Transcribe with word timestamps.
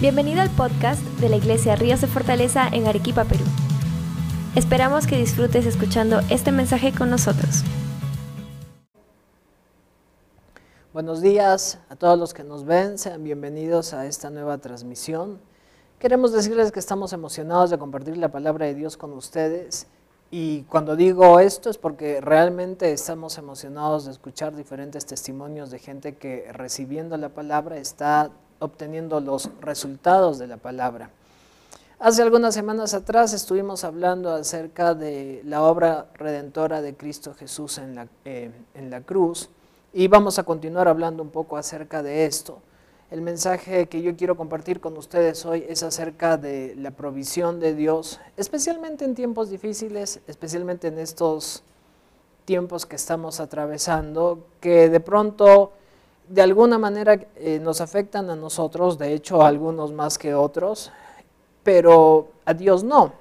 Bienvenido 0.00 0.42
al 0.42 0.50
podcast 0.50 1.02
de 1.18 1.28
la 1.28 1.34
Iglesia 1.34 1.74
Ríos 1.74 2.00
de 2.00 2.06
Fortaleza 2.06 2.68
en 2.68 2.86
Arequipa, 2.86 3.24
Perú. 3.24 3.42
Esperamos 4.54 5.08
que 5.08 5.18
disfrutes 5.18 5.66
escuchando 5.66 6.20
este 6.30 6.52
mensaje 6.52 6.92
con 6.92 7.10
nosotros. 7.10 7.64
Buenos 10.92 11.20
días 11.20 11.80
a 11.88 11.96
todos 11.96 12.16
los 12.16 12.32
que 12.32 12.44
nos 12.44 12.64
ven, 12.64 12.96
sean 12.96 13.24
bienvenidos 13.24 13.92
a 13.92 14.06
esta 14.06 14.30
nueva 14.30 14.58
transmisión. 14.58 15.40
Queremos 15.98 16.30
decirles 16.32 16.70
que 16.70 16.78
estamos 16.78 17.12
emocionados 17.12 17.70
de 17.70 17.78
compartir 17.78 18.18
la 18.18 18.30
palabra 18.30 18.66
de 18.66 18.74
Dios 18.76 18.96
con 18.96 19.12
ustedes 19.14 19.88
y 20.30 20.62
cuando 20.68 20.94
digo 20.94 21.40
esto 21.40 21.70
es 21.70 21.76
porque 21.76 22.20
realmente 22.20 22.92
estamos 22.92 23.36
emocionados 23.36 24.04
de 24.04 24.12
escuchar 24.12 24.54
diferentes 24.54 25.06
testimonios 25.06 25.72
de 25.72 25.80
gente 25.80 26.14
que 26.14 26.52
recibiendo 26.52 27.16
la 27.16 27.30
palabra 27.30 27.78
está 27.78 28.30
obteniendo 28.58 29.20
los 29.20 29.50
resultados 29.60 30.38
de 30.38 30.46
la 30.46 30.56
palabra. 30.56 31.10
Hace 32.00 32.22
algunas 32.22 32.54
semanas 32.54 32.94
atrás 32.94 33.32
estuvimos 33.32 33.82
hablando 33.82 34.32
acerca 34.32 34.94
de 34.94 35.42
la 35.44 35.62
obra 35.62 36.06
redentora 36.14 36.80
de 36.80 36.94
Cristo 36.94 37.34
Jesús 37.34 37.78
en 37.78 37.96
la, 37.96 38.06
eh, 38.24 38.52
en 38.74 38.90
la 38.90 39.00
cruz 39.00 39.50
y 39.92 40.06
vamos 40.06 40.38
a 40.38 40.44
continuar 40.44 40.86
hablando 40.86 41.24
un 41.24 41.30
poco 41.30 41.56
acerca 41.56 42.02
de 42.02 42.24
esto. 42.24 42.60
El 43.10 43.22
mensaje 43.22 43.88
que 43.88 44.02
yo 44.02 44.16
quiero 44.16 44.36
compartir 44.36 44.80
con 44.80 44.96
ustedes 44.96 45.44
hoy 45.46 45.64
es 45.68 45.82
acerca 45.82 46.36
de 46.36 46.74
la 46.76 46.90
provisión 46.90 47.58
de 47.58 47.74
Dios, 47.74 48.20
especialmente 48.36 49.04
en 49.04 49.14
tiempos 49.14 49.50
difíciles, 49.50 50.20
especialmente 50.26 50.88
en 50.88 50.98
estos 50.98 51.64
tiempos 52.44 52.86
que 52.86 52.96
estamos 52.96 53.40
atravesando, 53.40 54.46
que 54.60 54.88
de 54.88 55.00
pronto 55.00 55.72
de 56.28 56.42
alguna 56.42 56.78
manera 56.78 57.18
eh, 57.36 57.58
nos 57.60 57.80
afectan 57.80 58.30
a 58.30 58.36
nosotros, 58.36 58.98
de 58.98 59.14
hecho 59.14 59.42
algunos 59.42 59.92
más 59.92 60.18
que 60.18 60.34
otros, 60.34 60.92
pero 61.62 62.28
a 62.44 62.54
Dios 62.54 62.84
no. 62.84 63.12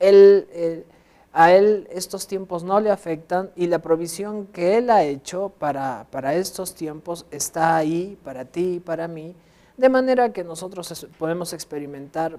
Él, 0.00 0.84
a 1.32 1.52
Él 1.52 1.88
estos 1.90 2.26
tiempos 2.26 2.62
no 2.62 2.78
le 2.80 2.90
afectan 2.90 3.50
y 3.56 3.66
la 3.66 3.80
provisión 3.80 4.46
que 4.46 4.76
Él 4.76 4.90
ha 4.90 5.02
hecho 5.04 5.52
para, 5.58 6.06
para 6.10 6.34
estos 6.34 6.74
tiempos 6.74 7.26
está 7.30 7.76
ahí 7.76 8.18
para 8.22 8.44
ti 8.44 8.74
y 8.74 8.80
para 8.80 9.08
mí, 9.08 9.34
de 9.76 9.88
manera 9.88 10.32
que 10.32 10.44
nosotros 10.44 11.06
podemos 11.18 11.52
experimentar 11.52 12.38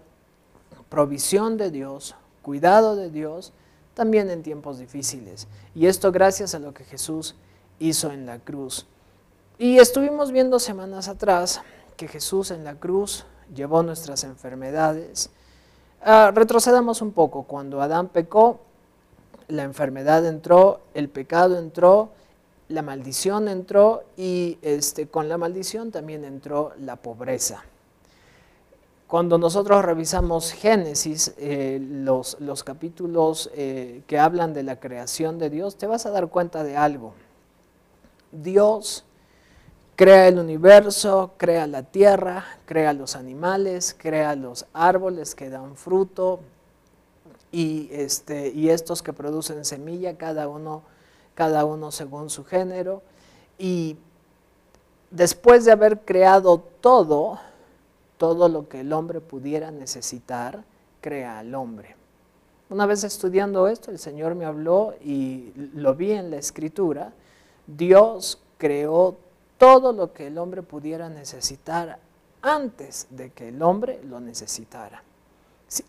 provisión 0.89 1.57
de 1.57 1.72
Dios, 1.72 2.16
cuidado 2.41 2.95
de 2.95 3.09
Dios, 3.09 3.51
también 3.94 4.29
en 4.29 4.44
tiempos 4.44 4.77
difíciles. 4.77 5.47
Y 5.73 5.88
esto 5.88 6.11
gracias 6.11 6.55
a 6.55 6.59
lo 6.59 6.73
que 6.73 6.83
Jesús 6.83 7.35
hizo 7.79 8.11
en 8.11 8.25
la 8.25 8.39
cruz. 8.39 8.85
Y 9.57 9.79
estuvimos 9.79 10.31
viendo 10.31 10.59
semanas 10.59 11.07
atrás 11.07 11.61
que 11.95 12.09
Jesús 12.09 12.51
en 12.51 12.65
la 12.65 12.75
cruz 12.75 13.25
llevó 13.53 13.83
nuestras 13.83 14.25
enfermedades. 14.25 15.29
Ah, 16.01 16.31
retrocedamos 16.35 17.01
un 17.01 17.13
poco. 17.13 17.43
Cuando 17.43 17.81
Adán 17.81 18.09
pecó, 18.09 18.59
la 19.47 19.63
enfermedad 19.63 20.25
entró, 20.25 20.81
el 20.93 21.07
pecado 21.07 21.57
entró, 21.57 22.09
la 22.67 22.81
maldición 22.81 23.47
entró 23.47 24.03
y 24.17 24.57
este, 24.61 25.07
con 25.07 25.29
la 25.29 25.37
maldición 25.37 25.89
también 25.91 26.25
entró 26.25 26.73
la 26.77 26.97
pobreza. 26.97 27.63
Cuando 29.07 29.37
nosotros 29.37 29.85
revisamos 29.85 30.51
Génesis, 30.51 31.33
eh, 31.37 31.79
los, 31.79 32.41
los, 32.41 32.65
capítulos 32.65 33.49
eh, 33.53 34.01
que 34.07 34.19
hablan 34.19 34.53
de 34.53 34.63
la 34.63 34.81
creación 34.81 35.39
de 35.39 35.49
Dios, 35.49 35.77
te 35.77 35.87
vas 35.87 36.05
a 36.05 36.09
dar 36.09 36.27
cuenta 36.27 36.63
de 36.63 36.75
algo. 36.75 37.13
Dios 38.31 39.04
Crea 39.95 40.27
el 40.27 40.39
universo, 40.39 41.31
crea 41.38 41.67
la 41.67 41.83
tierra, 41.83 42.43
crea 42.65 42.91
los 42.91 43.15
animales, 43.15 43.95
crea 43.97 44.35
los 44.35 44.65
árboles 44.73 45.35
que 45.35 45.49
dan 45.49 45.77
fruto 45.77 46.41
y, 47.50 47.88
este, 47.91 48.50
y 48.50 48.72
estos 48.72 49.01
que 49.01 49.13
producen 49.13 49.63
semilla, 49.63 50.17
cada 50.17 50.50
uno, 50.50 50.83
cada 51.33 51.63
uno 51.63 51.91
según 51.91 52.29
su 52.29 52.44
género. 52.44 53.03
Y 53.57 53.95
después 55.11 55.63
de 55.63 55.72
haber 55.72 56.01
creado 56.01 56.62
todo, 56.81 57.39
todo 58.17 58.50
lo 58.50 58.67
que 58.67 58.81
el 58.81 58.91
hombre 58.91 59.22
pudiera 59.22 59.72
necesitar, 59.72 60.66
crea 61.00 61.39
al 61.39 61.56
hombre. 61.56 61.95
Una 62.69 62.85
vez 62.85 63.06
estudiando 63.06 63.69
esto, 63.69 63.91
el 63.91 64.00
Señor 64.00 64.35
me 64.35 64.44
habló 64.44 64.94
y 65.01 65.53
lo 65.73 65.95
vi 65.95 66.12
en 66.12 66.31
la 66.31 66.38
escritura. 66.38 67.13
Dios 67.66 68.41
creó 68.57 69.16
todo 69.57 69.93
lo 69.93 70.13
que 70.13 70.27
el 70.27 70.38
hombre 70.38 70.61
pudiera 70.61 71.09
necesitar 71.09 71.99
antes 72.41 73.07
de 73.09 73.31
que 73.31 73.49
el 73.49 73.61
hombre 73.61 73.99
lo 74.03 74.19
necesitara. 74.19 75.03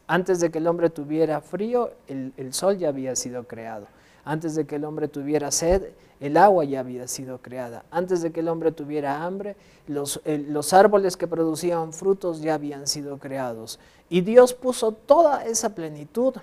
Antes 0.06 0.40
de 0.40 0.50
que 0.50 0.58
el 0.58 0.66
hombre 0.66 0.88
tuviera 0.88 1.40
frío, 1.40 1.90
el, 2.08 2.54
sol 2.54 2.78
ya 2.78 2.88
había 2.88 3.14
sido 3.14 3.44
creado. 3.44 3.86
Antes 4.24 4.54
de 4.54 4.66
que 4.66 4.76
el 4.76 4.84
hombre 4.84 5.06
tuviera 5.06 5.50
sed, 5.50 5.90
el 6.18 6.36
agua 6.38 6.64
ya 6.64 6.80
había 6.80 7.06
sido 7.08 7.38
creada. 7.38 7.84
Antes 7.90 8.22
de 8.22 8.32
que 8.32 8.40
el 8.40 8.48
hombre 8.48 8.72
tuviera 8.72 9.22
hambre, 9.22 9.54
los, 9.86 10.20
los, 10.24 10.72
árboles 10.72 11.16
que 11.16 11.28
producían 11.28 11.92
frutos 11.92 12.40
ya 12.40 12.54
habían 12.54 12.86
sido 12.86 13.18
creados. 13.18 13.78
Y 14.08 14.22
Dios 14.22 14.54
puso 14.54 14.92
toda 14.92 15.44
esa 15.44 15.74
plenitud 15.74 16.34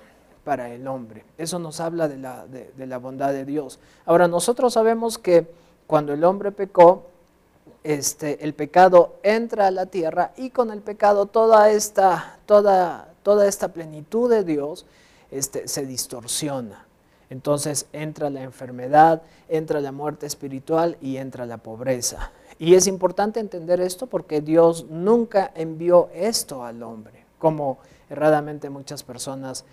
para 0.44 0.70
el 0.70 0.88
hombre. 0.88 1.26
Eso 1.38 1.58
nos 1.58 1.80
habla 1.80 2.08
de 2.08 2.18
la, 2.18 2.46
de 2.46 2.86
la 2.88 3.00
bondad 3.00 3.34
de 3.34 3.46
Dios. 3.46 3.80
Ahora, 4.06 4.28
nosotros 4.28 4.74
sabemos 4.74 5.18
que 5.18 5.48
cuando 5.88 6.14
el 6.14 6.24
hombre 6.24 6.52
pecó, 6.52 7.08
este, 7.84 8.44
el 8.44 8.54
pecado 8.54 9.16
entra 9.24 9.68
a 9.68 9.72
la 9.72 9.86
tierra 9.88 10.32
y 10.38 10.50
con 10.50 10.72
el 10.72 10.82
pecado 10.82 11.26
toda 11.26 11.70
esta, 11.70 12.40
toda, 12.46 13.08
esta 13.48 13.70
plenitud 13.70 14.30
de 14.30 14.44
Dios 14.44 14.86
este, 15.32 15.68
se 15.68 15.86
distorsiona. 15.86 16.86
Entonces 17.30 17.88
entra 17.94 18.30
la 18.30 18.44
enfermedad, 18.44 19.22
entra 19.50 19.82
la 19.82 19.92
muerte 19.92 20.26
espiritual 20.26 20.98
y 21.02 21.18
entra 21.18 21.46
la 21.46 21.58
pobreza. 21.58 22.32
Y 22.60 22.76
es 22.76 22.88
importante 22.88 23.40
entender 23.40 23.82
esto 23.82 24.08
porque 24.08 24.42
Dios 24.42 24.86
nunca 24.90 25.52
envió 25.56 26.10
esto 26.14 26.64
al 26.64 26.84
hombre, 26.84 27.26
como 27.40 27.80
erradamente 28.10 28.70
muchas 28.70 29.04
personas 29.04 29.66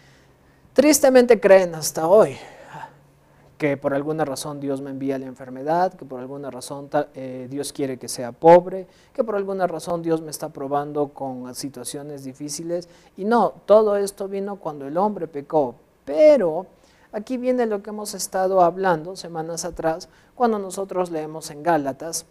tristemente 0.72 1.40
creen 1.40 1.74
hasta 1.74 2.06
hoy 2.06 2.36
que 3.60 3.76
por 3.76 3.92
alguna 3.92 4.24
razón 4.24 4.58
Dios 4.58 4.80
me 4.80 4.88
envía 4.88 5.18
la 5.18 5.26
enfermedad, 5.26 5.92
que 5.92 6.06
por 6.06 6.18
alguna 6.18 6.50
razón 6.50 6.88
eh, 7.12 7.46
Dios 7.50 7.74
quiere 7.74 7.98
que 7.98 8.08
sea 8.08 8.32
pobre, 8.32 8.86
que 9.12 9.22
por 9.22 9.36
alguna 9.36 9.66
razón 9.66 10.00
Dios 10.00 10.22
me 10.22 10.30
está 10.30 10.48
probando 10.48 11.08
con 11.08 11.54
situaciones 11.54 12.24
difíciles. 12.24 12.88
Y 13.18 13.26
no, 13.26 13.52
todo 13.66 13.98
esto 13.98 14.28
vino 14.28 14.56
cuando 14.56 14.86
el 14.86 14.96
hombre 14.96 15.28
pecó. 15.28 15.74
Pero 16.06 16.68
aquí 17.12 17.36
viene 17.36 17.66
lo 17.66 17.82
que 17.82 17.90
hemos 17.90 18.14
estado 18.14 18.62
hablando 18.62 19.14
semanas 19.14 19.66
atrás, 19.66 20.08
cuando 20.34 20.58
nosotros 20.58 21.10
leemos 21.10 21.50
en 21.50 21.62
Gálatas, 21.62 22.24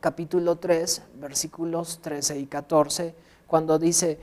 capítulo 0.00 0.56
3, 0.56 1.02
versículos 1.20 1.98
13 1.98 2.38
y 2.38 2.46
14, 2.46 3.14
cuando 3.46 3.78
dice, 3.78 4.18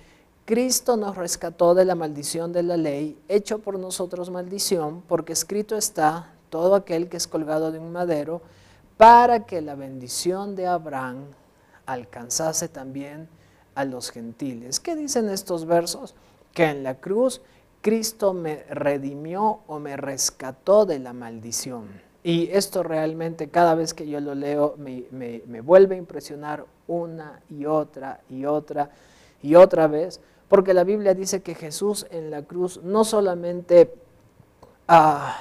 Cristo 0.45 0.97
nos 0.97 1.15
rescató 1.15 1.73
de 1.73 1.85
la 1.85 1.95
maldición 1.95 2.51
de 2.51 2.63
la 2.63 2.75
ley, 2.75 3.17
hecho 3.29 3.59
por 3.59 3.79
nosotros 3.79 4.29
maldición, 4.29 5.01
porque 5.07 5.31
escrito 5.31 5.77
está, 5.77 6.33
todo 6.49 6.75
aquel 6.75 7.07
que 7.07 7.15
es 7.15 7.27
colgado 7.27 7.71
de 7.71 7.79
un 7.79 7.93
madero, 7.93 8.41
para 8.97 9.45
que 9.45 9.61
la 9.61 9.75
bendición 9.75 10.55
de 10.55 10.67
Abraham 10.67 11.27
alcanzase 11.85 12.67
también 12.67 13.29
a 13.73 13.85
los 13.85 14.11
gentiles. 14.11 14.81
¿Qué 14.81 14.97
dicen 14.97 15.29
estos 15.29 15.65
versos? 15.65 16.13
Que 16.53 16.65
en 16.65 16.83
la 16.83 16.95
cruz 16.95 17.41
Cristo 17.81 18.33
me 18.33 18.63
redimió 18.69 19.61
o 19.65 19.79
me 19.79 19.95
rescató 19.95 20.85
de 20.85 20.99
la 20.99 21.13
maldición. 21.13 21.87
Y 22.21 22.49
esto 22.51 22.83
realmente 22.83 23.47
cada 23.47 23.75
vez 23.75 23.93
que 23.93 24.07
yo 24.07 24.19
lo 24.19 24.35
leo 24.35 24.75
me, 24.77 25.05
me 25.11 25.61
vuelve 25.61 25.95
a 25.95 25.99
impresionar 25.99 26.65
una 26.87 27.41
y 27.49 27.65
otra 27.65 28.19
y 28.29 28.45
otra 28.45 28.89
y 29.41 29.55
otra 29.55 29.87
vez 29.87 30.21
porque 30.53 30.75
la 30.75 30.83
Biblia 30.83 31.15
dice 31.15 31.41
que 31.41 31.55
Jesús 31.55 32.05
en 32.11 32.29
la 32.29 32.43
cruz 32.43 32.79
no 32.83 33.05
solamente 33.05 33.91
ah, 34.87 35.35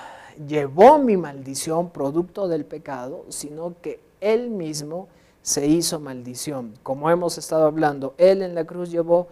llevó 0.48 0.96
mi 0.96 1.18
maldición 1.18 1.90
producto 1.90 2.48
del 2.48 2.64
pecado, 2.64 3.26
sino 3.28 3.74
que 3.82 4.00
Él 4.22 4.48
mismo 4.48 5.08
se 5.42 5.66
hizo 5.66 6.00
maldición. 6.00 6.72
Como 6.82 7.10
hemos 7.10 7.36
estado 7.36 7.66
hablando, 7.66 8.14
Él 8.16 8.40
en 8.40 8.54
la 8.54 8.64
cruz 8.64 8.90
llevó 8.90 9.26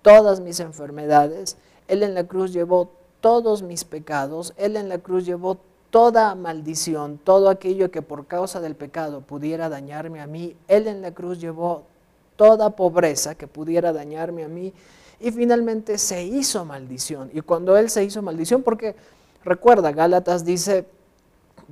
todas 0.00 0.40
mis 0.40 0.60
enfermedades, 0.60 1.58
Él 1.88 2.02
en 2.04 2.14
la 2.14 2.24
cruz 2.24 2.54
llevó 2.54 2.88
todos 3.20 3.62
mis 3.62 3.84
pecados, 3.84 4.54
Él 4.56 4.78
en 4.78 4.88
la 4.88 4.96
cruz 4.96 5.26
llevó 5.26 5.58
toda 5.90 6.34
maldición, 6.36 7.18
todo 7.18 7.50
aquello 7.50 7.90
que 7.90 8.00
por 8.00 8.26
causa 8.26 8.62
del 8.62 8.76
pecado 8.76 9.20
pudiera 9.20 9.68
dañarme 9.68 10.22
a 10.22 10.26
mí, 10.26 10.56
Él 10.68 10.86
en 10.86 11.02
la 11.02 11.12
cruz 11.12 11.38
llevó 11.38 11.82
toda 12.36 12.70
pobreza 12.70 13.34
que 13.34 13.46
pudiera 13.46 13.92
dañarme 13.92 14.44
a 14.44 14.48
mí, 14.48 14.72
y 15.20 15.30
finalmente 15.32 15.98
se 15.98 16.24
hizo 16.24 16.64
maldición. 16.64 17.30
Y 17.32 17.40
cuando 17.40 17.76
Él 17.76 17.90
se 17.90 18.04
hizo 18.04 18.22
maldición, 18.22 18.62
porque 18.62 18.94
recuerda, 19.44 19.92
Gálatas 19.92 20.44
dice, 20.44 20.86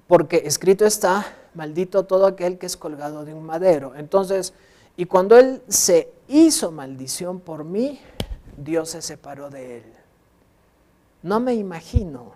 porque 0.06 0.42
escrito 0.44 0.84
está, 0.84 1.26
maldito 1.54 2.04
todo 2.04 2.26
aquel 2.26 2.58
que 2.58 2.66
es 2.66 2.76
colgado 2.76 3.24
de 3.24 3.34
un 3.34 3.44
madero. 3.44 3.94
Entonces, 3.96 4.52
Y 4.98 5.04
cuando 5.04 5.36
Él 5.36 5.62
se 5.68 6.10
hizo 6.26 6.72
maldición 6.72 7.38
por 7.40 7.64
mí, 7.64 8.00
Dios 8.56 8.90
se 8.90 9.02
separó 9.02 9.50
de 9.50 9.78
Él. 9.78 9.84
No 11.22 11.38
me 11.38 11.54
imagino 11.54 12.32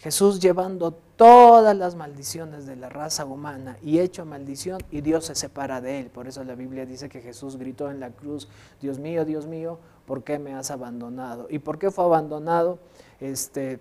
Jesús 0.00 0.40
llevando 0.40 0.92
todas 1.16 1.76
las 1.76 1.94
maldiciones 1.94 2.64
de 2.64 2.74
la 2.74 2.88
raza 2.88 3.26
humana 3.26 3.76
y 3.82 3.98
hecho 3.98 4.24
maldición 4.24 4.80
y 4.90 5.02
Dios 5.02 5.26
se 5.26 5.34
separa 5.34 5.82
de 5.82 6.00
él. 6.00 6.06
Por 6.06 6.26
eso 6.26 6.42
la 6.42 6.54
Biblia 6.54 6.86
dice 6.86 7.10
que 7.10 7.20
Jesús 7.20 7.58
gritó 7.58 7.90
en 7.90 8.00
la 8.00 8.08
cruz, 8.08 8.48
Dios 8.80 8.98
mío, 8.98 9.26
Dios 9.26 9.46
mío, 9.46 9.78
¿por 10.10 10.24
qué 10.24 10.40
me 10.40 10.54
has 10.54 10.72
abandonado? 10.72 11.46
¿Y 11.48 11.60
por 11.60 11.78
qué 11.78 11.92
fue 11.92 12.04
abandonado? 12.04 12.80
Este, 13.20 13.78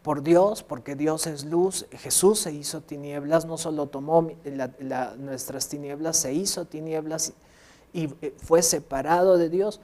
por 0.00 0.22
Dios, 0.22 0.62
porque 0.62 0.94
Dios 0.94 1.26
es 1.26 1.44
luz, 1.44 1.86
Jesús 1.90 2.38
se 2.38 2.52
hizo 2.52 2.82
tinieblas, 2.82 3.46
no 3.46 3.58
solo 3.58 3.86
tomó 3.88 4.30
nuestras 5.18 5.68
tinieblas, 5.68 6.18
se 6.18 6.32
hizo 6.34 6.66
tinieblas 6.66 7.32
y 7.92 8.06
fue 8.36 8.62
separado 8.62 9.38
de 9.38 9.48
Dios 9.48 9.80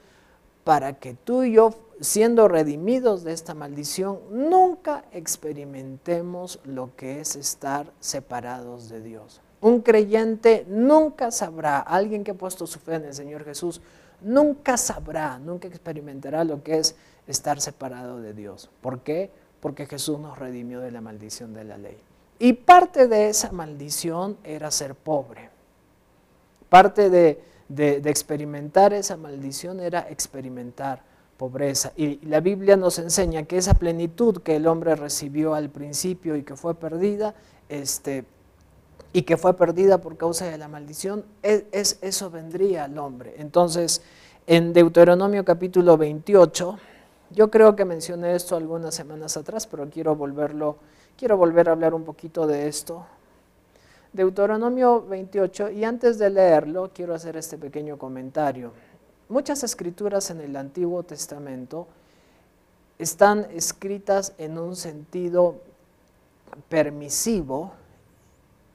para 0.62 1.00
que 1.00 1.14
tú 1.14 1.42
y 1.42 1.54
yo, 1.54 1.74
siendo 2.00 2.46
redimidos 2.46 3.24
de 3.24 3.32
esta 3.32 3.54
maldición, 3.54 4.20
nunca 4.30 5.04
experimentemos 5.10 6.60
lo 6.62 6.94
que 6.94 7.18
es 7.18 7.34
estar 7.34 7.92
separados 7.98 8.88
de 8.88 9.02
Dios. 9.02 9.40
Un 9.60 9.80
creyente 9.80 10.64
nunca 10.68 11.32
sabrá, 11.32 11.80
alguien 11.80 12.22
que 12.22 12.30
ha 12.30 12.34
puesto 12.34 12.68
su 12.68 12.78
fe 12.78 12.94
en 12.94 13.06
el 13.06 13.14
Señor 13.14 13.44
Jesús, 13.44 13.80
nunca 14.20 14.76
sabrá, 14.76 15.38
nunca 15.38 15.68
experimentará 15.68 16.44
lo 16.44 16.62
que 16.62 16.78
es 16.78 16.96
estar 17.26 17.60
separado 17.60 18.20
de 18.20 18.34
Dios. 18.34 18.70
¿Por 18.80 19.00
qué? 19.00 19.30
Porque 19.60 19.86
Jesús 19.86 20.18
nos 20.18 20.38
redimió 20.38 20.80
de 20.80 20.90
la 20.90 21.00
maldición 21.00 21.54
de 21.54 21.64
la 21.64 21.78
ley. 21.78 21.98
Y 22.38 22.52
parte 22.52 23.08
de 23.08 23.28
esa 23.28 23.52
maldición 23.52 24.36
era 24.44 24.70
ser 24.70 24.94
pobre. 24.94 25.50
Parte 26.68 27.08
de, 27.08 27.42
experimentar 28.04 28.92
esa 28.92 29.16
maldición 29.16 29.80
era 29.80 30.06
experimentar 30.10 31.02
pobreza. 31.36 31.92
Y 31.96 32.24
la 32.26 32.40
Biblia 32.40 32.76
nos 32.76 32.98
enseña 32.98 33.44
que 33.44 33.56
esa 33.56 33.74
plenitud 33.74 34.42
que 34.42 34.56
el 34.56 34.66
hombre 34.66 34.94
recibió 34.96 35.54
al 35.54 35.70
principio 35.70 36.36
y 36.36 36.42
que 36.42 36.56
fue 36.56 36.74
perdida, 36.74 37.34
este, 37.68 38.24
y 39.16 39.22
que 39.22 39.38
fue 39.38 39.56
perdida 39.56 39.96
por 39.96 40.18
causa 40.18 40.44
de 40.44 40.58
la 40.58 40.68
maldición, 40.68 41.24
es, 41.42 41.98
eso 42.02 42.30
vendría 42.30 42.84
al 42.84 42.98
hombre. 42.98 43.34
Entonces, 43.38 44.02
en 44.46 44.74
Deuteronomio 44.74 45.42
capítulo 45.42 45.96
28, 45.96 46.78
yo 47.30 47.50
creo 47.50 47.74
que 47.74 47.86
mencioné 47.86 48.34
esto 48.34 48.56
algunas 48.56 48.94
semanas 48.94 49.38
atrás, 49.38 49.66
pero 49.66 49.88
quiero 49.88 50.14
volverlo, 50.16 50.76
quiero 51.16 51.38
volver 51.38 51.70
a 51.70 51.72
hablar 51.72 51.94
un 51.94 52.04
poquito 52.04 52.46
de 52.46 52.68
esto, 52.68 53.06
Deuteronomio 54.12 55.06
28, 55.06 55.70
y 55.70 55.84
antes 55.84 56.18
de 56.18 56.28
leerlo, 56.28 56.90
quiero 56.92 57.14
hacer 57.14 57.38
este 57.38 57.56
pequeño 57.56 57.96
comentario. 57.96 58.72
Muchas 59.30 59.64
escrituras 59.64 60.28
en 60.28 60.42
el 60.42 60.54
Antiguo 60.56 61.02
Testamento 61.04 61.86
están 62.98 63.46
escritas 63.50 64.34
en 64.36 64.58
un 64.58 64.76
sentido 64.76 65.54
permisivo 66.68 67.72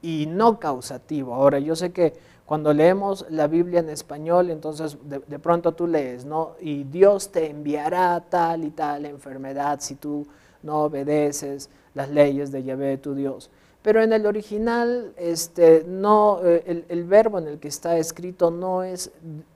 y 0.02 0.26
no 0.26 0.58
causativo. 0.58 1.34
Ahora, 1.34 1.58
yo 1.60 1.76
sé 1.76 1.92
que 1.92 2.12
cuando 2.44 2.74
leemos 2.74 3.24
la 3.30 3.46
Biblia 3.46 3.80
en 3.80 3.88
español, 3.88 4.50
entonces 4.50 4.98
de, 5.04 5.38
pronto 5.38 5.72
tú 5.72 5.86
lees, 5.86 6.24
¿no? 6.24 6.56
Y 6.60 6.84
Dios 6.84 7.30
te 7.30 7.48
enviará 7.48 8.20
tal 8.28 8.64
y 8.64 8.70
tal 8.70 9.06
enfermedad 9.06 9.78
si 9.80 9.94
tú 9.94 10.26
no 10.62 10.82
obedeces 10.82 11.70
las 11.94 12.10
leyes 12.10 12.52
de 12.52 12.62
Yahvé, 12.62 12.98
tu 12.98 13.14
Dios. 13.14 13.48
Pero 13.80 14.02
en 14.02 14.12
el 14.12 14.26
original, 14.26 15.12
este, 15.16 15.84
no, 15.86 16.40
eh, 16.44 16.84
el, 16.88 17.04
verbo 17.04 17.38
en 17.38 17.48
el 17.48 17.58
que 17.58 17.68
está 17.68 17.96
escrito 17.96 18.50
no 18.50 18.82
es, 18.82 19.10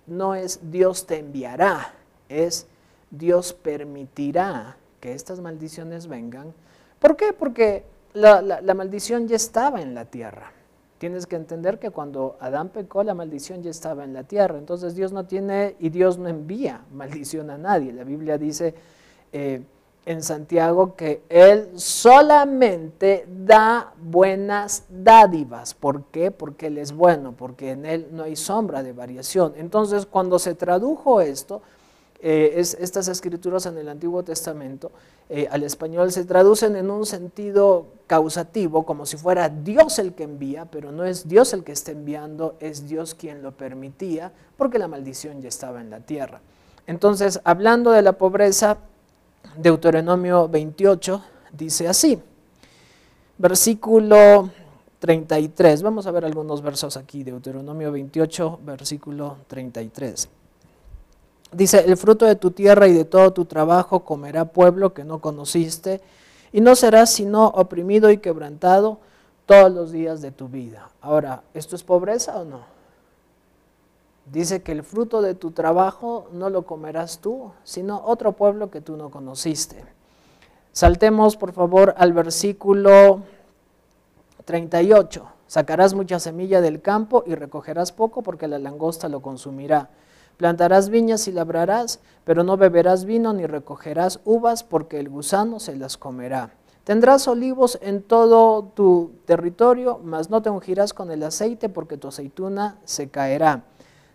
no 0.07 0.35
es 0.35 0.61
Dios 0.71 1.07
te 1.07 1.19
enviará, 1.19 1.93
es 2.29 2.67
Dios 3.11 3.53
permitirá 3.53 4.77
que 5.01 5.13
estas 5.13 5.41
maldiciones 5.41 6.09
vengan. 6.09 6.53
¿Por 6.99 7.17
qué? 7.17 7.33
Porque 7.33 7.85
la, 8.17 8.75
maldición 8.75 9.29
ya 9.29 9.37
estaba 9.37 9.81
en 9.81 9.95
la 9.95 10.07
tierra. 10.07 10.53
Tienes 10.99 11.27
que 11.27 11.37
entender 11.37 11.79
que 11.79 11.91
cuando 11.91 12.37
Adán 12.41 12.71
pecó, 12.71 13.05
la 13.05 13.15
maldición 13.15 13.63
ya 13.63 13.71
estaba 13.71 14.05
en 14.05 14.15
la 14.15 14.25
tierra. 14.25 14.59
Entonces 14.59 14.95
Dios 14.95 15.13
no 15.13 15.27
tiene 15.27 15.77
y 15.79 15.91
Dios 15.91 16.19
no 16.19 16.29
envía 16.29 16.81
maldición 16.93 17.51
a 17.51 17.59
nadie. 17.59 17.93
La 17.93 18.05
Biblia 18.05 18.39
dice, 18.39 18.75
eh, 19.33 19.63
en 20.07 20.23
Santiago 20.23 20.95
que 20.95 21.23
Él 21.29 21.71
solamente 21.75 23.27
da 23.29 23.93
buenas 24.01 24.85
dádivas. 24.89 25.75
¿Por 25.75 26.05
qué? 26.05 26.31
Porque 26.31 26.69
Él 26.69 26.79
es 26.79 26.93
bueno, 26.93 27.33
porque 27.37 27.73
en 27.73 27.85
Él 27.85 28.09
no 28.13 28.23
hay 28.23 28.37
sombra 28.37 28.83
de 28.83 28.93
variación. 28.93 29.53
Entonces, 29.57 30.07
cuando 30.07 30.39
se 30.39 30.55
tradujo 30.55 31.21
esto, 31.21 31.61
eh, 32.29 32.59
estas 32.59 33.07
escrituras 33.07 33.67
en 33.67 33.79
el 33.79 33.89
Antiguo 33.89 34.25
Testamento, 34.25 34.91
eh, 35.29 35.47
al 35.49 35.63
español 35.63 36.11
se 36.11 36.25
traducen 36.25 36.75
en 36.75 36.91
un 36.91 37.07
sentido 37.07 37.87
causativo, 38.09 38.85
como 38.85 39.07
si 39.07 39.17
fuera 39.17 39.49
Dios 39.49 40.01
el 40.01 40.13
que 40.13 40.25
envía, 40.25 40.65
pero 40.65 40.91
no 40.91 41.05
es 41.05 41.29
Dios 41.29 41.53
el 41.53 41.63
que 41.63 41.71
está 41.71 41.93
enviando, 41.93 42.57
es 42.59 42.89
Dios 42.89 43.15
quien 43.15 43.45
lo 43.45 43.53
permitía, 43.53 44.33
porque 44.57 44.81
la 44.81 44.89
maldición 44.89 45.41
ya 45.41 45.47
estaba 45.47 45.81
en 45.81 45.89
la 45.89 46.01
tierra. 46.01 46.41
Entonces, 46.89 47.41
hablando 47.45 47.93
de 47.93 48.03
la 48.03 48.15
pobreza, 48.15 48.79
Deuteronomio 49.57 50.49
28 50.49 51.23
dice 51.57 51.87
así, 51.87 52.21
versículo 53.39 54.51
33, 54.99 55.81
vamos 55.81 56.09
a 56.09 56.11
ver 56.11 56.25
algunos 56.25 56.61
versos 56.61 56.97
aquí, 56.97 57.23
Deuteronomio 57.23 57.93
28, 57.93 58.59
versículo 58.65 59.37
33. 59.47 60.29
Dice, 61.53 61.85
el 61.87 61.97
fruto 61.97 62.27
de 62.27 62.37
tu 62.37 62.51
tierra 62.51 62.89
y 62.89 62.93
de 62.93 63.05
todo 63.05 63.33
tu 63.33 63.45
trabajo 63.45 64.05
comerá 64.05 64.47
pueblo 64.47 64.93
que 64.95 65.05
no 65.05 65.21
conociste, 65.21 66.01
y 66.53 66.61
no 66.61 66.75
serás 66.75 67.11
sino 67.11 67.47
oprimido 67.49 68.11
y 68.11 68.19
quebrantado 68.19 68.99
todos 69.47 69.73
los 69.73 69.93
días 69.93 70.21
de 70.23 70.33
tu 70.33 70.49
vida. 70.49 70.91
Ahora, 71.01 71.43
¿esto 71.55 71.77
es 71.77 71.85
pobreza 71.85 72.37
o 72.39 72.45
no? 72.45 72.61
Dice 74.33 74.63
que 74.63 74.73
el 74.73 74.83
fruto 74.83 75.23
de 75.23 75.35
tu 75.35 75.53
trabajo 75.53 76.29
no 76.33 76.51
lo 76.51 76.63
comerás 76.63 77.21
tú, 77.21 77.53
sino 77.63 78.03
otro 78.05 78.33
pueblo 78.33 78.71
que 78.71 78.81
tú 78.81 78.97
no 78.97 79.11
conociste. 79.11 79.85
Saltemos, 80.73 81.37
por 81.37 81.53
favor, 81.53 81.95
al 81.97 82.13
versículo 82.13 83.23
38. 84.45 85.27
Sacarás 85.47 85.95
mucha 85.95 86.19
semilla 86.19 86.61
del 86.61 86.83
campo 86.83 87.23
y 87.25 87.37
recogerás 87.37 87.93
poco 87.93 88.23
porque 88.23 88.49
la 88.49 88.59
langosta 88.59 89.09
lo 89.09 89.21
consumirá. 89.23 89.91
Plantarás 90.37 90.91
viñas 90.91 91.29
y 91.29 91.33
labrarás, 91.33 92.01
pero 92.25 92.45
no 92.45 92.57
beberás 92.57 93.05
vino 93.05 93.33
ni 93.33 93.47
recogerás 93.47 94.21
uvas 94.25 94.65
porque 94.65 94.99
el 95.01 95.09
gusano 95.09 95.61
se 95.61 95.77
las 95.77 95.97
comerá. 95.97 96.51
Tendrás 96.85 97.27
olivos 97.27 97.79
en 97.83 98.03
todo 98.03 98.71
tu 98.75 99.13
territorio, 99.25 100.01
mas 100.05 100.31
no 100.31 100.43
te 100.43 100.51
ungirás 100.51 100.93
con 100.93 101.11
el 101.11 101.23
aceite 101.23 101.69
porque 101.69 101.97
tu 101.97 102.09
aceituna 102.09 102.79
se 102.85 103.09
caerá 103.09 103.65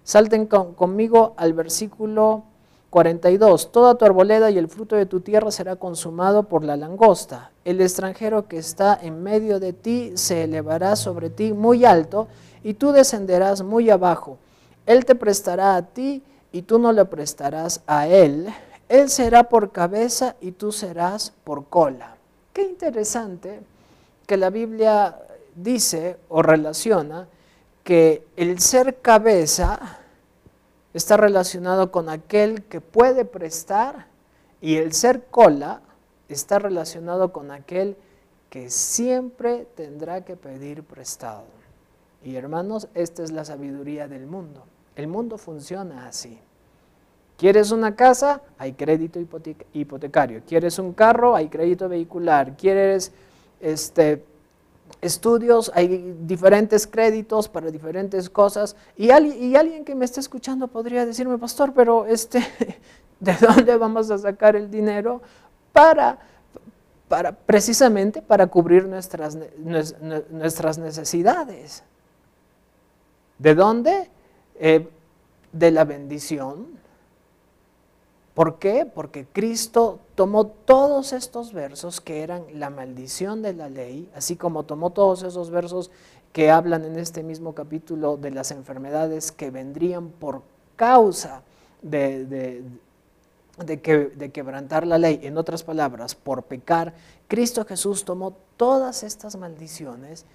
Salten 0.04 0.48
conmigo 0.48 1.34
al 1.38 1.54
versículo 1.54 2.44
42. 2.90 3.72
Toda 3.72 3.96
tu 3.96 4.06
arboleda 4.06 4.50
y 4.50 4.58
el 4.58 4.68
fruto 4.68 4.96
de 4.96 5.06
tu 5.06 5.22
tierra 5.22 5.52
será 5.52 5.76
consumado 5.76 6.44
por 6.44 6.64
la 6.64 6.76
langosta. 6.76 7.52
El 7.66 7.80
extranjero 7.82 8.48
que 8.48 8.58
está 8.58 8.98
en 9.02 9.22
medio 9.22 9.60
de 9.60 9.74
ti 9.74 10.12
se 10.16 10.44
elevará 10.44 10.96
sobre 10.96 11.30
ti 11.30 11.54
muy 11.54 11.86
alto 11.86 12.28
y 12.64 12.74
tú 12.74 12.92
descenderás 12.92 13.62
muy 13.62 13.90
abajo. 13.90 14.38
Él 14.86 15.06
te 15.06 15.16
prestará 15.16 15.76
a 15.76 15.82
ti 15.84 16.24
y 16.52 16.64
tú 16.64 16.80
no 16.80 16.92
le 16.92 17.06
prestarás 17.06 17.82
a 17.88 18.08
él. 18.08 18.48
Él 18.90 19.10
será 19.10 19.50
por 19.50 19.72
cabeza 19.72 20.36
y 20.42 20.52
tú 20.52 20.72
serás 20.72 21.34
por 21.44 21.68
cola. 21.68 22.18
Qué 22.54 22.64
interesante 22.64 23.62
que 24.28 24.38
la 24.38 24.50
Biblia 24.50 25.18
dice 25.56 26.18
o 26.30 26.42
relaciona 26.42 27.28
que 27.84 28.26
el 28.36 28.60
ser 28.60 29.00
cabeza 29.02 30.00
está 30.94 31.18
relacionado 31.18 31.92
con 31.92 32.10
aquel 32.10 32.64
que 32.64 32.82
puede 32.82 33.26
prestar 33.26 34.08
y 34.60 34.76
el 34.76 34.94
ser 34.94 35.26
cola 35.26 35.82
está 36.30 36.60
relacionado 36.60 37.32
con 37.32 37.52
aquel 37.52 37.96
que 38.50 38.70
siempre 38.70 39.66
tendrá 39.76 40.26
que 40.26 40.36
pedir 40.36 40.84
prestado. 40.84 41.46
Y 42.24 42.36
hermanos, 42.36 42.88
esta 42.94 43.24
es 43.24 43.32
la 43.32 43.46
sabiduría 43.46 44.08
del 44.08 44.28
mundo. 44.28 44.64
El 44.96 45.08
mundo 45.08 45.38
funciona 45.38 46.08
así. 46.08 46.40
¿Quieres 47.38 47.72
una 47.72 47.96
casa? 47.96 48.42
Hay 48.58 48.74
crédito 48.74 49.20
hipotecario. 49.74 50.42
¿Quieres 50.46 50.78
un 50.78 50.94
carro? 50.94 51.36
Hay 51.36 51.50
crédito 51.50 51.90
vehicular. 51.90 52.56
¿Quieres 52.56 53.12
este, 53.60 54.24
estudios, 55.02 55.72
hay 55.74 56.16
diferentes 56.22 56.86
créditos 56.88 57.48
para 57.48 57.72
diferentes 57.72 58.30
cosas 58.30 58.76
y, 58.98 59.10
alguien 59.12 59.86
que 59.86 59.96
me 59.96 60.06
está 60.06 60.20
escuchando 60.20 60.68
podría 60.68 61.06
decirme, 61.06 61.38
pastor, 61.38 61.74
pero 61.74 62.06
este, 62.06 62.40
¿de 63.20 63.34
dónde 63.34 63.78
vamos 63.78 64.12
a 64.12 64.18
sacar 64.18 64.56
el 64.56 64.70
dinero 64.70 65.22
para, 65.72 66.20
para 67.08 67.32
precisamente 67.32 68.22
para 68.22 68.48
cubrir 68.48 68.86
nuestras, 68.88 69.38
nuestras 70.30 70.78
necesidades? 70.78 71.84
¿De 73.40 73.56
dónde? 73.56 74.10
Eh, 74.64 74.88
de 75.54 75.72
la 75.72 75.86
bendición. 75.86 76.68
¿Por 78.36 78.60
qué? 78.60 78.86
Porque 78.86 79.26
Cristo 79.26 80.00
tomó 80.14 80.46
todos 80.46 81.14
estos 81.14 81.52
versos 81.52 82.00
que 82.00 82.22
eran 82.22 82.44
la 82.54 82.70
maldición 82.70 83.42
de 83.42 83.54
la 83.54 83.70
ley, 83.70 84.08
así 84.16 84.36
como 84.36 84.62
tomó 84.64 84.92
todos 84.92 85.24
esos 85.24 85.50
versos 85.50 85.90
que 86.32 86.52
hablan 86.52 86.86
en 86.86 87.00
este 87.00 87.24
mismo 87.24 87.56
capítulo 87.56 88.18
de 88.18 88.30
las 88.30 88.52
enfermedades 88.52 89.32
que 89.32 89.50
vendrían 89.50 90.10
por 90.10 90.44
causa 90.76 91.42
de, 91.82 92.26
de, 93.66 94.32
quebrantar 94.32 94.86
la 94.86 95.00
ley. 95.00 95.22
En 95.24 95.40
otras 95.40 95.64
palabras, 95.64 96.14
por 96.14 96.44
pecar, 96.44 96.94
Cristo 97.28 97.66
Jesús 97.66 98.06
tomó 98.06 98.38
todas 98.58 99.02
estas 99.02 99.36
maldiciones 99.38 100.26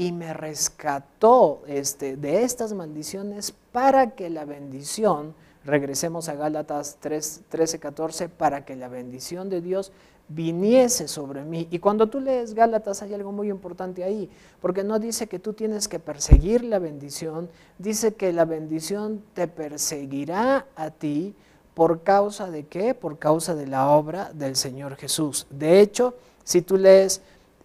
y 0.00 0.12
me 0.12 0.32
rescató 0.32 1.60
este, 1.66 2.16
de 2.16 2.42
estas 2.42 2.72
maldiciones 2.72 3.52
para 3.70 4.12
que 4.12 4.30
la 4.30 4.46
bendición, 4.46 5.34
regresemos 5.62 6.30
a 6.30 6.36
Gálatas 6.36 6.96
3, 7.00 7.42
13, 7.50 7.78
14, 7.80 8.30
para 8.30 8.64
que 8.64 8.76
la 8.76 8.88
bendición 8.88 9.50
de 9.50 9.60
Dios 9.60 9.92
viniese 10.30 11.06
sobre 11.06 11.44
mí. 11.44 11.68
Y 11.70 11.80
cuando 11.80 12.08
tú 12.08 12.18
lees 12.18 12.54
Gálatas 12.54 13.02
hay 13.02 13.12
algo 13.12 13.30
muy 13.30 13.50
importante 13.50 14.02
ahí, 14.02 14.30
porque 14.62 14.84
no 14.84 14.98
dice 14.98 15.26
que 15.26 15.38
tú 15.38 15.52
tienes 15.52 15.86
que 15.86 15.98
perseguir 15.98 16.64
la 16.64 16.78
bendición, 16.78 17.50
dice 17.76 18.14
que 18.14 18.32
la 18.32 18.46
bendición 18.46 19.22
te 19.34 19.48
perseguirá 19.48 20.64
a 20.76 20.88
ti 20.92 21.34
por 21.74 22.04
causa 22.04 22.50
de 22.50 22.64
qué? 22.64 22.94
Por 22.94 23.18
causa 23.18 23.54
de 23.54 23.66
la 23.66 23.90
obra 23.90 24.32
del 24.32 24.56
Señor 24.56 24.96
Jesús. 24.96 25.46
De 25.50 25.82
hecho, 25.82 26.14
si 26.42 26.62
tú 26.62 26.78
lees 26.78 27.20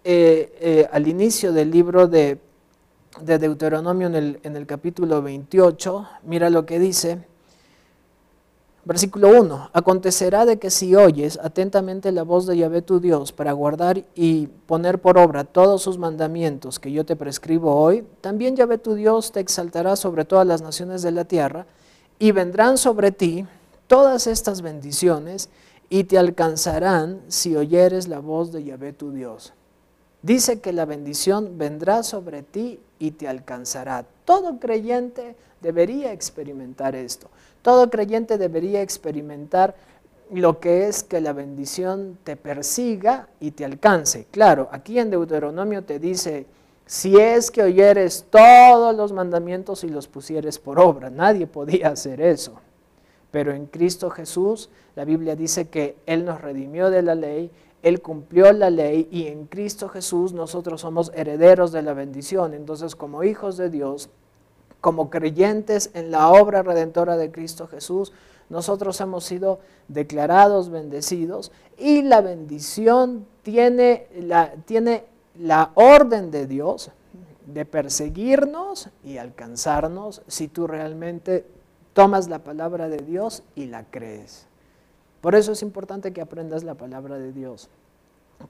eh, 0.08 0.56
eh, 0.62 0.88
al 0.92 1.08
inicio 1.08 1.52
del 1.52 1.72
libro 1.72 2.08
de, 2.08 2.38
Deuteronomio 3.20 4.06
en 4.06 4.14
el, 4.14 4.40
en 4.44 4.56
el 4.56 4.68
capítulo 4.68 5.24
28, 5.24 6.08
mira 6.26 6.52
lo 6.52 6.64
que 6.64 6.78
dice. 6.78 7.24
Versículo 8.84 9.30
1. 9.30 9.72
Acontecerá 9.74 10.46
de 10.46 10.60
que 10.60 10.70
si 10.70 10.96
oyes 10.96 11.40
atentamente 11.42 12.12
la 12.12 12.22
voz 12.22 12.46
de 12.46 12.56
Yahvé 12.56 12.84
tu 12.84 13.00
Dios 13.00 13.32
para 13.32 13.52
guardar 13.54 14.04
y 14.14 14.46
poner 14.68 15.02
por 15.02 15.18
obra 15.18 15.44
todos 15.44 15.82
sus 15.82 15.98
mandamientos 15.98 16.78
que 16.78 16.92
yo 16.92 17.04
te 17.04 17.16
prescribo 17.16 17.74
hoy, 17.74 18.06
también 18.22 18.56
Yahvé 18.56 18.78
tu 18.78 18.94
Dios 18.94 19.32
te 19.32 19.40
exaltará 19.40 19.96
sobre 19.96 20.24
todas 20.24 20.46
las 20.46 20.62
naciones 20.62 21.02
de 21.02 21.10
la 21.14 21.26
tierra 21.26 21.66
y 22.20 22.32
vendrán 22.32 22.78
sobre 22.78 23.12
ti 23.12 23.48
todas 23.88 24.28
estas 24.28 24.62
bendiciones 24.62 25.50
y 25.90 26.04
te 26.04 26.20
alcanzarán 26.20 27.22
si 27.28 27.56
oyeres 27.56 28.08
la 28.08 28.20
voz 28.20 28.52
de 28.52 28.66
Yahvé 28.66 28.94
tu 28.94 29.12
Dios. 29.12 29.54
Dice 30.26 30.60
que 30.60 30.74
la 30.74 30.86
bendición 30.86 31.60
vendrá 31.60 32.02
sobre 32.02 32.42
ti 32.42 32.80
y 32.98 33.12
te 33.12 33.28
alcanzará. 33.28 34.08
Todo 34.26 34.60
creyente 34.60 35.36
debería 35.62 36.14
experimentar 36.14 36.96
esto. 36.96 37.30
Todo 37.62 37.92
creyente 37.92 38.40
debería 38.40 38.82
experimentar 38.82 39.76
lo 40.32 40.60
que 40.60 40.88
es 40.88 41.04
que 41.04 41.22
la 41.22 41.32
bendición 41.32 42.18
te 42.24 42.38
persiga 42.38 43.28
y 43.40 43.52
te 43.52 43.66
alcance. 43.66 44.26
Claro, 44.32 44.68
aquí 44.72 44.98
en 44.98 45.12
Deuteronomio 45.12 45.84
te 45.84 46.00
dice, 46.00 46.48
si 46.88 47.20
es 47.20 47.52
que 47.52 47.62
oyeres 47.62 48.26
todos 48.32 48.96
los 48.96 49.12
mandamientos 49.12 49.84
y 49.84 49.90
los 49.90 50.08
pusieres 50.08 50.58
por 50.58 50.80
obra, 50.80 51.12
nadie 51.12 51.46
podía 51.46 51.90
hacer 51.90 52.20
eso. 52.20 52.54
Pero 53.30 53.54
en 53.54 53.68
Cristo 53.68 54.10
Jesús, 54.10 54.72
la 54.96 55.06
Biblia 55.06 55.36
dice 55.36 55.68
que 55.68 55.98
Él 56.08 56.26
nos 56.26 56.42
redimió 56.42 56.90
de 56.90 57.04
la 57.04 57.14
ley, 57.14 57.52
Él 57.86 58.02
cumplió 58.02 58.52
la 58.52 58.72
ley 58.72 59.08
y 59.12 59.28
en 59.28 59.46
Cristo 59.46 59.90
Jesús 59.90 60.34
nosotros 60.34 60.82
somos 60.82 61.12
herederos 61.14 61.72
de 61.72 61.84
la 61.84 61.94
bendición. 61.94 62.56
Entonces, 62.56 62.96
como 62.96 63.24
hijos 63.24 63.58
de 63.58 63.70
Dios, 63.70 64.10
como 64.82 65.12
creyentes 65.12 65.92
en 65.94 66.10
la 66.10 66.30
obra 66.30 66.64
redentora 66.64 67.16
de 67.16 67.32
Cristo 67.32 67.68
Jesús, 67.68 68.12
nosotros 68.50 69.00
hemos 69.02 69.24
sido 69.24 69.60
declarados 69.88 70.72
bendecidos 70.72 71.52
y 71.78 72.02
la 72.02 72.22
bendición 72.22 73.28
tiene 73.44 74.08
la, 74.20 74.54
tiene 74.66 75.06
la 75.38 75.70
orden 75.76 76.32
de 76.32 76.48
Dios 76.48 76.90
de 77.46 77.66
perseguirnos 77.66 78.90
y 79.04 79.20
alcanzarnos 79.20 80.24
si 80.26 80.48
tú 80.48 80.66
realmente 80.66 81.46
tomas 81.94 82.30
la 82.30 82.40
palabra 82.40 82.90
de 82.90 82.98
Dios 82.98 83.44
y 83.54 83.68
la 83.68 83.84
crees. 83.84 84.48
Por 85.26 85.34
eso 85.34 85.54
es 85.54 85.64
importante 85.64 86.14
que 86.14 86.22
aprendas 86.22 86.64
la 86.64 86.76
palabra 86.76 87.18
de 87.18 87.34
Dios. 87.34 87.68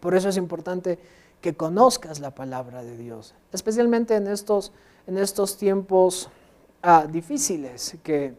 Por 0.01 0.13
eso 0.13 0.27
es 0.27 0.36
importante 0.36 1.00
que 1.39 1.55
conozcas 1.55 2.20
la 2.20 2.32
palabra 2.36 2.84
de 2.84 2.98
Dios, 2.98 3.34
especialmente 3.53 4.13
en 4.17 4.27
estos 4.27 4.74
en 5.08 5.17
estos 5.17 5.55
tiempos 5.55 6.27
ah, 6.84 7.08
difíciles, 7.10 7.96
que 8.03 8.34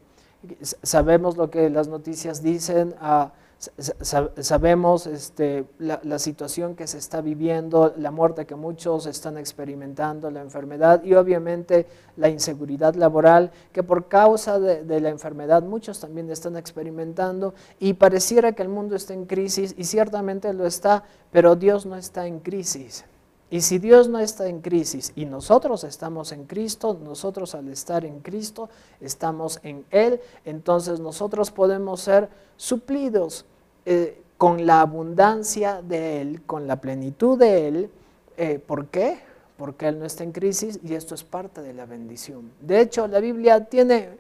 sabemos 0.83 1.39
lo 1.39 1.51
que 1.51 1.71
las 1.71 1.89
noticias 1.89 2.43
dicen, 2.43 2.95
ah, 3.01 3.33
sabemos 3.59 5.07
este, 5.07 5.65
la, 5.79 6.19
situación 6.19 6.77
que 6.77 6.87
se 6.87 6.99
está 6.99 7.21
viviendo, 7.23 7.95
la 7.97 8.11
muerte 8.11 8.45
que 8.45 8.55
muchos 8.55 9.07
están 9.07 9.39
experimentando, 9.39 10.31
la 10.31 10.43
enfermedad 10.43 11.03
y 11.03 11.15
obviamente 11.15 11.87
la 12.17 12.29
inseguridad 12.29 12.95
laboral 12.95 13.51
que 13.73 13.83
por 13.83 14.09
causa 14.09 14.61
de, 14.61 14.85
de 14.85 15.01
la 15.01 15.09
enfermedad 15.09 15.63
muchos 15.63 16.01
también 16.01 16.31
están 16.31 16.57
experimentando 16.57 17.55
y 17.81 17.95
pareciera 17.95 18.53
que 18.53 18.63
el 18.63 18.69
mundo 18.69 18.95
está 18.95 19.15
en 19.15 19.25
crisis 19.25 19.75
y 19.77 19.85
ciertamente 19.85 20.53
lo 20.53 20.67
está, 20.67 21.05
pero 21.33 21.57
Dios 21.57 21.87
no 21.87 21.97
está 21.97 22.27
en 22.27 22.41
crisis. 22.41 23.05
Y 23.49 23.61
si 23.61 23.79
Dios 23.79 24.09
no 24.09 24.19
está 24.19 24.49
en 24.49 24.61
crisis 24.61 25.13
y 25.15 25.25
nosotros 25.25 25.85
estamos 25.85 26.33
en 26.33 26.45
Cristo, 26.45 26.99
nosotros 27.03 27.55
al 27.55 27.69
estar 27.69 28.05
en 28.05 28.21
Cristo 28.21 28.69
estamos 29.01 29.61
en 29.63 29.85
Él, 29.91 30.21
entonces 30.45 30.99
nosotros 30.99 31.53
podemos 31.53 32.01
ser 32.01 32.29
suplidos 32.57 33.45
eh, 33.85 34.21
con 34.37 34.67
la 34.67 34.81
abundancia 34.81 35.81
de 35.81 36.21
Él, 36.21 36.43
con 36.45 36.67
la 36.67 36.81
plenitud 36.81 37.39
de 37.39 37.69
Él. 37.69 37.91
Eh, 38.37 38.59
¿Por 38.59 38.89
qué? 38.89 39.21
Porque 39.57 39.89
Él 39.89 40.01
no 40.01 40.07
está 40.07 40.25
en 40.25 40.33
crisis 40.33 40.81
y 40.83 40.95
esto 40.95 41.15
es 41.15 41.23
parte 41.23 41.63
de 41.63 41.73
la 41.73 41.87
bendición. 41.87 42.51
De 42.61 42.81
hecho, 42.81 43.07
la 43.07 43.21
Biblia 43.21 43.65
tiene 43.67 44.19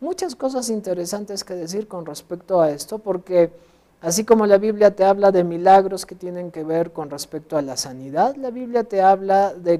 muchas 0.00 0.36
cosas 0.36 0.70
interesantes 0.70 1.42
que 1.42 1.54
decir 1.54 1.88
con 1.88 2.06
respecto 2.06 2.60
a 2.60 2.70
esto, 2.70 2.98
porque 3.00 3.50
Así 4.00 4.24
como 4.24 4.46
la 4.46 4.58
Biblia 4.58 4.94
te 4.94 5.04
habla 5.04 5.32
de 5.32 5.42
milagros 5.42 6.06
que 6.06 6.14
tienen 6.14 6.52
que 6.52 6.62
ver 6.62 6.92
con 6.92 7.10
respecto 7.10 7.56
a 7.56 7.62
la 7.62 7.76
sanidad, 7.76 8.36
la 8.36 8.50
Biblia 8.50 8.84
te 8.84 9.02
habla 9.02 9.52
de, 9.54 9.78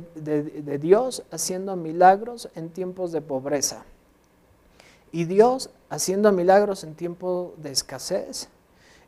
Dios 0.80 1.22
haciendo 1.30 1.76
milagros 1.76 2.48
en 2.56 2.70
tiempos 2.70 3.12
de 3.12 3.20
pobreza. 3.20 3.84
Y 5.12 5.24
Dios 5.24 5.70
haciendo 5.88 6.32
milagros 6.32 6.82
en 6.82 6.94
tiempos 6.94 7.52
de 7.58 7.70
escasez. 7.70 8.48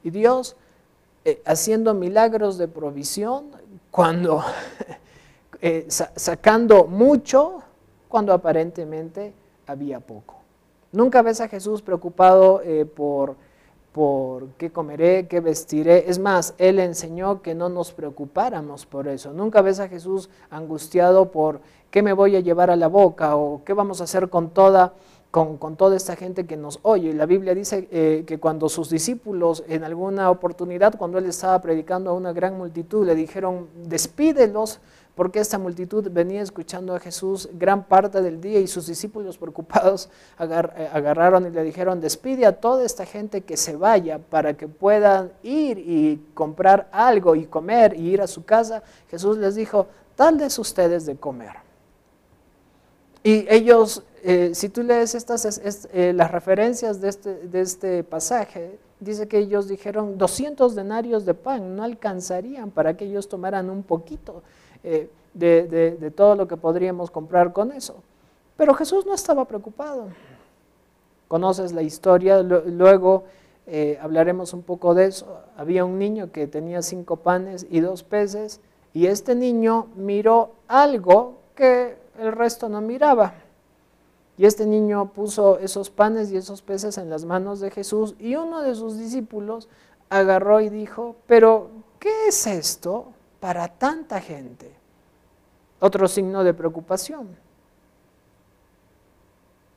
Y 0.05 0.11
Dios 0.11 0.55
eh, 1.25 1.43
haciendo 1.45 1.93
milagros 1.93 2.57
de 2.57 2.69
provisión 2.69 3.51
cuando 3.91 4.45
eh, 5.61 5.87
sacando 5.89 6.85
mucho 6.85 7.63
cuando 8.09 8.33
aparentemente 8.33 9.35
había 9.67 9.99
poco. 9.99 10.37
Nunca 10.93 11.21
ves 11.23 11.41
a 11.41 11.49
Jesús 11.49 11.83
preocupado 11.83 12.63
eh, 12.63 12.85
por 12.85 13.37
por 13.93 14.49
qué 14.51 14.71
comeré, 14.71 15.27
qué 15.27 15.41
vestiré. 15.41 16.09
Es 16.09 16.19
más, 16.19 16.55
Él 16.59 16.79
enseñó 16.79 17.43
que 17.43 17.55
no 17.55 17.69
nos 17.69 17.93
preocupáramos 17.93 18.87
por 18.87 19.09
eso. 19.09 19.33
Nunca 19.33 19.63
ves 19.63 19.81
a 19.81 19.89
Jesús 19.89 20.31
angustiado 20.51 21.31
por 21.31 21.61
qué 21.91 22.03
me 22.03 22.13
voy 22.13 22.37
a 22.37 22.41
llevar 22.41 22.71
a 22.71 22.77
la 22.77 22.89
boca 22.89 23.37
o 23.37 23.63
qué 23.65 23.73
vamos 23.73 24.01
a 24.01 24.05
hacer 24.05 24.29
con 24.29 24.51
toda, 24.51 24.95
con, 25.33 25.59
toda 25.77 25.97
esta 25.97 26.15
gente 26.15 26.47
que 26.47 26.57
nos 26.57 26.79
oye. 26.83 27.13
La 27.15 27.27
Biblia 27.27 27.55
dice 27.55 27.89
eh, 27.91 28.25
que 28.27 28.39
cuando 28.39 28.69
sus 28.69 28.91
discípulos 28.91 29.65
en 29.69 29.83
alguna 29.83 30.31
oportunidad, 30.31 30.97
cuando 30.97 31.19
Él 31.19 31.27
estaba 31.27 31.61
predicando 31.61 32.11
a 32.11 32.15
una 32.15 32.33
gran 32.33 32.57
multitud, 32.57 33.05
le 33.05 33.17
dijeron, 33.17 33.69
despídelos 33.87 34.79
porque 35.21 35.41
esta 35.41 35.59
multitud 35.59 36.09
venía 36.11 36.41
escuchando 36.41 36.95
a 36.95 36.99
Jesús 36.99 37.51
gran 37.53 37.85
parte 37.85 38.23
del 38.23 38.41
día 38.41 38.59
y 38.59 38.67
sus 38.67 38.87
discípulos 38.87 39.37
preocupados 39.37 40.09
eh, 40.39 40.89
agarraron 40.95 41.47
y 41.47 41.51
le 41.51 41.63
dijeron, 41.63 42.01
despide 42.01 42.47
a 42.47 42.59
toda 42.59 42.87
esta 42.87 43.05
gente 43.05 43.43
que 43.43 43.59
se 43.59 43.77
vaya 43.77 44.19
para 44.19 44.57
que 44.57 44.67
puedan 44.67 45.31
ir 45.43 45.77
y 45.77 46.25
comprar 46.33 46.89
algo 46.91 47.37
y 47.37 47.45
comer 47.45 47.95
y 47.99 48.09
ir 48.09 48.23
a 48.23 48.27
su 48.27 48.47
casa. 48.47 48.83
Jesús 49.11 49.37
les 49.37 49.57
dijo, 49.57 49.89
dales 50.17 50.59
ustedes 50.59 51.05
de 51.05 51.17
comer. 51.17 51.57
Y 53.23 53.45
ellos, 53.51 54.03
eh, 54.23 54.53
si 54.55 54.71
tú 54.71 54.83
lees 54.83 55.15
estas, 55.15 55.61
eh, 55.93 56.15
las 56.15 56.31
referencias 56.31 56.99
de 57.03 57.11
este, 57.11 57.35
de 57.35 57.61
este 57.61 58.05
pasaje, 58.05 58.79
dice 59.01 59.29
que 59.29 59.37
ellos 59.37 59.69
dijeron 59.69 60.17
200 60.17 60.75
denarios 60.75 61.27
de 61.27 61.35
pan, 61.35 61.77
no 61.77 61.83
alcanzarían 61.83 62.71
para 62.71 62.97
que 62.97 63.05
ellos 63.05 63.29
tomaran 63.29 63.69
un 63.69 63.83
poquito. 63.83 64.43
Eh, 64.85 65.11
de, 65.35 66.13
todo 66.15 66.35
lo 66.35 66.49
que 66.49 66.57
podríamos 66.57 67.11
comprar 67.11 67.53
con 67.53 67.73
eso. 67.73 67.95
Pero 68.57 68.75
Jesús 68.75 69.07
no 69.07 69.15
estaba 69.15 69.45
preocupado. 69.45 70.09
Conoces 71.29 71.73
la 71.73 71.83
historia, 71.83 72.43
luego 72.43 73.25
eh, 73.67 73.99
hablaremos 74.03 74.53
un 74.53 74.63
poco 74.63 74.95
de 74.95 75.07
eso. 75.07 75.39
Había 75.57 75.85
un 75.85 75.99
niño 75.99 76.33
que 76.33 76.47
tenía 76.47 76.83
cinco 76.83 77.17
panes 77.17 77.67
y 77.71 77.81
dos 77.81 78.03
peces 78.03 78.61
y 78.93 79.07
este 79.07 79.35
niño 79.35 79.87
miró 79.95 80.51
algo 80.67 81.35
que 81.55 81.97
el 82.19 82.33
resto 82.33 82.69
no 82.69 82.81
miraba. 82.81 83.35
Y 84.37 84.47
este 84.47 84.67
niño 84.67 85.13
puso 85.13 85.59
esos 85.59 85.91
panes 85.91 86.33
y 86.33 86.37
esos 86.37 86.63
peces 86.63 86.99
en 86.99 87.11
las 87.11 87.25
manos 87.25 87.61
de 87.61 87.71
Jesús 87.71 88.15
y 88.19 88.37
uno 88.37 88.63
de 88.63 88.75
sus 88.75 88.99
discípulos 88.99 89.69
agarró 90.09 90.61
y 90.61 90.71
dijo, 90.71 91.15
pero 91.27 91.69
¿qué 91.99 92.29
es 92.29 92.47
esto 92.47 93.13
para 93.41 93.69
tanta 93.69 94.21
gente? 94.21 94.71
Otro 95.81 96.07
signo 96.07 96.45
de 96.45 96.55
preocupación. 96.55 97.29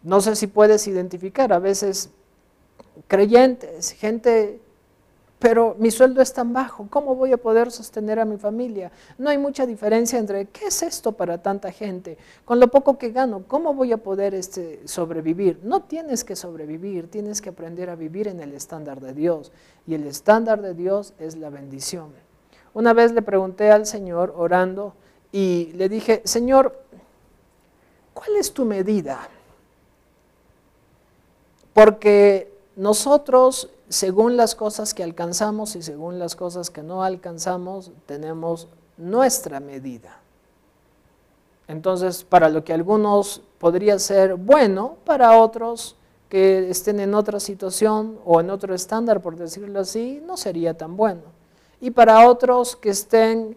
No 0.03 0.20
sé 0.22 0.36
si 0.36 0.48
puedes 0.48 0.86
identificar, 0.88 1.53
a 1.53 1.60
veces 1.60 2.12
creyentes, 3.08 3.91
gente 3.91 4.60
pero 5.43 5.75
mi 5.77 5.91
sueldo 5.91 6.22
es 6.22 6.32
tan 6.32 6.53
bajo, 6.53 6.88
¿cómo 6.89 7.15
voy 7.15 7.34
a 7.34 7.38
poder 7.38 7.70
sostener 7.70 8.17
a 8.17 8.24
mi 8.24 8.38
familia? 8.38 8.93
No 9.17 9.29
hay 9.29 9.38
mucha 9.38 9.65
diferencia 9.65 10.17
entre 10.17 10.46
qué 10.46 10.67
es 10.67 10.82
esto 10.82 11.12
para 11.12 11.38
tanta 11.38 11.70
gente, 11.70 12.17
con 12.46 12.62
lo 12.62 12.70
poco 12.70 12.98
que 12.98 13.12
gano, 13.12 13.43
¿cómo 13.46 13.74
voy 13.74 13.91
a 13.91 13.98
poder 13.98 14.34
este, 14.34 14.88
sobrevivir? 14.88 15.60
No 15.62 15.82
tienes 15.82 16.24
que 16.24 16.38
sobrevivir, 16.38 17.12
tienes 17.12 17.41
que 17.41 17.50
aprender 17.50 17.89
a 17.89 17.98
vivir 17.98 18.29
en 18.29 18.39
el 18.39 18.53
estándar 18.53 19.01
de 19.01 19.13
Dios 19.13 19.51
y 19.86 19.96
el 19.96 20.08
estándar 20.08 20.62
de 20.62 20.75
Dios 20.75 21.13
es 21.20 21.36
la 21.36 21.50
bendición. 21.50 22.12
Una 22.74 22.94
vez 22.94 23.12
le 23.12 23.22
pregunté 23.22 23.72
al 23.72 23.86
Señor 23.86 24.34
orando 24.36 24.94
y 25.32 25.72
le 25.74 25.89
dije, 25.89 26.22
Señor, 26.25 26.80
¿cuál 28.13 28.36
es 28.38 28.53
tu 28.53 28.65
medida? 28.65 29.27
Porque 31.74 32.51
nosotros 32.75 33.70
según 33.94 34.38
las 34.38 34.56
cosas 34.56 34.94
que 34.94 35.03
alcanzamos 35.03 35.75
y 35.75 35.84
según 35.84 36.18
las 36.18 36.36
cosas 36.36 36.72
que 36.72 36.82
no 36.82 37.03
alcanzamos, 37.03 37.92
tenemos 38.08 38.68
nuestra 38.98 39.60
medida. 39.60 40.20
Entonces, 41.68 42.24
para 42.24 42.50
lo 42.50 42.63
que 42.63 42.74
algunos 42.74 43.42
podría 43.60 44.00
ser 44.00 44.36
bueno, 44.36 44.98
para 45.06 45.38
otros 45.38 45.96
que 46.27 46.70
estén 46.72 47.00
en 47.00 47.13
otra 47.13 47.39
situación 47.39 48.18
o 48.25 48.42
en 48.42 48.50
otro 48.50 48.74
estándar, 48.74 49.22
por 49.22 49.36
decirlo 49.36 49.80
así, 49.80 50.22
no 50.25 50.38
sería 50.38 50.75
tan 50.75 50.98
bueno. 50.98 51.22
Y 51.83 51.91
para 51.91 52.27
otros 52.27 52.75
que 52.75 52.89
estén 52.89 53.55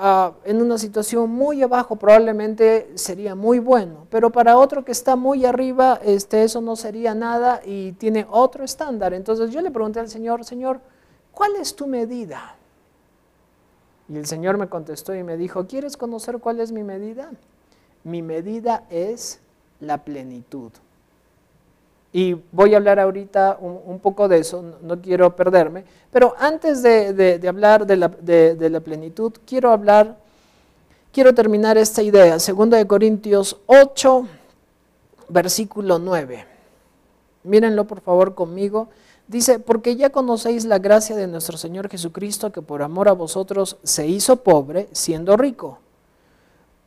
Ah, 0.00 0.32
en 0.44 0.62
una 0.62 0.78
situación 0.78 1.28
muy 1.28 1.60
abajo 1.60 1.96
probablemente 1.96 2.88
sería 2.94 3.34
muy 3.34 3.58
bueno, 3.58 4.06
pero 4.10 4.30
para 4.30 4.56
otro 4.56 4.84
que 4.84 4.92
está 4.92 5.16
muy 5.16 5.44
arriba, 5.44 5.98
este, 6.04 6.44
eso 6.44 6.60
no 6.60 6.76
sería 6.76 7.16
nada 7.16 7.62
y 7.64 7.92
tiene 7.92 8.24
otro 8.30 8.64
estándar. 8.64 9.12
Entonces 9.12 9.50
yo 9.50 9.60
le 9.60 9.72
pregunté 9.72 9.98
al 9.98 10.08
Señor, 10.08 10.44
Señor, 10.44 10.80
¿cuál 11.32 11.56
es 11.56 11.74
tu 11.74 11.88
medida? 11.88 12.54
Y 14.08 14.16
el 14.18 14.26
Señor 14.26 14.56
me 14.56 14.68
contestó 14.68 15.16
y 15.16 15.24
me 15.24 15.36
dijo, 15.36 15.66
¿quieres 15.66 15.96
conocer 15.96 16.38
cuál 16.38 16.60
es 16.60 16.70
mi 16.70 16.84
medida? 16.84 17.32
Mi 18.04 18.22
medida 18.22 18.84
es 18.90 19.40
la 19.80 20.04
plenitud. 20.04 20.70
Y 22.12 22.36
voy 22.52 22.72
a 22.74 22.78
hablar 22.78 22.98
ahorita 22.98 23.58
un, 23.60 23.98
poco 23.98 24.28
de 24.28 24.38
eso, 24.38 24.64
no, 24.82 25.00
quiero 25.00 25.36
perderme. 25.36 25.84
Pero 26.10 26.34
antes 26.38 26.82
de, 26.82 27.40
hablar 27.46 27.86
de 27.86 27.96
la, 27.96 28.80
plenitud, 28.80 29.32
quiero 29.46 29.70
hablar, 29.70 30.16
quiero 31.12 31.34
terminar 31.34 31.76
esta 31.76 32.02
idea. 32.02 32.38
de 32.38 32.86
Corintios 32.86 33.58
8, 33.66 34.26
versículo 35.28 35.98
9. 35.98 36.46
Mírenlo 37.44 37.84
por 37.86 38.00
favor 38.00 38.34
conmigo. 38.34 38.88
Dice, 39.26 39.58
porque 39.58 39.94
ya 39.94 40.08
conocéis 40.08 40.64
la 40.64 40.78
gracia 40.78 41.14
de 41.14 41.26
nuestro 41.26 41.58
Señor 41.58 41.90
Jesucristo, 41.90 42.50
que 42.50 42.62
por 42.62 42.80
amor 42.80 43.08
a 43.08 43.12
vosotros 43.12 43.76
se 43.82 44.06
hizo 44.06 44.36
pobre, 44.36 44.88
siendo 44.92 45.36
rico, 45.36 45.78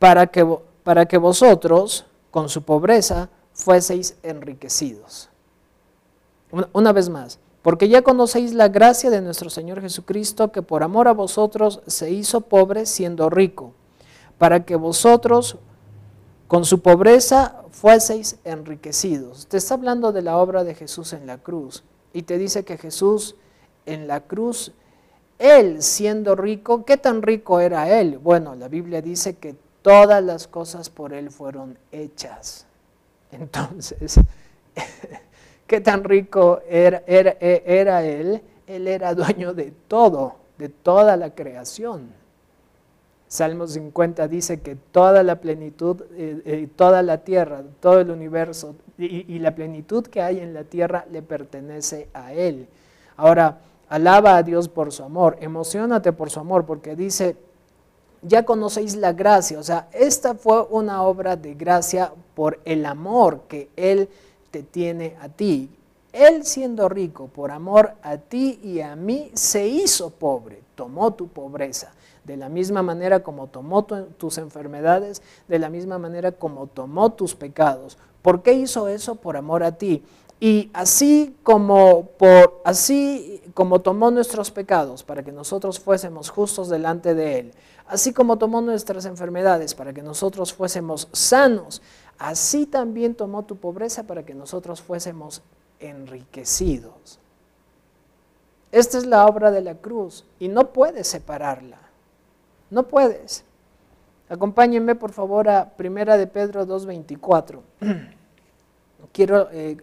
para 0.00 0.26
que, 0.26 0.44
para 0.82 1.06
que 1.06 1.18
vosotros, 1.18 2.06
con 2.32 2.48
su 2.48 2.62
pobreza, 2.62 3.28
fueseis 3.62 4.16
enriquecidos. 4.22 5.28
Una, 6.72 6.92
vez 6.92 7.08
más, 7.08 7.38
porque 7.62 7.88
ya 7.88 8.02
conocéis 8.02 8.52
la 8.52 8.68
gracia 8.68 9.08
de 9.08 9.22
nuestro 9.22 9.48
Señor 9.48 9.80
Jesucristo, 9.80 10.52
que 10.52 10.60
por 10.60 10.82
amor 10.82 11.08
a 11.08 11.12
vosotros 11.12 11.80
se 11.86 12.10
hizo 12.10 12.42
pobre 12.42 12.84
siendo 12.84 13.30
rico, 13.30 13.72
para 14.36 14.66
que 14.66 14.76
vosotros 14.76 15.56
con 16.46 16.66
su 16.66 16.82
pobreza 16.82 17.62
fueseis 17.70 18.36
enriquecidos. 18.44 19.46
Te 19.46 19.56
está 19.56 19.74
hablando 19.74 20.12
de 20.12 20.20
la 20.20 20.36
obra 20.36 20.64
de 20.64 20.74
Jesús 20.74 21.14
en 21.14 21.26
la 21.26 21.38
cruz 21.38 21.84
y 22.12 22.22
te 22.22 22.36
dice 22.36 22.64
que 22.64 22.76
Jesús 22.76 23.36
en 23.86 24.06
la 24.06 24.20
cruz, 24.20 24.72
él 25.38 25.82
siendo 25.82 26.36
rico, 26.36 26.84
¿qué 26.84 26.98
tan 26.98 27.22
rico 27.22 27.60
era 27.60 27.98
él? 27.98 28.18
Bueno, 28.18 28.54
la 28.54 28.68
Biblia 28.68 29.00
dice 29.00 29.36
que 29.36 29.56
todas 29.80 30.22
las 30.22 30.46
cosas 30.46 30.90
por 30.90 31.14
él 31.14 31.30
fueron 31.30 31.78
hechas. 31.90 32.66
Entonces, 33.32 34.20
¿qué 35.66 35.80
tan 35.80 36.04
rico 36.04 36.60
era, 36.68 37.02
él? 37.06 38.42
Él 38.66 38.88
era 38.88 39.14
dueño 39.14 39.54
de 39.54 39.72
todo, 39.88 40.36
de 40.58 40.68
toda 40.68 41.16
la 41.16 41.34
creación. 41.34 42.12
Salmo 43.26 43.66
50 43.66 44.28
dice 44.28 44.60
que 44.60 44.76
toda 44.76 45.22
la 45.22 45.40
plenitud, 45.40 46.02
eh, 46.12 46.42
eh, 46.44 46.68
toda 46.76 47.02
la 47.02 47.18
tierra, 47.18 47.62
todo 47.80 48.00
el 48.00 48.10
universo 48.10 48.76
y, 48.98 49.34
y, 49.34 49.38
la 49.38 49.54
plenitud 49.54 50.06
que 50.06 50.20
hay 50.20 50.38
en 50.38 50.52
la 50.52 50.64
tierra 50.64 51.06
le 51.10 51.22
pertenece 51.22 52.08
a 52.12 52.34
Él. 52.34 52.68
Ahora, 53.16 53.58
alaba 53.88 54.36
a 54.36 54.42
Dios 54.42 54.68
por 54.68 54.92
su 54.92 55.02
amor, 55.02 55.38
emocionate 55.40 56.12
por 56.12 56.28
su 56.28 56.40
amor, 56.40 56.66
porque 56.66 56.94
dice, 56.94 57.36
ya 58.22 58.44
conocéis 58.44 58.96
la 58.96 59.12
gracia. 59.12 59.58
O 59.58 59.62
sea, 59.62 59.88
esta 59.92 60.34
fue 60.34 60.62
una 60.70 61.02
obra 61.02 61.36
de 61.36 61.54
gracia 61.54 62.12
por 62.34 62.60
el 62.64 62.86
amor 62.86 63.42
que 63.48 63.68
Él 63.76 64.08
te 64.50 64.62
tiene 64.62 65.16
a 65.20 65.28
ti. 65.28 65.70
Él 66.12 66.44
siendo 66.44 66.88
rico 66.88 67.28
por 67.28 67.50
amor 67.50 67.94
a 68.02 68.18
ti 68.18 68.60
y 68.62 68.80
a 68.80 68.94
mí, 68.96 69.30
se 69.34 69.66
hizo 69.66 70.10
pobre, 70.10 70.62
tomó 70.74 71.14
tu 71.14 71.28
pobreza. 71.28 71.92
De 72.24 72.36
la 72.36 72.48
misma 72.48 72.82
manera 72.82 73.22
como 73.22 73.48
tomó 73.48 73.84
tus 73.84 74.38
enfermedades, 74.38 75.22
de 75.48 75.58
la 75.58 75.70
misma 75.70 75.98
manera 75.98 76.30
como 76.30 76.68
tomó 76.68 77.10
tus 77.10 77.34
pecados. 77.34 77.98
¿Por 78.20 78.42
qué 78.42 78.52
hizo 78.52 78.86
eso? 78.86 79.16
Por 79.16 79.36
amor 79.36 79.64
a 79.64 79.72
ti. 79.72 80.04
Y 80.38 80.70
así 80.72 81.36
como, 81.42 82.06
por, 82.18 82.60
así 82.64 83.40
como 83.54 83.80
tomó 83.80 84.10
nuestros 84.10 84.50
pecados 84.50 85.02
para 85.02 85.22
que 85.22 85.32
nosotros 85.32 85.80
fuésemos 85.80 86.30
justos 86.30 86.68
delante 86.68 87.14
de 87.14 87.38
Él, 87.38 87.52
así 87.92 88.14
como 88.14 88.38
tomó 88.38 88.62
nuestras 88.62 89.04
enfermedades 89.04 89.74
para 89.74 89.92
que 89.92 90.02
nosotros 90.02 90.54
fuésemos 90.54 91.08
sanos, 91.12 91.82
así 92.18 92.64
también 92.64 93.14
tomó 93.14 93.44
tu 93.44 93.56
pobreza 93.56 94.04
para 94.04 94.24
que 94.24 94.32
nosotros 94.32 94.80
fuésemos 94.80 95.42
enriquecidos. 95.78 97.18
Esta 98.70 98.96
es 98.96 99.04
la 99.04 99.26
obra 99.26 99.50
de 99.50 99.60
la 99.60 99.74
cruz 99.74 100.24
y 100.38 100.48
no 100.48 100.72
puedes 100.72 101.06
separarla. 101.06 101.76
No 102.70 102.84
puedes. 102.84 103.44
Acompáñenme 104.30 104.94
por 104.94 105.12
favor 105.12 105.50
a 105.50 105.68
Primera 105.76 106.16
de 106.16 106.26
Pedro 106.26 106.66
2.24. 106.66 107.60
Quiero 109.12 109.50
eh, 109.52 109.76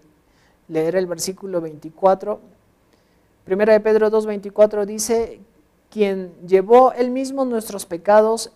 leer 0.67 0.95
el 0.95 1.06
versículo 1.06 1.62
24. 1.62 2.39
Primera 3.45 3.74
de 3.74 3.82
Pedro 3.82 4.10
2.24 4.10 4.86
dice 4.86 5.41
quien 5.89 6.34
llevó 6.45 6.93
él 6.93 7.12
mismo 7.12 7.45
nuestros 7.45 7.86
pecados, 7.86 8.52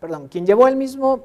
perdón, 0.00 0.28
quien 0.28 0.46
llevó 0.46 0.68
él 0.68 0.76
mismo 0.76 1.24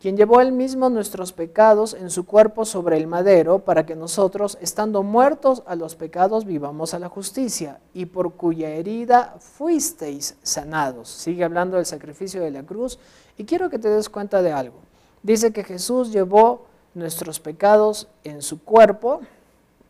quien 0.00 0.16
llevó 0.16 0.40
él 0.40 0.52
mismo 0.52 0.90
nuestros 0.90 1.32
pecados 1.32 1.94
en 1.94 2.10
su 2.10 2.26
cuerpo 2.26 2.64
sobre 2.64 2.96
el 2.96 3.06
madero, 3.06 3.60
para 3.60 3.86
que 3.86 3.96
nosotros, 3.96 4.58
estando 4.60 5.02
muertos 5.02 5.62
a 5.66 5.74
los 5.74 5.96
pecados, 5.96 6.44
vivamos 6.44 6.92
a 6.92 6.98
la 6.98 7.08
justicia, 7.08 7.80
y 7.94 8.06
por 8.06 8.34
cuya 8.34 8.68
herida 8.68 9.34
fuisteis 9.40 10.36
sanados. 10.42 11.08
Sigue 11.08 11.44
hablando 11.44 11.76
del 11.76 11.86
sacrificio 11.86 12.42
de 12.42 12.50
la 12.50 12.62
cruz, 12.62 12.98
y 13.38 13.44
quiero 13.46 13.70
que 13.70 13.78
te 13.78 13.88
des 13.88 14.08
cuenta 14.08 14.42
de 14.42 14.52
algo. 14.52 14.76
Dice 15.22 15.52
que 15.52 15.64
Jesús 15.64 16.12
llevó 16.12 16.66
nuestros 16.94 17.40
pecados 17.40 18.06
en 18.22 18.42
su 18.42 18.62
cuerpo, 18.62 19.22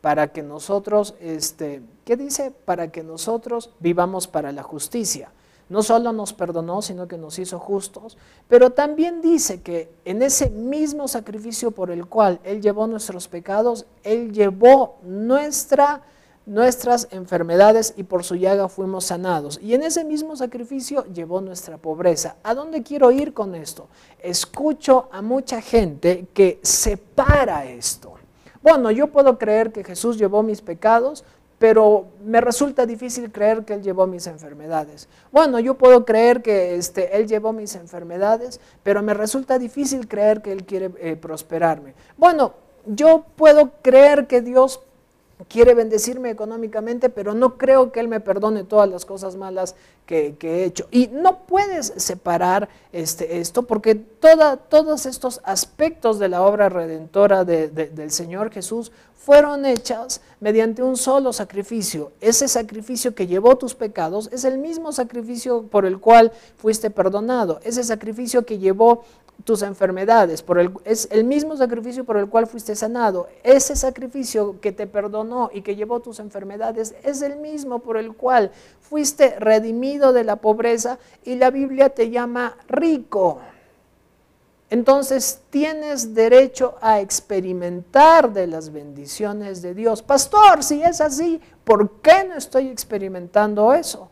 para 0.07 0.29
que 0.29 0.41
nosotros, 0.41 1.15
este, 1.19 1.81
¿qué 2.05 2.15
dice? 2.15 2.53
Para 2.63 2.93
que 2.93 3.03
nosotros 3.03 3.71
vivamos 3.81 4.25
para 4.25 4.53
la 4.53 4.63
justicia. 4.63 5.33
No 5.67 5.83
solo 5.83 6.13
nos 6.13 6.31
perdonó, 6.31 6.81
sino 6.81 7.09
que 7.09 7.17
nos 7.17 7.37
hizo 7.39 7.59
justos, 7.59 8.17
pero 8.47 8.69
también 8.69 9.21
dice 9.21 9.61
que 9.61 9.91
en 10.05 10.21
ese 10.21 10.49
mismo 10.49 11.09
sacrificio 11.09 11.71
por 11.71 11.91
el 11.91 12.05
cual 12.05 12.39
Él 12.45 12.61
llevó 12.61 12.87
nuestros 12.87 13.27
pecados, 13.27 13.85
Él 14.01 14.31
llevó 14.31 14.97
nuestra, 15.03 16.03
nuestras 16.45 17.09
enfermedades 17.11 17.93
y 17.97 18.03
por 18.03 18.23
su 18.23 18.35
llaga 18.35 18.69
fuimos 18.69 19.03
sanados. 19.03 19.59
Y 19.61 19.73
en 19.73 19.83
ese 19.83 20.05
mismo 20.05 20.37
sacrificio 20.37 21.03
llevó 21.07 21.41
nuestra 21.41 21.77
pobreza. 21.79 22.37
¿A 22.43 22.53
dónde 22.53 22.81
quiero 22.81 23.11
ir 23.11 23.33
con 23.33 23.55
esto? 23.55 23.89
Escucho 24.19 25.09
a 25.11 25.21
mucha 25.21 25.59
gente 25.59 26.27
que 26.33 26.61
separa 26.63 27.65
esto. 27.65 28.16
Bueno, 28.69 28.91
yo 28.91 29.07
puedo 29.07 29.37
creer 29.37 29.71
que 29.71 29.85
Jesús 29.85 30.17
llevó 30.17 30.43
mis 30.43 30.61
pecados, 30.61 31.23
pero 31.57 32.07
me 32.25 32.41
resulta 32.41 32.85
difícil 32.85 33.31
creer 33.31 33.63
que 33.63 33.75
Él 33.75 33.81
llevó 33.81 34.07
mis 34.07 34.27
enfermedades. 34.27 35.07
Bueno, 35.31 35.57
yo 35.61 35.75
puedo 35.75 36.03
creer 36.03 36.41
que 36.41 36.75
este, 36.75 37.15
Él 37.15 37.29
llevó 37.29 37.53
mis 37.53 37.75
enfermedades, 37.75 38.59
pero 38.83 39.01
me 39.01 39.13
resulta 39.13 39.57
difícil 39.57 40.09
creer 40.09 40.41
que 40.41 40.51
Él 40.51 40.65
quiere 40.65 40.91
eh, 40.99 41.15
prosperarme. 41.15 41.93
Bueno, 42.17 42.55
yo 42.85 43.23
puedo 43.37 43.71
creer 43.81 44.27
que 44.27 44.41
Dios 44.41 44.81
quiere 45.49 45.73
bendecirme 45.73 46.29
económicamente, 46.29 47.09
pero 47.09 47.33
no 47.33 47.57
creo 47.57 47.91
que 47.91 47.99
Él 47.99 48.07
me 48.07 48.19
perdone 48.19 48.63
todas 48.63 48.89
las 48.89 49.05
cosas 49.05 49.35
malas 49.35 49.75
que, 50.05 50.35
he 50.41 50.63
hecho. 50.63 50.87
Y 50.89 51.07
no 51.07 51.45
puedes 51.45 51.93
separar 51.97 52.69
este, 52.91 53.39
esto 53.39 53.63
porque 53.63 53.95
todos 53.95 55.05
estos 55.05 55.41
aspectos 55.43 56.17
de 56.19 56.29
la 56.29 56.41
obra 56.41 56.69
redentora 56.69 57.45
del 57.45 58.11
Señor 58.11 58.51
Jesús 58.51 58.91
fueron 59.27 59.65
hechas 59.65 60.21
mediante 60.39 60.81
un 60.81 60.95
solo 60.95 61.33
sacrificio. 61.33 62.13
Ese 62.21 62.47
sacrificio 62.47 63.13
que 63.13 63.27
llevó 63.27 63.57
tus 63.57 63.75
pecados 63.75 64.29
es 64.31 64.45
el 64.45 64.57
mismo 64.57 64.93
sacrificio 64.93 65.63
por 65.63 65.85
el 65.85 65.99
cual 65.99 66.31
fuiste 66.55 66.89
perdonado. 66.89 67.59
Ese 67.63 67.83
sacrificio 67.83 68.45
que 68.45 68.57
llevó 68.57 69.03
tus 69.43 69.61
enfermedades, 69.61 70.41
por 70.41 70.59
el, 70.59 70.71
es 70.83 71.07
el 71.11 71.23
mismo 71.23 71.55
sacrificio 71.55 72.03
por 72.03 72.17
el 72.17 72.27
cual 72.27 72.47
fuiste 72.47 72.75
sanado. 72.75 73.27
Ese 73.43 73.75
sacrificio 73.75 74.59
que 74.59 74.71
te 74.71 74.87
perdonó 74.87 75.49
y 75.53 75.61
que 75.61 75.75
llevó 75.75 75.99
tus 75.99 76.19
enfermedades 76.19 76.95
es 77.03 77.21
el 77.21 77.37
mismo 77.37 77.79
por 77.79 77.97
el 77.97 78.13
cual 78.13 78.51
fuiste 78.81 79.39
redimido 79.39 80.13
de 80.13 80.23
la 80.23 80.37
pobreza 80.37 80.99
y 81.23 81.35
la 81.35 81.49
Biblia 81.49 81.89
te 81.89 82.09
llama 82.09 82.57
rico. 82.67 83.39
Entonces 84.69 85.39
tienes 85.49 86.13
derecho 86.13 86.75
a 86.81 86.99
experimentar 86.99 88.33
de 88.33 88.47
las 88.47 88.73
bendiciones 88.73 89.61
de 89.61 89.73
Dios. 89.73 90.01
Pastor, 90.01 90.61
si 90.61 90.83
es 90.83 90.99
así, 90.99 91.39
¿por 91.63 92.01
qué 92.01 92.25
no 92.27 92.35
estoy 92.35 92.67
experimentando 92.67 93.73
eso? 93.73 94.09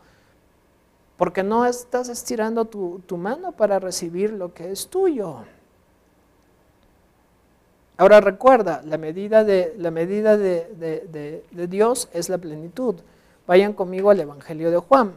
Porque 1.16 1.42
no 1.42 1.64
estás 1.64 2.08
estirando 2.08 2.66
tu, 2.66 3.16
mano 3.16 3.52
para 3.52 3.78
recibir 3.78 4.32
lo 4.32 4.52
que 4.52 4.70
es 4.70 4.88
tuyo. 4.88 5.44
Ahora 7.96 8.20
recuerda, 8.20 8.82
la 8.84 8.98
medida, 8.98 9.42
de, 9.42 9.74
la 9.78 9.90
medida 9.90 10.36
de, 10.36 11.42
de, 11.50 11.66
Dios 11.66 12.10
es 12.12 12.28
la 12.28 12.36
plenitud. 12.36 12.96
Vayan 13.46 13.72
conmigo 13.72 14.10
al 14.10 14.20
Evangelio 14.20 14.70
de 14.70 14.76
Juan. 14.76 15.14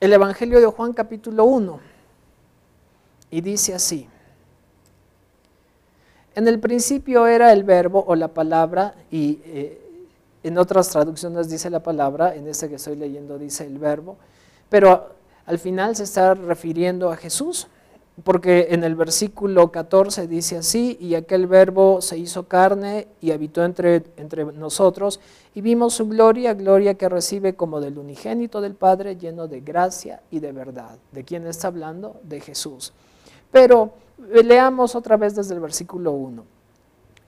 El 0.00 0.12
Evangelio 0.12 0.60
de 0.60 0.66
Juan 0.66 0.94
capítulo 0.94 1.44
1. 1.44 1.80
Y 3.30 3.40
dice 3.42 3.74
así. 3.74 4.08
En 6.34 6.48
el 6.48 6.60
principio 6.60 7.26
era 7.26 7.52
el 7.52 7.64
verbo 7.64 8.04
o 8.06 8.14
la 8.14 8.28
palabra 8.28 8.94
y 9.10 9.40
eh, 9.44 9.87
en 10.42 10.58
otras 10.58 10.88
traducciones 10.90 11.48
dice 11.48 11.70
la 11.70 11.82
palabra, 11.82 12.34
en 12.34 12.46
este 12.48 12.68
que 12.68 12.76
estoy 12.76 12.96
leyendo 12.96 13.38
dice 13.38 13.66
el 13.66 13.78
verbo, 13.78 14.16
pero 14.68 15.10
al 15.46 15.58
final 15.58 15.96
se 15.96 16.04
está 16.04 16.34
refiriendo 16.34 17.10
a 17.10 17.16
Jesús, 17.16 17.68
porque 18.24 18.68
en 18.70 18.82
el 18.82 18.96
versículo 18.96 19.70
14 19.70 20.26
dice 20.26 20.58
así, 20.58 20.96
y 21.00 21.14
aquel 21.14 21.46
verbo 21.46 22.00
se 22.02 22.18
hizo 22.18 22.48
carne 22.48 23.06
y 23.20 23.30
habitó 23.30 23.64
entre, 23.64 24.02
entre 24.16 24.44
nosotros, 24.44 25.20
y 25.54 25.60
vimos 25.60 25.94
su 25.94 26.08
gloria, 26.08 26.54
gloria 26.54 26.94
que 26.94 27.08
recibe 27.08 27.54
como 27.54 27.80
del 27.80 27.98
unigénito 27.98 28.60
del 28.60 28.74
Padre, 28.74 29.16
lleno 29.16 29.46
de 29.46 29.60
gracia 29.60 30.20
y 30.30 30.40
de 30.40 30.52
verdad. 30.52 30.98
¿De 31.12 31.24
quién 31.24 31.46
está 31.46 31.68
hablando? 31.68 32.20
De 32.24 32.40
Jesús. 32.40 32.92
Pero 33.52 33.92
leamos 34.18 34.94
otra 34.94 35.16
vez 35.16 35.34
desde 35.34 35.54
el 35.54 35.60
versículo 35.60 36.12
1. 36.12 36.57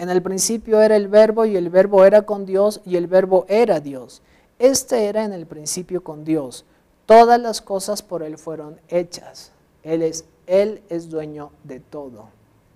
En 0.00 0.08
el 0.08 0.22
principio 0.22 0.80
era 0.80 0.96
el 0.96 1.08
verbo 1.08 1.44
y 1.44 1.58
el 1.58 1.68
verbo 1.68 2.06
era 2.06 2.22
con 2.22 2.46
Dios 2.46 2.80
y 2.86 2.96
el 2.96 3.06
verbo 3.06 3.44
era 3.50 3.80
Dios. 3.80 4.22
Este 4.58 5.04
era 5.04 5.24
en 5.24 5.34
el 5.34 5.44
principio 5.44 6.02
con 6.02 6.24
Dios. 6.24 6.64
Todas 7.04 7.38
las 7.38 7.60
cosas 7.60 8.02
por 8.02 8.22
Él 8.22 8.38
fueron 8.38 8.80
hechas. 8.88 9.52
Él 9.82 10.00
es, 10.00 10.24
él 10.46 10.80
es 10.88 11.10
dueño 11.10 11.50
de 11.64 11.80
todo. 11.80 12.30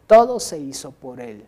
Todo 0.06 0.38
se 0.38 0.58
hizo 0.58 0.90
por 0.90 1.18
Él. 1.18 1.46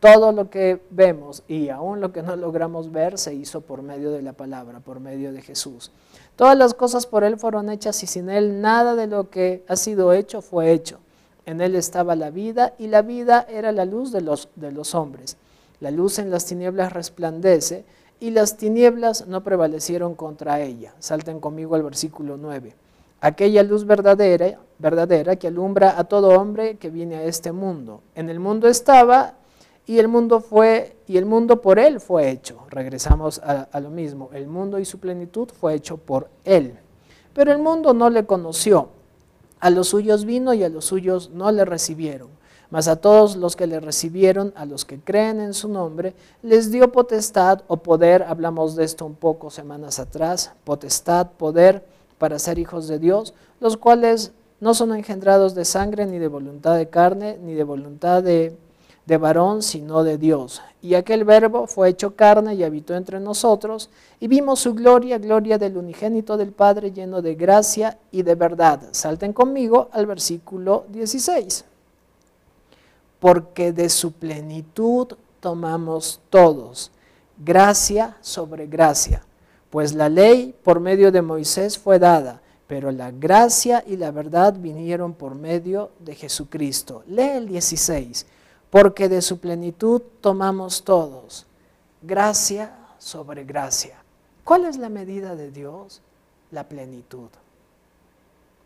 Todo 0.00 0.32
lo 0.32 0.48
que 0.48 0.80
vemos 0.88 1.42
y 1.46 1.68
aún 1.68 2.00
lo 2.00 2.10
que 2.10 2.22
no 2.22 2.34
logramos 2.34 2.90
ver 2.90 3.18
se 3.18 3.34
hizo 3.34 3.60
por 3.60 3.82
medio 3.82 4.12
de 4.12 4.22
la 4.22 4.32
palabra, 4.32 4.80
por 4.80 4.98
medio 4.98 5.30
de 5.34 5.42
Jesús. 5.42 5.90
Todas 6.36 6.56
las 6.56 6.72
cosas 6.72 7.04
por 7.04 7.22
Él 7.22 7.38
fueron 7.38 7.68
hechas 7.68 8.02
y 8.02 8.06
sin 8.06 8.30
Él 8.30 8.62
nada 8.62 8.94
de 8.94 9.08
lo 9.08 9.28
que 9.28 9.62
ha 9.68 9.76
sido 9.76 10.14
hecho 10.14 10.40
fue 10.40 10.72
hecho. 10.72 11.00
En 11.46 11.60
él 11.60 11.74
estaba 11.74 12.14
la 12.14 12.30
vida 12.30 12.74
y 12.78 12.86
la 12.86 13.02
vida 13.02 13.46
era 13.48 13.72
la 13.72 13.84
luz 13.84 14.12
de 14.12 14.20
los, 14.20 14.48
de 14.54 14.70
los 14.70 14.94
hombres. 14.94 15.36
La 15.80 15.90
luz 15.90 16.18
en 16.18 16.30
las 16.30 16.46
tinieblas 16.46 16.92
resplandece 16.92 17.84
y 18.20 18.30
las 18.30 18.56
tinieblas 18.56 19.26
no 19.26 19.42
prevalecieron 19.42 20.14
contra 20.14 20.60
ella. 20.60 20.94
Salten 21.00 21.40
conmigo 21.40 21.74
al 21.74 21.82
versículo 21.82 22.36
9. 22.36 22.76
Aquella 23.20 23.64
luz 23.64 23.84
verdadera, 23.84 24.60
verdadera 24.78 25.34
que 25.34 25.48
alumbra 25.48 25.98
a 25.98 26.04
todo 26.04 26.40
hombre 26.40 26.76
que 26.76 26.90
viene 26.90 27.16
a 27.16 27.24
este 27.24 27.50
mundo. 27.50 28.00
En 28.14 28.30
el 28.30 28.38
mundo 28.38 28.68
estaba 28.68 29.34
y 29.86 29.98
el 29.98 30.06
mundo 30.06 30.38
fue 30.38 30.96
y 31.08 31.16
el 31.16 31.26
mundo 31.26 31.60
por 31.60 31.80
él 31.80 31.98
fue 31.98 32.30
hecho. 32.30 32.64
Regresamos 32.70 33.40
a, 33.40 33.68
a 33.72 33.80
lo 33.80 33.90
mismo. 33.90 34.30
El 34.32 34.46
mundo 34.46 34.78
y 34.78 34.84
su 34.84 35.00
plenitud 35.00 35.48
fue 35.48 35.74
hecho 35.74 35.96
por 35.96 36.28
él. 36.44 36.78
Pero 37.34 37.50
el 37.50 37.58
mundo 37.58 37.92
no 37.92 38.08
le 38.08 38.24
conoció. 38.24 38.90
A 39.62 39.70
los 39.70 39.90
suyos 39.90 40.24
vino 40.24 40.54
y 40.54 40.64
a 40.64 40.68
los 40.68 40.86
suyos 40.86 41.30
no 41.30 41.52
le 41.52 41.64
recibieron. 41.64 42.30
Mas 42.70 42.88
a 42.88 42.96
todos 42.96 43.36
los 43.36 43.54
que 43.54 43.68
le 43.68 43.78
recibieron, 43.78 44.52
a 44.56 44.66
los 44.66 44.84
que 44.84 44.98
creen 44.98 45.40
en 45.40 45.54
su 45.54 45.68
nombre, 45.68 46.14
les 46.42 46.72
dio 46.72 46.90
potestad 46.90 47.62
o 47.68 47.76
poder, 47.76 48.24
hablamos 48.24 48.74
de 48.74 48.82
esto 48.82 49.06
un 49.06 49.14
poco 49.14 49.50
semanas 49.50 50.00
atrás, 50.00 50.50
potestad, 50.64 51.30
poder 51.38 51.86
para 52.18 52.40
ser 52.40 52.58
hijos 52.58 52.88
de 52.88 52.98
Dios, 52.98 53.34
los 53.60 53.76
cuales 53.76 54.32
no 54.58 54.74
son 54.74 54.92
engendrados 54.96 55.54
de 55.54 55.64
sangre, 55.64 56.06
ni 56.06 56.18
de 56.18 56.26
voluntad 56.26 56.76
de 56.76 56.88
carne, 56.88 57.38
ni 57.40 57.54
de 57.54 57.62
voluntad 57.62 58.20
de 58.20 58.56
de 59.06 59.16
varón, 59.16 59.62
sino 59.62 60.04
de 60.04 60.18
Dios. 60.18 60.62
Y 60.80 60.94
aquel 60.94 61.24
verbo 61.24 61.66
fue 61.66 61.88
hecho 61.88 62.14
carne 62.14 62.54
y 62.54 62.62
habitó 62.62 62.94
entre 62.94 63.20
nosotros, 63.20 63.90
y 64.20 64.28
vimos 64.28 64.60
su 64.60 64.74
gloria, 64.74 65.18
gloria 65.18 65.58
del 65.58 65.76
unigénito 65.76 66.36
del 66.36 66.52
Padre, 66.52 66.92
lleno 66.92 67.22
de 67.22 67.34
gracia 67.34 67.98
y 68.10 68.22
de 68.22 68.34
verdad. 68.34 68.80
Salten 68.92 69.32
conmigo 69.32 69.88
al 69.92 70.06
versículo 70.06 70.84
16. 70.88 71.64
Porque 73.18 73.72
de 73.72 73.88
su 73.88 74.12
plenitud 74.12 75.08
tomamos 75.40 76.20
todos, 76.30 76.90
gracia 77.38 78.16
sobre 78.20 78.66
gracia. 78.66 79.24
Pues 79.70 79.94
la 79.94 80.08
ley 80.08 80.54
por 80.62 80.80
medio 80.80 81.10
de 81.10 81.22
Moisés 81.22 81.78
fue 81.78 81.98
dada, 81.98 82.42
pero 82.66 82.90
la 82.90 83.10
gracia 83.10 83.82
y 83.86 83.96
la 83.96 84.10
verdad 84.10 84.54
vinieron 84.58 85.14
por 85.14 85.34
medio 85.34 85.90
de 85.98 86.14
Jesucristo. 86.14 87.02
Lee 87.06 87.30
el 87.36 87.48
16 87.48 88.26
porque 88.72 89.10
de 89.10 89.20
su 89.20 89.38
plenitud 89.38 90.00
tomamos 90.22 90.82
todos, 90.82 91.44
gracia 92.00 92.74
sobre 92.96 93.44
gracia. 93.44 94.02
¿Cuál 94.44 94.64
es 94.64 94.78
la 94.78 94.88
medida 94.88 95.36
de 95.36 95.50
Dios? 95.50 96.00
La 96.50 96.66
plenitud. 96.66 97.28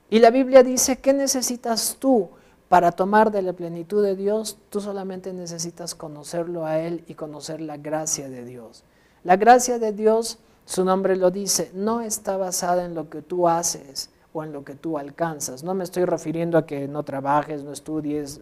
Y 0.09 0.21
la 0.21 0.31
Biblia 0.31 0.63
dice, 0.63 1.01
¿qué 1.01 1.13
necesitas 1.13 1.97
tú 1.99 2.29
para 2.69 2.93
tomar 2.93 3.33
de 3.33 3.43
la 3.43 3.53
plenitud 3.53 4.01
de 4.01 4.15
Dios? 4.15 4.59
Tú 4.71 4.81
solamente 4.81 5.33
necesitas 5.33 5.97
conocerlo 5.97 6.65
a 6.65 6.79
Él 6.79 7.03
y 7.09 7.15
conocer 7.15 7.61
la 7.61 7.77
gracia 7.77 8.29
de 8.29 8.45
Dios. 8.45 8.85
La 9.25 9.35
gracia 9.35 9.81
de 9.81 9.91
Dios, 9.91 10.39
su 10.67 10.85
nombre 10.85 11.17
lo 11.17 11.33
dice, 11.33 11.73
no 11.75 12.01
está 12.01 12.37
basada 12.37 12.85
en 12.85 12.95
lo 12.95 13.11
que 13.11 13.23
tú 13.23 13.49
haces, 13.49 14.11
en 14.45 14.53
lo 14.53 14.65
que 14.65 14.75
tú 14.75 14.99
alcanzas. 14.99 15.63
No 15.63 15.75
me 15.75 15.85
estoy 15.85 16.05
refiriendo 16.05 16.59
a 16.59 16.67
que 16.67 16.89
no 16.89 17.03
trabajes, 17.03 17.63
no 17.63 17.73
estudies, 17.73 18.41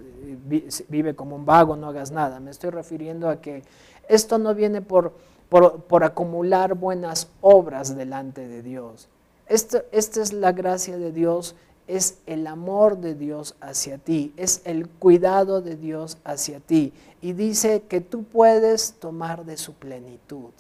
vive 0.88 1.14
como 1.14 1.37
un 1.37 1.46
vago, 1.46 1.76
no 1.76 1.88
hagas 1.88 2.11
nada. 2.11 2.40
Me 2.40 2.50
estoy 2.50 2.70
refiriendo 2.70 3.28
a 3.28 3.40
que 3.40 3.62
esto 4.09 4.38
no 4.38 4.54
viene 4.54 4.83
por, 4.83 5.12
por, 5.48 6.04
acumular 6.04 6.74
buenas 6.74 7.28
obras 7.40 7.96
delante 7.96 8.46
de 8.46 8.62
Dios. 8.62 9.09
Esto, 9.46 9.83
esta 9.92 10.22
es 10.22 10.33
la 10.33 10.52
gracia 10.52 10.96
de 10.96 11.12
Dios, 11.12 11.54
es 11.87 12.18
el 12.26 12.46
amor 12.46 12.98
de 12.98 13.14
Dios 13.14 13.57
hacia 13.61 13.98
ti, 13.98 14.33
es 14.37 14.62
el 14.64 14.88
cuidado 14.88 15.61
de 15.61 15.76
Dios 15.76 16.18
hacia 16.24 16.61
ti. 16.61 16.92
Y 17.20 17.35
dice 17.35 17.83
que 17.83 18.00
tú 18.00 18.24
puedes 18.24 18.94
tomar 18.94 19.44
de 19.44 19.57
su 19.57 19.74
plenitud 19.74 20.50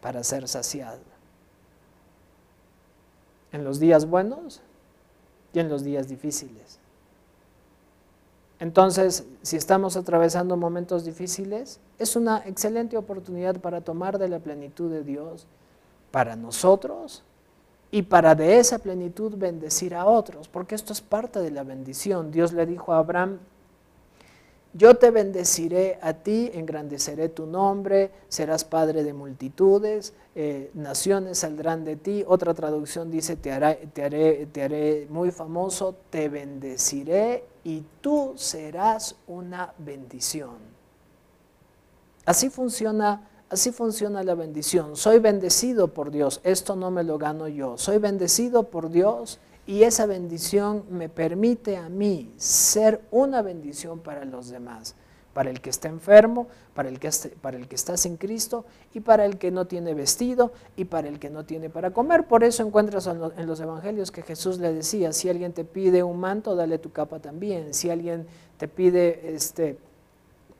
para 0.00 0.24
ser 0.24 0.48
saciado 0.48 1.17
en 3.52 3.64
los 3.64 3.80
días 3.80 4.06
buenos 4.06 4.60
y 5.52 5.58
en 5.58 5.68
los 5.68 5.82
días 5.82 6.08
difíciles. 6.08 6.78
Entonces, 8.60 9.24
si 9.42 9.56
estamos 9.56 9.96
atravesando 9.96 10.56
momentos 10.56 11.04
difíciles, 11.04 11.78
es 11.98 12.16
una 12.16 12.42
excelente 12.44 12.96
oportunidad 12.96 13.60
para 13.60 13.80
tomar 13.80 14.18
de 14.18 14.28
la 14.28 14.40
plenitud 14.40 14.90
de 14.90 15.04
Dios 15.04 15.46
para 16.10 16.34
nosotros 16.36 17.22
y 17.90 18.02
para 18.02 18.34
de 18.34 18.58
esa 18.58 18.78
plenitud 18.78 19.34
bendecir 19.36 19.94
a 19.94 20.06
otros, 20.06 20.48
porque 20.48 20.74
esto 20.74 20.92
es 20.92 21.00
parte 21.00 21.40
de 21.40 21.50
la 21.50 21.62
bendición. 21.62 22.32
Dios 22.32 22.52
le 22.52 22.66
dijo 22.66 22.92
a 22.92 22.98
Abraham, 22.98 23.38
yo 24.74 24.96
te 24.96 25.10
bendeciré 25.10 25.98
a 26.02 26.12
ti, 26.12 26.50
engrandeceré 26.52 27.30
tu 27.30 27.46
nombre, 27.46 28.10
serás 28.28 28.64
padre 28.64 29.02
de 29.02 29.14
multitudes, 29.14 30.12
eh, 30.34 30.70
naciones 30.74 31.38
saldrán 31.38 31.84
de 31.84 31.96
ti. 31.96 32.24
Otra 32.26 32.52
traducción 32.54 33.10
dice, 33.10 33.36
te 33.36 33.50
te, 33.92 34.02
haré, 34.04 34.46
te 34.46 34.62
haré 34.62 35.06
muy 35.08 35.30
famoso, 35.30 35.96
te 36.10 36.28
bendeciré 36.28 37.44
y 37.64 37.82
tú 38.00 38.34
serás 38.36 39.16
una 39.26 39.72
bendición. 39.78 40.56
Así 42.26 42.50
funciona, 42.50 43.26
así 43.48 43.72
funciona 43.72 44.22
la 44.22 44.34
bendición. 44.34 44.96
Soy 44.96 45.18
bendecido 45.18 45.88
por 45.88 46.10
Dios, 46.10 46.40
esto 46.44 46.76
no 46.76 46.90
me 46.90 47.04
lo 47.04 47.16
gano 47.16 47.48
yo. 47.48 47.78
Soy 47.78 47.96
bendecido 47.98 48.64
por 48.64 48.90
Dios 48.90 49.40
y 49.68 49.82
esa 49.82 50.06
bendición 50.06 50.84
me 50.88 51.10
permite 51.10 51.76
a 51.76 51.90
mí 51.90 52.32
ser 52.38 53.02
una 53.10 53.42
bendición 53.42 53.98
para 53.98 54.24
los 54.24 54.48
demás, 54.48 54.94
para 55.34 55.50
el 55.50 55.60
que 55.60 55.68
está 55.68 55.88
enfermo, 55.88 56.46
para 56.72 56.88
el 56.88 56.98
que, 56.98 57.10
para 57.42 57.58
el 57.58 57.68
que 57.68 57.74
está 57.74 57.98
sin 57.98 58.16
Cristo 58.16 58.64
y 58.94 59.00
para 59.00 59.26
el 59.26 59.36
que 59.36 59.50
no 59.50 59.66
tiene 59.66 59.92
vestido 59.92 60.52
y 60.74 60.86
para 60.86 61.08
el 61.08 61.18
que 61.18 61.28
no 61.28 61.44
tiene 61.44 61.68
para 61.68 61.90
comer. 61.90 62.26
Por 62.26 62.44
eso 62.44 62.62
encuentras 62.62 63.06
en 63.08 63.46
los 63.46 63.60
evangelios 63.60 64.10
que 64.10 64.22
Jesús 64.22 64.58
le 64.58 64.72
decía, 64.72 65.12
si 65.12 65.28
alguien 65.28 65.52
te 65.52 65.64
pide 65.64 66.02
un 66.02 66.18
manto, 66.18 66.56
dale 66.56 66.78
tu 66.78 66.90
capa 66.90 67.18
también. 67.18 67.74
Si 67.74 67.90
alguien 67.90 68.26
te 68.56 68.68
pide, 68.68 69.34
este, 69.34 69.76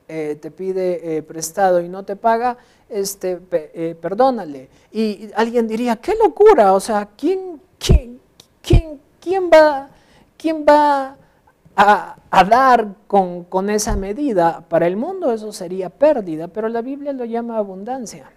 eh, 0.07 0.37
te 0.39 0.51
pide 0.51 1.17
eh, 1.17 1.23
prestado 1.23 1.81
y 1.81 1.89
no 1.89 2.05
te 2.05 2.15
paga, 2.15 2.59
este, 2.89 3.39
eh, 3.51 3.95
perdónale. 3.99 4.69
Y 4.91 5.31
alguien 5.33 5.67
diría, 5.67 5.95
qué 5.95 6.13
locura, 6.13 6.73
o 6.73 6.79
sea, 6.79 7.09
¿quién, 7.17 7.59
quién, 7.79 8.18
¿quién, 9.19 9.49
va, 9.51 9.89
quién 10.37 10.65
va 10.67 11.15
a, 11.75 12.43
dar 12.45 12.95
con, 13.07 13.69
esa 13.69 13.95
medida? 13.95 14.65
Para 14.67 14.87
el 14.87 14.97
mundo 14.97 15.31
eso 15.31 15.51
sería 15.51 15.89
pérdida, 15.89 16.47
pero 16.47 16.69
la 16.69 16.81
Biblia 16.81 17.13
lo 17.13 17.25
llama 17.25 17.57
abundancia. 17.57 18.31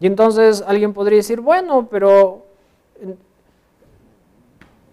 Y 0.00 0.06
entonces 0.06 0.62
alguien 0.66 0.92
podría 0.92 1.18
decir, 1.18 1.40
bueno, 1.40 1.88
pero 1.88 2.44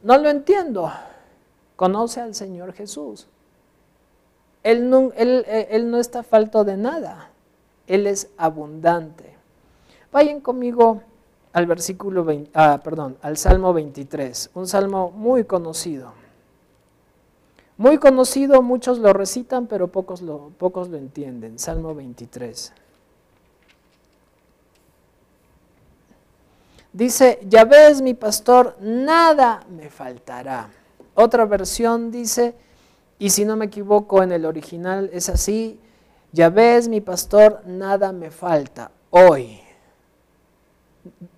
no 0.03 0.17
lo 0.17 0.29
entiendo. 0.29 0.91
Conoce 1.75 2.21
al 2.21 2.35
Señor 2.35 2.73
Jesús. 2.73 3.27
Él 4.63 4.89
no, 4.89 5.11
él, 5.15 5.43
él 5.47 5.89
no 5.89 5.97
está 5.97 6.21
falto 6.21 6.63
de 6.63 6.77
nada. 6.77 7.31
Él 7.87 8.05
es 8.05 8.29
abundante. 8.37 9.35
Vayan 10.11 10.39
conmigo 10.39 11.01
al 11.53 11.65
versículo 11.65 12.23
20, 12.23 12.51
ah, 12.53 12.79
perdón, 12.83 13.17
al 13.21 13.37
Salmo 13.37 13.73
23, 13.73 14.51
un 14.53 14.67
salmo 14.67 15.11
muy 15.11 15.43
conocido. 15.43 16.13
Muy 17.77 17.97
conocido, 17.97 18.61
muchos 18.61 18.99
lo 18.99 19.11
recitan, 19.11 19.65
pero 19.65 19.87
pocos 19.87 20.21
lo, 20.21 20.51
pocos 20.57 20.89
lo 20.89 20.97
entienden. 20.97 21.57
Salmo 21.57 21.95
23. 21.95 22.73
Dice, 26.93 27.39
ya 27.47 27.65
ves 27.65 28.01
mi 28.01 28.13
pastor, 28.13 28.75
nada 28.81 29.65
me 29.69 29.89
faltará. 29.89 30.69
Otra 31.15 31.45
versión 31.45 32.11
dice, 32.11 32.53
y 33.17 33.29
si 33.29 33.45
no 33.45 33.55
me 33.55 33.65
equivoco 33.65 34.21
en 34.21 34.31
el 34.31 34.45
original 34.45 35.09
es 35.13 35.29
así, 35.29 35.79
ya 36.31 36.49
ves 36.49 36.87
mi 36.87 37.01
pastor, 37.01 37.61
nada 37.65 38.11
me 38.11 38.29
falta 38.29 38.91
hoy. 39.09 39.59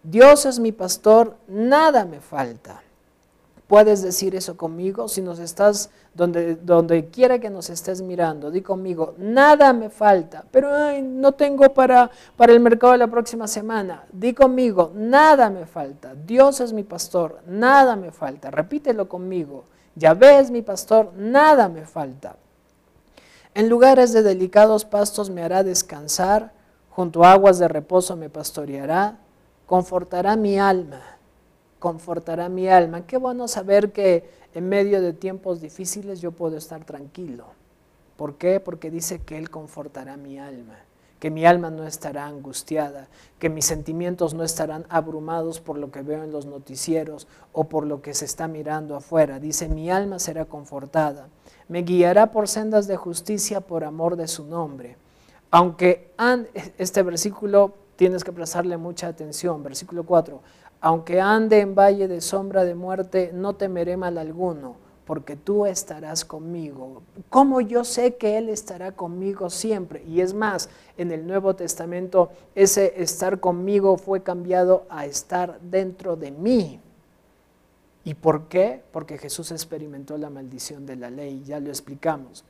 Dios 0.04 0.46
es 0.46 0.60
mi 0.60 0.74
pastor, 0.74 1.38
nada 1.48 2.04
me 2.04 2.20
falta. 2.20 2.84
Puedes 3.68 4.02
decir 4.02 4.36
eso 4.36 4.58
conmigo 4.58 5.08
si 5.08 5.22
nos 5.22 5.40
estás 5.40 5.90
donde, 6.14 6.58
donde 6.58 7.08
quiera 7.08 7.40
que 7.40 7.50
nos 7.50 7.70
estés 7.70 8.02
mirando. 8.02 8.52
Di 8.52 8.62
conmigo, 8.62 9.16
nada 9.18 9.72
me 9.72 9.90
falta, 9.90 10.44
pero 10.52 10.70
no 11.02 11.32
tengo 11.32 11.74
para, 11.74 12.12
para 12.36 12.52
el 12.52 12.60
mercado 12.60 12.92
de 12.92 13.00
la 13.00 13.08
próxima 13.08 13.48
semana. 13.48 14.04
Di 14.12 14.34
conmigo, 14.34 14.92
nada 14.94 15.50
me 15.50 15.66
falta. 15.66 16.14
Dios 16.14 16.60
es 16.60 16.74
mi 16.74 16.84
pastor, 16.84 17.42
nada 17.48 17.96
me 17.96 18.12
falta. 18.12 18.52
Repítelo 18.52 19.08
conmigo. 19.08 19.64
Ya 19.96 20.14
ves 20.14 20.52
mi 20.52 20.62
pastor, 20.62 21.14
nada 21.16 21.70
me 21.70 21.86
falta. 21.86 22.36
En 23.56 23.70
lugares 23.70 24.12
de 24.12 24.22
delicados 24.22 24.84
pastos 24.84 25.30
me 25.30 25.44
hará 25.44 25.64
descansar, 25.64 26.52
junto 26.90 27.24
a 27.24 27.32
aguas 27.32 27.58
de 27.58 27.70
reposo 27.70 28.18
me 28.18 28.30
pastoreará 28.30 29.23
confortará 29.74 30.36
mi 30.36 30.60
alma, 30.60 31.02
confortará 31.80 32.48
mi 32.48 32.68
alma. 32.70 33.08
Qué 33.08 33.18
bueno 33.18 33.48
saber 33.48 33.92
que 33.92 34.30
en 34.54 34.70
medio 34.70 35.02
de 35.02 35.14
tiempos 35.14 35.62
difíciles 35.62 36.22
yo 36.22 36.32
puedo 36.32 36.58
estar 36.58 36.86
tranquilo. 36.86 37.46
¿Por 38.16 38.36
qué? 38.36 38.60
Porque 38.60 38.92
dice 38.92 39.24
que 39.24 39.36
Él 39.36 39.50
confortará 39.50 40.16
mi 40.16 40.38
alma, 40.38 40.76
que 41.20 41.32
mi 41.32 41.48
alma 41.48 41.72
no 41.72 41.88
estará 41.88 42.28
angustiada, 42.28 43.08
que 43.40 43.50
mis 43.50 43.66
sentimientos 43.66 44.36
no 44.36 44.44
estarán 44.44 44.86
abrumados 44.90 45.60
por 45.60 45.80
lo 45.80 45.90
que 45.90 46.04
veo 46.04 46.24
en 46.24 46.32
los 46.32 46.46
noticieros 46.46 47.28
o 47.52 47.64
por 47.64 47.88
lo 47.88 48.04
que 48.04 48.14
se 48.14 48.26
está 48.26 48.48
mirando 48.48 48.96
afuera. 48.96 49.40
Dice, 49.40 49.70
mi 49.70 49.90
alma 49.90 50.20
será 50.20 50.46
confortada, 50.46 51.30
me 51.68 51.82
guiará 51.82 52.32
por 52.32 52.48
sendas 52.48 52.86
de 52.86 52.96
justicia 52.96 53.60
por 53.60 53.86
amor 53.86 54.18
de 54.18 54.28
su 54.28 54.46
nombre. 54.46 54.98
Aunque 55.50 56.14
este 56.78 57.02
versículo 57.02 57.82
tienes 57.96 58.24
que 58.24 58.32
prestarle 58.32 58.78
mucha 58.78 59.08
atención. 59.08 59.64
Versículo 59.64 60.04
4. 60.04 60.40
Aunque 60.82 61.22
ande 61.22 61.62
en 61.62 61.76
valle 61.76 62.08
de 62.08 62.20
sombra 62.20 62.66
de 62.66 62.76
muerte, 62.76 63.32
no 63.34 63.56
temeré 63.56 63.96
mal 63.96 64.18
alguno, 64.18 64.76
porque 65.06 65.38
tú 65.38 65.66
estarás 65.66 66.26
conmigo. 66.26 67.02
¿Cómo 67.30 67.62
yo 67.62 67.86
sé 67.86 68.16
que 68.16 68.38
Él 68.38 68.50
estará 68.50 68.92
conmigo 68.92 69.50
siempre? 69.50 70.04
Y 70.04 70.20
es 70.20 70.34
más, 70.34 70.70
en 70.98 71.12
el 71.12 71.26
Nuevo 71.26 71.56
Testamento 71.56 72.32
ese 72.54 73.02
estar 73.02 73.40
conmigo 73.40 73.98
fue 73.98 74.24
cambiado 74.24 74.86
a 74.90 75.06
estar 75.06 75.60
dentro 75.62 76.16
de 76.16 76.32
mí. 76.32 76.82
¿Y 78.04 78.16
por 78.16 78.48
qué? 78.50 78.84
Porque 78.92 79.18
Jesús 79.18 79.52
experimentó 79.52 80.18
la 80.18 80.30
maldición 80.30 80.86
de 80.86 80.98
la 80.98 81.10
ley, 81.10 81.44
ya 81.46 81.60
lo 81.62 81.70
explicamos. 81.70 82.44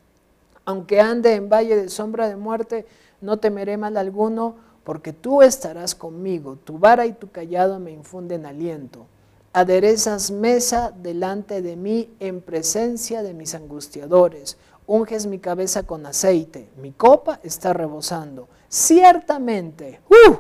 Aunque 0.66 1.00
ande 1.02 1.36
en 1.36 1.50
valle 1.50 1.76
de 1.76 1.90
sombra 1.90 2.28
de 2.28 2.36
muerte, 2.36 2.88
no 3.22 3.38
temeré 3.38 3.78
mal 3.78 3.98
alguno, 3.98 4.56
porque 4.84 5.14
tú 5.14 5.42
estarás 5.42 5.96
conmigo, 5.96 6.58
tu 6.58 6.78
vara 6.78 7.06
y 7.06 7.14
tu 7.14 7.30
callado 7.32 7.80
me 7.80 7.92
infunden 7.92 8.46
aliento. 8.46 9.06
Aderezas 9.54 10.32
mesa 10.32 10.92
delante 10.92 11.62
de 11.62 11.76
mí 11.76 12.14
en 12.20 12.42
presencia 12.42 13.24
de 13.24 13.34
mis 13.34 13.56
angustiadores. 13.56 14.58
Unges 14.86 15.28
mi 15.28 15.40
cabeza 15.40 15.84
con 15.84 16.06
aceite, 16.06 16.70
mi 16.82 16.92
copa 16.92 17.40
está 17.44 17.72
rebosando. 17.72 18.50
Ciertamente, 18.68 20.02
¡uh! 20.10 20.34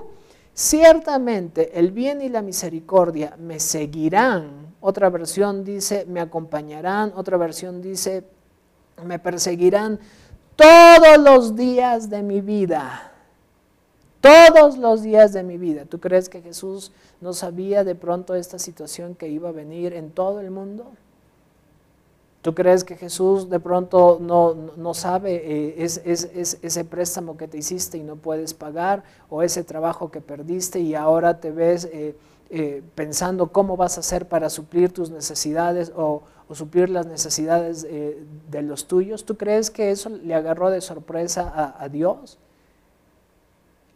ciertamente 0.54 1.80
el 1.80 1.92
bien 1.92 2.22
y 2.22 2.30
la 2.30 2.42
misericordia 2.42 3.38
me 3.40 3.60
seguirán. 3.60 4.74
Otra 4.82 5.10
versión 5.10 5.64
dice, 5.64 6.06
me 6.10 6.20
acompañarán. 6.20 7.14
Otra 7.16 7.38
versión 7.38 7.82
dice, 7.82 8.26
me 9.06 9.20
perseguirán 9.20 10.00
todos 10.58 11.18
los 11.20 11.56
días 11.56 12.10
de 12.10 12.22
mi 12.22 12.42
vida 12.42 13.13
todos 14.24 14.78
los 14.78 15.02
días 15.02 15.34
de 15.34 15.44
mi 15.44 15.58
vida. 15.58 15.84
¿Tú 15.84 16.00
crees 16.00 16.30
que 16.30 16.42
Jesús 16.42 16.94
no 17.20 17.34
sabía 17.34 17.84
de 17.84 17.94
pronto 17.94 18.36
esta 18.36 18.58
situación 18.58 19.16
que 19.16 19.28
iba 19.28 19.50
a 19.50 19.52
venir 19.52 19.92
en 19.92 20.12
todo 20.12 20.40
el 20.40 20.50
mundo? 20.50 20.86
¿Tú 22.42 22.56
crees 22.56 22.86
que 22.86 22.96
Jesús 22.96 23.50
de 23.50 23.60
pronto 23.60 24.20
no, 24.22 24.94
sabe 24.94 25.42
eh, 25.44 25.84
es, 25.84 25.98
ese 26.06 26.86
préstamo 26.86 27.36
que 27.36 27.50
te 27.50 27.58
hiciste 27.58 27.98
y 27.98 28.04
no 28.04 28.16
puedes 28.16 28.54
pagar 28.54 29.04
o 29.30 29.44
ese 29.44 29.66
trabajo 29.66 30.10
que 30.10 30.22
perdiste 30.22 30.80
y 30.80 30.96
ahora 30.96 31.42
te 31.42 31.52
ves 31.52 31.84
eh, 31.92 32.16
eh, 32.50 32.82
pensando 32.96 33.52
cómo 33.52 33.76
vas 33.76 33.98
a 33.98 34.00
hacer 34.00 34.30
para 34.30 34.50
suplir 34.50 34.94
tus 34.94 35.10
necesidades 35.10 35.92
o, 35.98 36.24
suplir 36.54 36.90
las 36.90 37.08
necesidades 37.08 37.82
de 37.82 38.62
los 38.62 38.86
tuyos? 38.86 39.26
¿Tú 39.26 39.36
crees 39.38 39.72
que 39.72 39.90
eso 39.90 40.10
le 40.10 40.36
agarró 40.36 40.70
de 40.70 40.82
sorpresa 40.82 41.52
a, 41.54 41.84
a 41.84 41.90
Dios? 41.90 42.38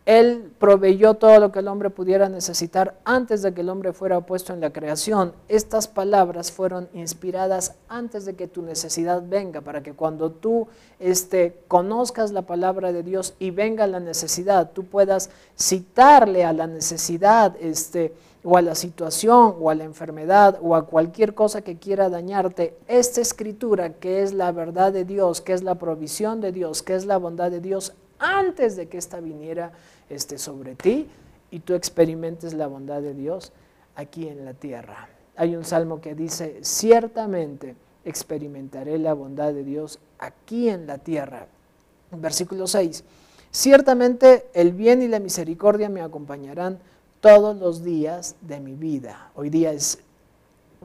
Él 0.08 0.54
proveyó 0.58 1.16
todo 1.16 1.38
lo 1.38 1.52
que 1.52 1.60
el 1.60 1.68
hombre 1.68 1.90
pudiera 1.90 2.30
necesitar 2.30 2.98
antes 3.04 3.42
de 3.42 3.54
que 3.54 3.60
el 3.60 3.68
hombre 3.68 3.92
fuera 3.92 4.22
puesto 4.22 4.54
en 4.54 4.62
la 4.62 4.72
creación. 4.72 5.34
Estas 5.50 5.90
palabras 5.90 6.50
fueron 6.50 6.88
inspiradas 6.94 7.76
antes 7.90 8.24
de 8.24 8.34
que 8.38 8.48
tu 8.48 8.62
necesidad 8.62 9.22
venga, 9.28 9.60
para 9.60 9.84
que 9.84 9.92
cuando 9.92 10.32
tú 10.32 10.70
este, 11.02 11.60
conozcas 11.68 12.32
la 12.32 12.44
palabra 12.44 12.94
de 12.94 13.04
Dios 13.04 13.36
y 13.38 13.52
venga 13.52 13.86
la 13.86 14.00
necesidad, 14.00 14.72
tú 14.72 14.86
puedas 14.86 15.30
citarle 15.60 16.46
a 16.46 16.54
la 16.54 16.68
necesidad 16.68 17.58
este, 17.60 18.14
o 18.46 18.56
a 18.56 18.62
la 18.62 18.76
situación 18.76 19.56
o 19.60 19.70
a 19.70 19.76
la 19.76 19.84
enfermedad 19.84 20.58
o 20.62 20.78
a 20.78 20.86
cualquier 20.86 21.34
cosa 21.34 21.64
que 21.64 21.80
quiera 21.80 22.08
dañarte, 22.08 22.78
esta 22.88 23.20
escritura 23.20 23.96
que 23.96 24.24
es 24.24 24.32
la 24.32 24.54
verdad 24.54 24.94
de 24.94 25.04
Dios, 25.04 25.42
que 25.42 25.52
es 25.52 25.64
la 25.64 25.76
provisión 25.76 26.40
de 26.40 26.54
Dios, 26.54 26.82
que 26.82 26.96
es 26.96 27.06
la 27.06 27.18
bondad 27.18 27.52
de 27.52 27.60
Dios, 27.60 27.92
antes 28.20 28.76
de 28.76 28.88
que 28.88 28.98
ésta 28.98 29.20
viniera 29.20 29.72
esté 30.10 30.38
sobre 30.38 30.76
ti 30.76 31.08
y 31.52 31.60
tú 31.60 31.74
experimentes 31.74 32.54
la 32.54 32.68
bondad 32.68 33.02
de 33.02 33.14
Dios 33.14 33.52
aquí 33.96 34.28
en 34.28 34.46
la 34.46 34.54
tierra. 34.54 35.10
Hay 35.36 35.56
un 35.56 35.66
salmo 35.66 36.02
que 36.02 36.16
dice, 36.16 36.60
ciertamente 36.62 37.76
experimentaré 38.06 38.98
la 38.98 39.14
bondad 39.14 39.54
de 39.54 39.64
Dios 39.64 40.00
aquí 40.18 40.70
en 40.70 40.88
la 40.88 40.98
tierra. 40.98 41.48
Versículo 42.12 42.68
6. 42.68 43.04
Ciertamente 43.52 44.48
el 44.54 44.72
bien 44.72 45.02
y 45.02 45.08
la 45.08 45.20
misericordia 45.20 45.90
me 45.90 46.02
acompañarán 46.02 46.80
todos 47.22 47.58
los 47.58 47.84
días 47.84 48.36
de 48.42 48.60
mi 48.60 48.76
vida. 48.76 49.32
Hoy 49.36 49.50
día 49.50 49.72
es 49.72 50.00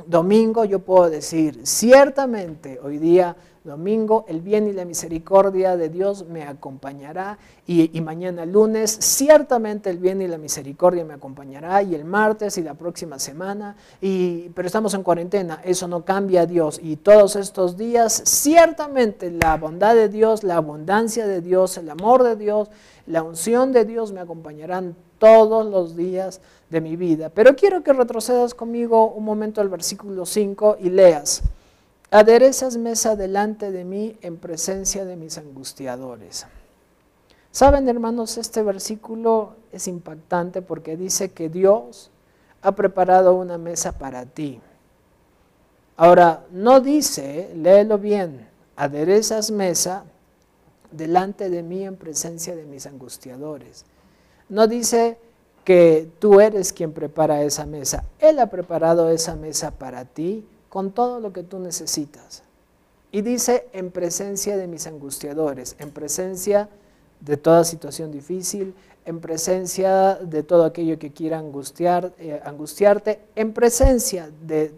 domingo, 0.06 0.64
yo 0.64 0.80
puedo 0.80 1.10
decir, 1.10 1.60
ciertamente 1.64 2.78
hoy 2.82 2.98
día 2.98 3.36
domingo 3.64 4.24
el 4.26 4.40
bien 4.40 4.66
y 4.66 4.72
la 4.72 4.84
misericordia 4.84 5.76
de 5.76 5.88
Dios 5.88 6.26
me 6.26 6.42
acompañará 6.42 7.38
y, 7.66 8.00
mañana 8.00 8.44
lunes 8.44 8.90
ciertamente 9.00 9.88
el 9.88 9.98
bien 9.98 10.20
y 10.20 10.26
la 10.26 10.36
misericordia 10.36 11.04
me 11.04 11.14
acompañará 11.14 11.80
y 11.82 11.94
el 11.94 12.04
martes 12.04 12.58
y 12.58 12.62
la 12.62 12.74
próxima 12.74 13.20
semana, 13.20 13.76
y, 14.00 14.48
pero 14.50 14.66
estamos 14.66 14.94
en 14.94 15.04
cuarentena, 15.04 15.60
eso 15.64 15.86
no 15.86 16.04
cambia 16.04 16.42
a 16.42 16.46
Dios. 16.46 16.80
Y 16.82 16.96
todos 16.96 17.36
estos 17.36 17.76
días 17.76 18.22
ciertamente 18.24 19.30
la 19.30 19.56
bondad 19.56 19.94
de 19.94 20.08
Dios, 20.08 20.42
la 20.42 20.56
abundancia 20.56 21.26
de 21.26 21.40
Dios, 21.40 21.78
el 21.78 21.88
amor 21.88 22.24
de 22.24 22.34
Dios, 22.34 22.68
la 23.06 23.22
unción 23.22 23.72
de 23.72 23.84
Dios 23.84 24.12
me 24.12 24.20
acompañarán 24.20 24.96
todos 25.18 25.64
los 25.66 25.94
días 25.94 26.40
de 26.72 26.80
mi 26.80 26.96
vida. 26.96 27.28
Pero 27.28 27.54
quiero 27.54 27.84
que 27.84 27.92
retrocedas 27.92 28.54
conmigo 28.54 29.12
un 29.12 29.24
momento 29.24 29.60
al 29.60 29.68
versículo 29.68 30.26
5 30.26 30.78
y 30.80 30.88
leas. 30.88 31.42
Aderezas 32.10 32.76
mesa 32.76 33.14
delante 33.14 33.70
de 33.70 33.84
mí 33.84 34.16
en 34.22 34.38
presencia 34.38 35.04
de 35.04 35.16
mis 35.16 35.38
angustiadores. 35.38 36.46
Saben, 37.50 37.88
hermanos, 37.88 38.38
este 38.38 38.62
versículo 38.62 39.54
es 39.70 39.86
impactante 39.86 40.62
porque 40.62 40.96
dice 40.96 41.30
que 41.30 41.50
Dios 41.50 42.10
ha 42.62 42.72
preparado 42.72 43.34
una 43.34 43.58
mesa 43.58 43.98
para 43.98 44.24
ti. 44.24 44.60
Ahora, 45.96 46.46
no 46.50 46.80
dice, 46.80 47.52
léelo 47.54 47.98
bien, 47.98 48.48
aderezas 48.76 49.50
mesa 49.50 50.04
delante 50.90 51.50
de 51.50 51.62
mí 51.62 51.84
en 51.84 51.96
presencia 51.96 52.56
de 52.56 52.64
mis 52.64 52.86
angustiadores. 52.86 53.84
No 54.48 54.66
dice 54.66 55.18
que 55.64 56.08
tú 56.18 56.40
eres 56.40 56.72
quien 56.72 56.92
prepara 56.92 57.42
esa 57.42 57.66
mesa. 57.66 58.04
Él 58.18 58.38
ha 58.38 58.46
preparado 58.46 59.08
esa 59.10 59.36
mesa 59.36 59.70
para 59.70 60.04
ti 60.04 60.44
con 60.68 60.92
todo 60.92 61.20
lo 61.20 61.32
que 61.32 61.42
tú 61.42 61.58
necesitas. 61.58 62.42
Y 63.10 63.20
dice 63.20 63.68
en 63.72 63.90
presencia 63.90 64.56
de 64.56 64.66
mis 64.66 64.86
angustiadores, 64.86 65.76
en 65.78 65.90
presencia 65.90 66.68
de 67.20 67.36
toda 67.36 67.64
situación 67.64 68.10
difícil, 68.10 68.74
en 69.04 69.20
presencia 69.20 70.14
de 70.16 70.42
todo 70.42 70.64
aquello 70.64 70.98
que 70.98 71.12
quiera 71.12 71.42
eh, 72.18 72.40
angustiarte, 72.44 73.20
en 73.36 73.52
presencia 73.52 74.30
de 74.40 74.72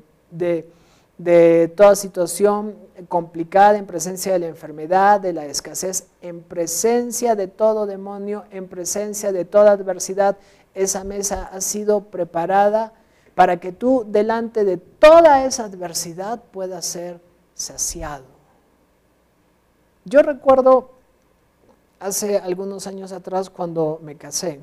de 1.19 1.73
toda 1.77 1.95
situación 1.95 2.75
complicada, 3.09 3.79
en 3.79 3.87
presencia 3.87 4.33
de 4.33 4.41
la 4.41 4.47
enfermedad, 4.47 5.21
de 5.21 5.33
la 5.33 5.47
escasez, 5.47 6.09
en 6.23 6.43
presencia 6.43 7.37
de 7.37 7.47
todo 7.47 7.87
demonio, 7.87 8.45
en 8.51 8.67
presencia 8.67 9.33
de 9.33 9.45
toda 9.45 9.73
adversidad, 9.73 10.37
esa 10.75 11.05
mesa 11.05 11.49
ha 11.53 11.61
sido 11.61 12.05
preparada 12.05 12.93
para 13.35 13.59
que 13.59 13.73
tú 13.73 14.05
delante 14.07 14.65
de 14.65 14.77
toda 14.77 15.45
esa 15.45 15.65
adversidad 15.65 16.43
puedas 16.53 16.85
ser 16.85 17.21
saciado. 17.55 18.25
Yo 20.05 20.23
recuerdo 20.23 20.91
hace 21.99 22.39
algunos 22.39 22.87
años 22.87 23.13
atrás 23.13 23.51
cuando 23.51 23.99
me 24.03 24.17
casé, 24.17 24.61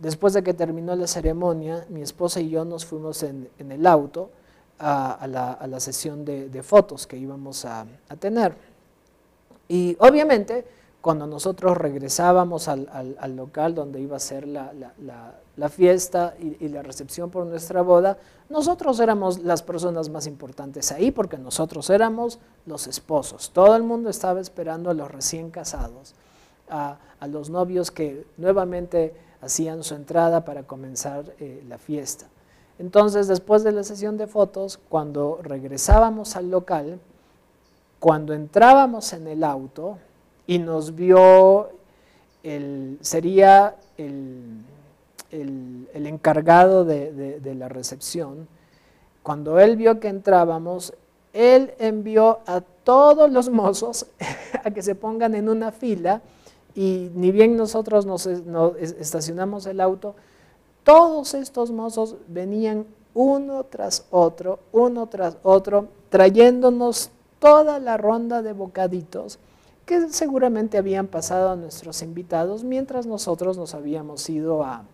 después 0.00 0.32
de 0.32 0.42
que 0.42 0.54
terminó 0.54 0.96
la 0.96 1.06
ceremonia, 1.06 1.86
mi 1.88 2.02
esposa 2.02 2.40
y 2.40 2.50
yo 2.50 2.64
nos 2.64 2.84
fuimos 2.84 3.22
en, 3.22 3.48
en 3.58 3.72
el 3.72 3.86
auto, 3.86 4.30
a, 4.80 5.26
la, 5.68 5.80
sesión 5.80 6.24
de, 6.24 6.62
fotos 6.62 7.06
que 7.06 7.16
íbamos 7.16 7.64
a, 7.64 7.86
tener. 8.18 8.54
Y 9.68 9.96
obviamente, 10.00 10.66
cuando 11.00 11.26
nosotros 11.26 11.78
regresábamos 11.78 12.68
al, 12.68 12.86
local 13.34 13.74
donde 13.74 14.00
iba 14.00 14.16
a 14.16 14.20
ser 14.20 14.46
la, 14.46 15.68
fiesta 15.70 16.34
y, 16.38 16.68
la 16.68 16.82
recepción 16.82 17.30
por 17.30 17.46
nuestra 17.46 17.82
boda, 17.82 18.18
nosotros 18.50 19.00
éramos 19.00 19.38
las 19.38 19.62
personas 19.62 20.10
más 20.10 20.26
importantes 20.26 20.92
ahí 20.92 21.10
porque 21.10 21.38
nosotros 21.38 21.88
éramos 21.88 22.38
los 22.66 22.86
esposos. 22.86 23.50
Todo 23.50 23.76
el 23.76 23.82
mundo 23.82 24.10
estaba 24.10 24.40
esperando 24.40 24.90
a 24.90 24.94
los 24.94 25.10
recién 25.10 25.50
casados, 25.50 26.14
a, 26.68 26.98
los 27.28 27.50
novios 27.50 27.90
que 27.90 28.26
nuevamente 28.36 29.14
hacían 29.40 29.82
su 29.82 29.94
entrada 29.94 30.44
para 30.44 30.64
comenzar 30.64 31.24
eh, 31.38 31.64
la 31.68 31.78
fiesta. 31.78 32.26
Entonces, 32.78 33.28
después 33.28 33.62
de 33.62 33.72
la 33.72 33.84
sesión 33.84 34.16
de 34.16 34.26
fotos, 34.26 34.78
cuando 34.88 35.38
regresábamos 35.42 36.34
al 36.36 36.50
local, 36.50 36.98
cuando 37.98 38.32
entrábamos 38.32 39.12
en 39.12 39.26
el 39.26 39.44
auto 39.44 39.98
y 40.50 40.58
nos 40.58 40.96
vio, 40.96 41.68
el, 42.42 42.98
sería 43.02 43.76
el, 43.96 44.64
encargado 45.94 46.84
de, 46.84 47.54
la 47.56 47.68
recepción, 47.68 48.48
cuando 49.22 49.60
él 49.60 49.76
vio 49.76 50.00
que 50.00 50.08
entrábamos, 50.08 50.92
él 51.32 51.72
envió 51.78 52.40
a 52.46 52.62
todos 52.62 53.30
los 53.30 53.48
mozos 53.48 54.06
a 54.64 54.72
que 54.72 54.82
se 54.82 54.96
pongan 54.96 55.36
en 55.36 55.48
una 55.48 55.70
fila 55.70 56.20
y 56.74 57.12
ni 57.14 57.30
bien 57.30 57.56
nosotros 57.56 58.04
nos 58.04 58.26
estacionamos 58.26 59.66
el 59.66 59.80
auto, 59.80 60.16
todos 60.82 61.34
estos 61.34 61.70
mozos 61.70 62.16
venían 62.26 62.86
uno 63.14 63.62
tras 63.70 64.04
otro, 64.10 64.58
uno 64.72 65.06
tras 65.06 65.36
otro, 65.44 65.86
trayéndonos 66.08 67.12
toda 67.38 67.78
la 67.78 67.96
ronda 67.96 68.42
de 68.42 68.52
bocaditos 68.52 69.38
que 69.90 70.08
seguramente 70.10 70.78
habían 70.78 71.08
pasado 71.08 71.50
a 71.50 71.56
nuestros 71.56 72.00
invitados 72.02 72.62
mientras 72.62 73.06
nosotros 73.06 73.58
nos 73.58 73.74
habíamos 73.74 74.30
ido 74.30 74.62
a, 74.62 74.84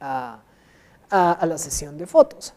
a, 0.00 1.46
la 1.46 1.56
sesión 1.56 1.96
de 1.96 2.08
fotos. 2.08 2.52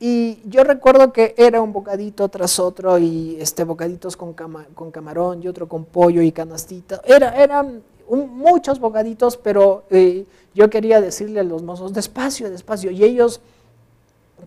Y 0.00 0.42
yo 0.44 0.64
recuerdo 0.64 1.12
que 1.12 1.36
era 1.38 1.62
un 1.62 1.72
bocadito 1.72 2.28
tras 2.28 2.58
otro 2.58 2.98
y 2.98 3.36
este 3.38 3.62
bocaditos 3.62 4.16
con, 4.16 4.34
con 4.74 4.90
camarón 4.90 5.40
y 5.40 5.46
otro 5.46 5.68
con 5.68 5.84
pollo 5.84 6.20
y 6.20 6.32
canastita. 6.32 7.00
Era, 7.04 7.40
eran 7.40 7.84
muchos 8.10 8.80
bocaditos, 8.80 9.36
pero 9.36 9.84
eh, 9.88 10.26
yo 10.52 10.68
quería 10.68 11.00
decirle 11.00 11.38
a 11.38 11.44
los 11.44 11.62
mozos, 11.62 11.92
despacio, 11.92 12.50
despacio. 12.50 12.90
Y 12.90 13.04
ellos, 13.04 13.40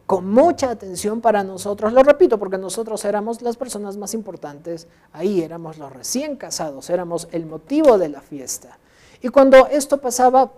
con 0.05 0.29
mucha 0.29 0.69
atención 0.69 1.21
para 1.21 1.43
nosotros, 1.43 1.93
lo 1.93 2.03
repito, 2.03 2.37
porque 2.37 2.57
nosotros 2.57 3.03
éramos 3.05 3.41
las 3.41 3.57
personas 3.57 3.97
más 3.97 4.13
importantes, 4.13 4.87
ahí 5.13 5.41
éramos 5.41 5.77
los 5.77 5.91
recién 5.91 6.35
casados, 6.35 6.89
éramos 6.89 7.27
el 7.31 7.45
motivo 7.45 7.97
de 7.97 8.09
la 8.09 8.21
fiesta. 8.21 8.77
Y 9.21 9.29
cuando 9.29 9.67
esto 9.67 9.99
pasaba 9.99 10.51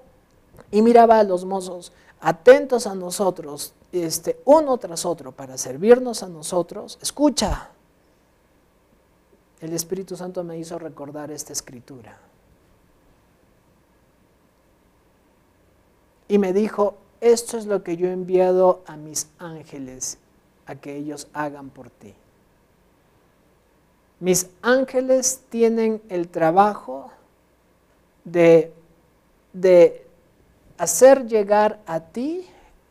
y 0.72 0.82
miraba 0.82 1.20
a 1.20 1.24
los 1.24 1.46
mozos 1.46 1.92
atentos 2.20 2.88
a 2.88 2.96
nosotros, 2.96 3.74
este, 3.92 4.42
uno 4.46 4.78
tras 4.78 5.06
otro, 5.06 5.32
para 5.32 5.58
servirnos 5.58 6.24
a 6.24 6.28
nosotros, 6.28 6.98
escucha, 7.02 7.70
el 9.62 9.74
Espíritu 9.74 10.16
Santo 10.16 10.44
me 10.44 10.58
hizo 10.58 10.78
recordar 10.78 11.32
esta 11.32 11.54
escritura. 11.54 12.18
y 16.28 16.38
me 16.38 16.54
dijo, 16.54 16.96
esto 17.22 17.58
es 17.58 17.66
lo 17.66 17.84
que 17.84 17.98
yo 17.98 18.08
he 18.08 18.12
enviado 18.12 18.82
a 18.86 18.98
mis 18.98 19.28
ángeles, 19.40 20.18
a 20.66 20.76
que 20.76 20.96
ellos 20.96 21.28
hagan 21.34 21.70
por 21.70 21.90
ti. 21.90 22.14
Mis 24.20 24.50
ángeles 24.62 25.42
tienen 25.50 26.02
el 26.10 26.28
trabajo 26.28 27.12
de, 28.24 28.74
de 29.54 30.06
hacer 30.78 31.28
llegar 31.28 31.80
a 31.86 32.00
ti 32.00 32.46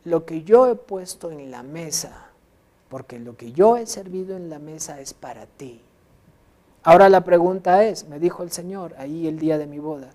lo 0.05 0.25
que 0.25 0.43
yo 0.43 0.67
he 0.67 0.75
puesto 0.75 1.31
en 1.31 1.51
la 1.51 1.63
mesa, 1.63 2.29
porque 2.89 3.19
lo 3.19 3.35
que 3.35 3.51
yo 3.51 3.75
he 3.75 3.85
servido 3.85 4.37
en 4.37 4.49
la 4.49 4.59
mesa 4.59 5.01
es 5.01 5.13
para 5.13 5.45
ti. 5.45 5.81
Ahora 6.83 7.09
la 7.09 7.25
pregunta 7.25 7.83
es, 7.83 8.07
me 8.07 8.19
dijo 8.19 8.43
el 8.43 8.51
Señor 8.51 8.95
ahí 8.97 9.27
el 9.27 9.39
día 9.39 9.57
de 9.57 9.67
mi 9.67 9.79
boda, 9.79 10.09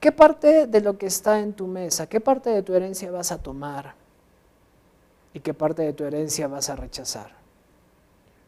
¿Qué 0.00 0.12
parte 0.12 0.66
de 0.66 0.80
lo 0.80 0.98
que 0.98 1.06
está 1.06 1.40
en 1.40 1.52
tu 1.52 1.66
mesa, 1.66 2.06
qué 2.06 2.20
parte 2.20 2.50
de 2.50 2.62
tu 2.62 2.74
herencia 2.74 3.10
vas 3.10 3.32
a 3.32 3.38
tomar 3.38 3.94
y 5.32 5.40
qué 5.40 5.54
parte 5.54 5.82
de 5.82 5.92
tu 5.92 6.04
herencia 6.04 6.48
vas 6.48 6.68
a 6.68 6.76
rechazar? 6.76 7.30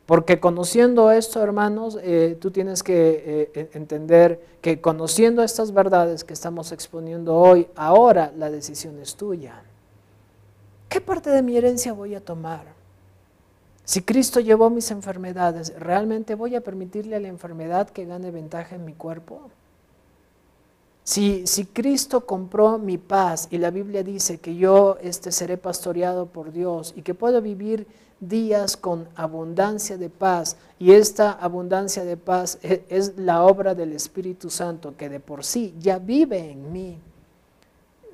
Porque 0.09 0.41
conociendo 0.41 1.11
esto, 1.11 1.43
hermanos, 1.43 1.99
eh, 2.03 2.39
tú 2.41 2.51
tienes 2.51 2.83
que 2.83 3.51
eh, 3.55 3.71
entender 3.75 4.43
que 4.63 4.81
conociendo 4.81 5.43
estas 5.43 5.73
verdades 5.73 6.25
que 6.25 6.33
estamos 6.33 6.73
exponiendo 6.73 7.35
hoy, 7.37 7.69
ahora 7.77 8.33
la 8.35 8.51
decisión 8.51 8.99
es 9.01 9.17
tuya. 9.17 9.63
¿Qué 10.89 11.03
parte 11.03 11.29
de 11.29 11.43
mi 11.43 11.59
herencia 11.59 11.93
voy 11.93 12.15
a 12.15 12.25
tomar? 12.25 12.65
Si 13.85 14.01
Cristo 14.01 14.41
llevó 14.41 14.71
mis 14.71 14.91
enfermedades, 14.91 15.79
¿realmente 15.79 16.35
voy 16.35 16.55
a 16.55 16.63
permitirle 16.63 17.17
a 17.17 17.21
la 17.21 17.29
enfermedad 17.29 17.91
que 17.91 18.07
gane 18.07 18.31
ventaja 18.31 18.77
en 18.77 18.87
mi 18.87 18.95
cuerpo? 18.95 19.51
Si, 21.09 21.65
Cristo 21.73 22.27
compró 22.27 22.77
mi 22.77 22.99
paz 22.99 23.49
y 23.51 23.57
la 23.57 23.71
Biblia 23.71 24.03
dice 24.03 24.37
que 24.37 24.57
yo 24.57 24.99
este, 25.01 25.33
seré 25.33 25.57
pastoreado 25.57 26.27
por 26.27 26.53
Dios 26.53 26.93
y 26.99 27.01
que 27.01 27.15
puedo 27.15 27.41
vivir 27.41 27.87
días 28.21 28.77
con 28.77 29.09
abundancia 29.15 29.97
de 29.97 30.11
paz. 30.11 30.59
Y 30.79 30.93
esta 30.93 31.33
abundancia 31.33 32.05
de 32.05 32.19
paz 32.19 32.59
e, 32.63 32.85
es, 32.91 33.17
la 33.17 33.43
obra 33.43 33.75
del 33.75 33.95
Espíritu 33.95 34.51
Santo 34.51 34.99
que 34.99 35.09
de 35.09 35.19
por 35.19 35.47
sí 35.47 35.75
ya 35.79 35.99
vive 35.99 36.51
en 36.51 36.73
mí. 36.73 36.99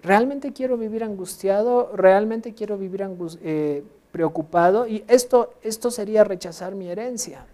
¿Realmente 0.00 0.52
quiero 0.52 0.78
vivir 0.78 1.02
angustiado? 1.02 1.90
¿Realmente 1.96 2.54
quiero 2.54 2.78
vivir 2.78 3.04
eh, 3.42 3.82
preocupado? 4.12 4.86
Y 4.86 5.02
esto, 5.08 5.54
esto 5.62 5.90
sería 5.90 6.22
rechazar 6.22 6.76
mi 6.76 6.88
herencia. 6.88 7.44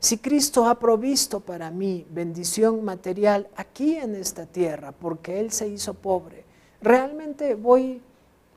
Si 0.00 0.18
Cristo 0.18 0.66
ha 0.66 0.78
provisto 0.78 1.40
para 1.40 1.70
mí 1.70 2.06
bendición 2.10 2.84
material 2.84 3.48
aquí 3.56 3.96
en 3.96 4.14
esta 4.14 4.46
tierra, 4.46 4.92
porque 4.92 5.40
Él 5.40 5.50
se 5.50 5.68
hizo 5.68 5.94
pobre, 5.94 6.44
¿realmente 6.80 7.54
voy 7.54 8.00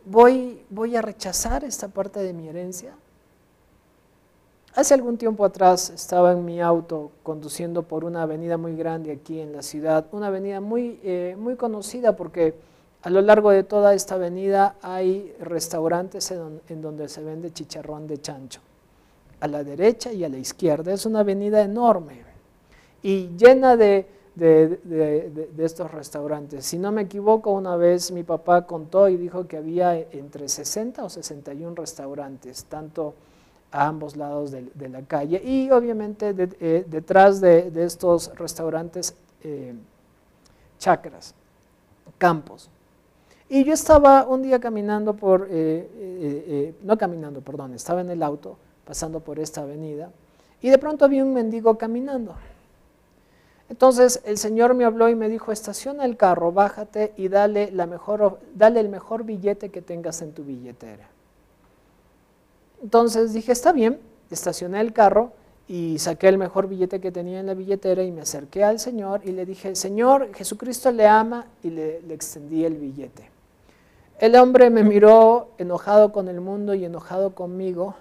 voy, 0.06 0.64
voy 0.70 0.96
a 0.96 1.02
rechazar 1.02 1.64
esta 1.64 1.88
parte 1.88 2.20
de 2.20 2.34
mi 2.34 2.48
herencia? 2.48 2.94
Hace 4.74 4.94
algún 4.94 5.18
tiempo 5.18 5.44
atrás 5.44 5.89
estaba 5.89 6.32
en 6.32 6.46
mi 6.46 6.62
auto 6.62 7.12
conduciendo 7.24 7.84
por 7.84 8.06
una 8.06 8.24
avenida 8.24 8.58
muy 8.58 8.76
grande 8.76 9.12
aquí 9.12 9.39
en 9.39 9.52
la 9.52 9.64
ciudad, 9.64 10.06
una 10.14 10.28
avenida 10.28 10.62
muy, 10.62 11.00
eh, 11.04 11.36
muy 11.38 11.58
conocida 11.58 12.16
porque 12.16 12.56
a 13.02 13.10
lo 13.10 13.22
largo 13.22 13.52
de 13.52 13.64
toda 13.64 13.94
esta 13.94 14.16
avenida 14.16 14.76
hay 14.82 15.36
restaurantes 15.42 16.32
en, 16.32 16.82
donde 16.82 17.10
se 17.10 17.22
vende 17.22 17.52
chicharrón 17.52 18.08
de 18.08 18.22
chancho, 18.22 18.62
a 19.42 19.48
la 19.48 19.64
derecha 19.64 20.14
y 20.14 20.24
a 20.24 20.30
la 20.30 20.38
izquierda. 20.38 20.94
Es 20.94 21.06
una 21.06 21.20
avenida 21.20 21.62
enorme 21.62 22.22
y 23.04 23.30
llena 23.36 23.76
de, 23.76 24.08
de, 24.36 25.50
estos 25.58 25.92
restaurantes. 25.92 26.66
Si 26.66 26.78
no 26.78 26.92
me 26.92 27.02
equivoco, 27.02 27.52
una 27.52 27.76
vez 27.76 28.12
mi 28.12 28.24
papá 28.24 28.66
contó 28.66 29.10
y 29.10 29.18
dijo 29.18 29.48
que 29.48 29.58
había 29.58 29.98
entre 29.98 30.48
60 30.48 31.04
o 31.04 31.10
61 31.10 31.76
restaurantes, 31.76 32.66
tanto 32.66 33.14
a 33.72 33.88
ambos 33.88 34.16
lados 34.16 34.52
de, 34.52 34.89
la 34.89 35.02
calle. 35.02 35.42
Y 35.44 35.72
obviamente 35.72 36.36
eh, 36.38 36.86
detrás 36.88 37.42
de, 37.42 37.72
estos 37.84 38.32
restaurantes, 38.36 39.16
eh, 39.44 39.74
chacras, 40.78 41.34
campos. 42.18 42.70
Y 43.50 43.66
yo 43.66 43.74
estaba 43.74 44.26
un 44.28 44.44
día 44.44 44.60
caminando 44.60 45.14
por, 45.14 45.48
eh, 45.50 46.74
no 46.84 46.98
caminando, 46.98 47.42
perdón, 47.42 47.74
estaba 47.74 48.00
en 48.00 48.10
el 48.10 48.24
auto, 48.24 48.58
pasando 48.92 49.22
por 49.22 49.39
esta 49.39 49.62
avenida, 49.62 50.12
y 50.62 50.70
de 50.70 50.78
pronto 50.78 51.08
vi 51.08 51.22
un 51.22 51.32
mendigo 51.32 51.78
caminando. 51.78 52.36
Entonces 53.70 54.22
el 54.26 54.38
Señor 54.38 54.74
me 54.74 54.84
habló 54.84 55.08
y 55.08 55.16
me 55.16 55.30
dijo, 55.30 55.54
estaciona 55.54 56.04
el 56.04 56.18
carro, 56.18 56.52
bájate 56.52 57.14
y 57.16 57.30
dale, 57.30 57.72
la 57.72 57.86
mejor, 57.86 58.42
dale 58.54 58.82
el 58.82 58.89
mejor 58.89 59.24
billete 59.24 59.70
que 59.70 59.82
tengas 59.82 60.22
en 60.22 60.34
tu 60.34 60.44
billetera. 60.44 61.08
Entonces 62.84 63.32
dije, 63.32 63.54
está 63.54 63.72
bien, 63.72 63.98
estacioné 64.30 64.82
el 64.82 64.92
carro 64.92 65.32
y 65.70 65.98
saqué 66.00 66.28
el 66.28 66.38
mejor 66.38 66.68
billete 66.68 67.00
que 67.00 67.14
tenía 67.14 67.39
en 67.39 67.46
la 67.46 67.54
billetera 67.54 68.04
y 68.04 68.12
me 68.12 68.20
acerqué 68.20 68.66
al 68.66 68.78
Señor 68.78 69.22
y 69.24 69.32
le 69.32 69.46
dije, 69.46 69.74
Señor, 69.78 70.34
Jesucristo 70.34 70.92
le 70.92 71.08
ama 71.08 71.46
y 71.64 71.70
le, 71.70 72.00
extendí 72.14 72.66
el 72.66 72.76
billete. 72.76 73.30
El 74.20 74.36
hombre 74.36 74.70
me 74.70 74.84
miró 74.84 75.52
enojado 75.58 76.12
con 76.12 76.28
el 76.28 76.42
mundo 76.42 76.74
y 76.74 76.84
enojado 76.84 77.34
conmigo 77.36 77.96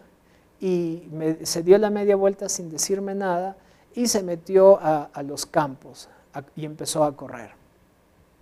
y 0.61 1.03
se 1.43 1.63
dio 1.63 1.79
la 1.79 1.91
media 1.91 2.17
vuelta 2.17 2.49
sin 2.49 2.71
decirme 2.71 3.15
nada 3.15 3.57
y 3.95 4.07
se 4.07 4.23
metió 4.23 4.79
a, 4.81 5.11
los 5.25 5.47
campos 5.47 6.09
y 6.55 6.65
empezó 6.65 7.03
a 7.03 7.17
correr. 7.17 7.51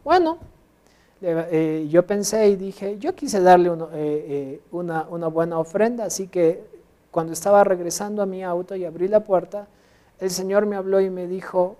Bueno, 0.05 0.39
eh, 1.23 1.87
yo 1.91 2.07
pensé 2.07 2.49
y 2.49 2.57
dije, 2.57 2.99
yo 2.99 3.15
quise 3.15 3.41
darle 3.41 3.71
eh, 3.71 3.79
eh, 3.93 4.61
una, 4.73 5.05
buena 5.05 5.59
ofrenda, 5.59 6.05
así 6.05 6.29
que 6.29 6.63
cuando 7.11 7.33
estaba 7.33 7.65
regresando 7.65 8.23
a 8.23 8.27
mi 8.27 8.43
auto 8.43 8.75
y 8.75 8.85
abrí 8.85 9.09
la 9.09 9.21
puerta, 9.25 9.69
el 10.21 10.31
Señor 10.31 10.67
me 10.67 10.77
habló 10.77 11.01
y 11.01 11.11
me 11.11 11.27
dijo, 11.27 11.77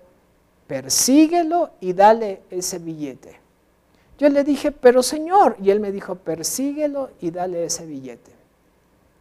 persíguelo 0.67 1.71
y 1.81 1.93
dale 1.93 2.41
ese 2.49 2.79
billete. 2.79 3.39
Yo 4.17 4.29
le 4.29 4.43
dije, 4.43 4.71
pero 4.71 5.03
Señor, 5.03 5.55
y 5.61 5.69
él 5.69 5.79
me 5.79 5.91
dijo, 5.91 6.15
persíguelo 6.15 7.09
y 7.19 7.31
dale 7.31 7.65
ese 7.65 7.85
billete. 7.85 8.38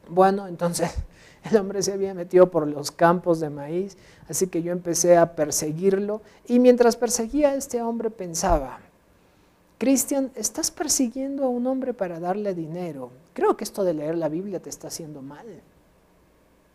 Bueno, 0.09 0.47
entonces 0.47 0.91
el 1.51 1.57
hombre 1.57 1.83
se 1.83 1.93
había 1.93 2.15
metido 2.15 2.51
por 2.51 2.67
los 2.67 2.91
campos 2.91 3.41
de 3.41 3.51
maíz, 3.51 3.97
así 4.29 4.49
que 4.49 4.63
yo 4.63 4.73
empecé 4.73 5.17
a 5.17 5.37
perseguirlo 5.37 6.23
y 6.47 6.59
mientras 6.59 6.97
perseguía 6.97 7.51
a 7.51 7.55
este 7.55 7.83
hombre 7.83 8.11
pensaba, 8.11 8.81
Cristian, 9.79 10.33
estás 10.35 10.73
persiguiendo 10.73 11.45
a 11.45 11.49
un 11.49 11.67
hombre 11.69 11.95
para 11.95 12.19
darle 12.19 12.53
dinero. 12.53 13.11
Creo 13.33 13.57
que 13.57 13.63
esto 13.63 13.85
de 13.85 13.95
leer 13.95 14.17
la 14.17 14.29
Biblia 14.29 14.61
te 14.61 14.71
está 14.71 14.89
haciendo 14.89 15.23
mal. 15.23 15.47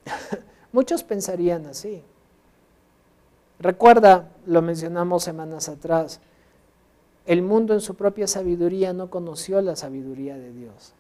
Muchos 0.72 1.04
pensarían 1.04 1.66
así. 1.66 2.02
Recuerda, 3.60 4.30
lo 4.46 4.62
mencionamos 4.62 5.24
semanas 5.24 5.68
atrás, 5.68 6.22
el 7.26 7.42
mundo 7.42 7.74
en 7.74 7.82
su 7.82 7.96
propia 7.96 8.28
sabiduría 8.28 8.94
no 8.94 9.10
conoció 9.10 9.62
la 9.62 9.76
sabiduría 9.76 10.38
de 10.38 10.52
Dios. 10.52 10.94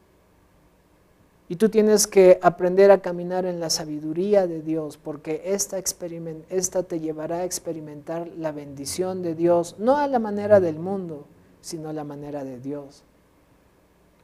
Y 1.50 1.58
tú 1.58 1.70
tienes 1.70 2.08
que 2.08 2.40
aprender 2.42 2.90
a 2.92 3.02
caminar 3.02 3.46
en 3.46 3.60
la 3.60 3.70
sabiduría 3.70 4.48
de 4.48 4.62
Dios, 4.62 4.98
porque 4.98 5.42
esta, 5.46 5.82
te 6.84 7.00
llevará 7.00 7.38
a 7.38 7.44
experimentar 7.44 8.30
la 8.38 8.52
bendición 8.52 9.22
de 9.22 9.36
Dios, 9.36 9.76
no 9.78 9.98
a 9.98 10.08
la 10.08 10.20
manera 10.20 10.60
del 10.60 10.80
mundo, 10.80 11.26
sino 11.62 11.90
a 11.90 11.94
la 11.94 12.04
manera 12.04 12.44
de 12.44 12.60
Dios. 12.60 13.04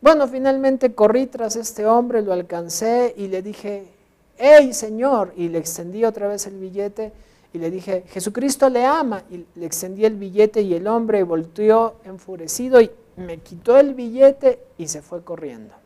Bueno, 0.02 0.28
finalmente 0.28 0.94
corrí 0.94 1.28
tras 1.28 1.58
este 1.58 1.86
hombre, 1.86 2.22
lo 2.22 2.32
alcancé 2.32 3.14
y 3.18 3.28
le 3.28 3.42
dije, 3.42 3.86
hey 4.38 4.74
Señor, 4.74 5.34
y 5.36 5.50
le 5.50 5.60
extendí 5.60 6.06
otra 6.06 6.30
vez 6.30 6.48
el 6.48 6.58
billete 6.58 7.12
y 7.52 7.58
le 7.58 7.70
dije, 7.70 8.04
Jesucristo 8.08 8.70
le 8.70 8.86
ama, 8.86 9.24
y 9.30 9.46
le 9.56 9.66
extendí 9.66 10.06
el 10.06 10.16
billete 10.16 10.62
y 10.62 10.74
el 10.76 10.88
hombre 10.88 11.24
volteó 11.24 11.96
enfurecido 12.06 12.80
y 12.80 12.92
me 13.18 13.40
quitó 13.40 13.78
el 13.78 13.94
billete 13.94 14.60
y 14.78 14.88
se 14.88 15.02
fue 15.02 15.24
corriendo. 15.24 15.79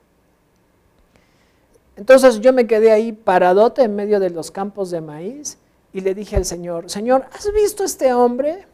Entonces 1.95 2.39
yo 2.39 2.53
me 2.53 2.65
quedé 2.67 2.91
ahí 2.91 3.11
paradote 3.11 3.83
en 3.83 3.95
medio 3.95 4.19
de 4.19 4.29
los 4.29 4.51
campos 4.51 4.89
de 4.91 5.01
maíz 5.01 5.57
y 5.93 6.01
le 6.01 6.15
dije 6.15 6.35
al 6.35 6.45
Señor, 6.45 6.89
Señor, 6.89 7.25
¿has 7.33 7.51
visto 7.53 7.83
este 7.83 8.13
hombre? 8.13 8.65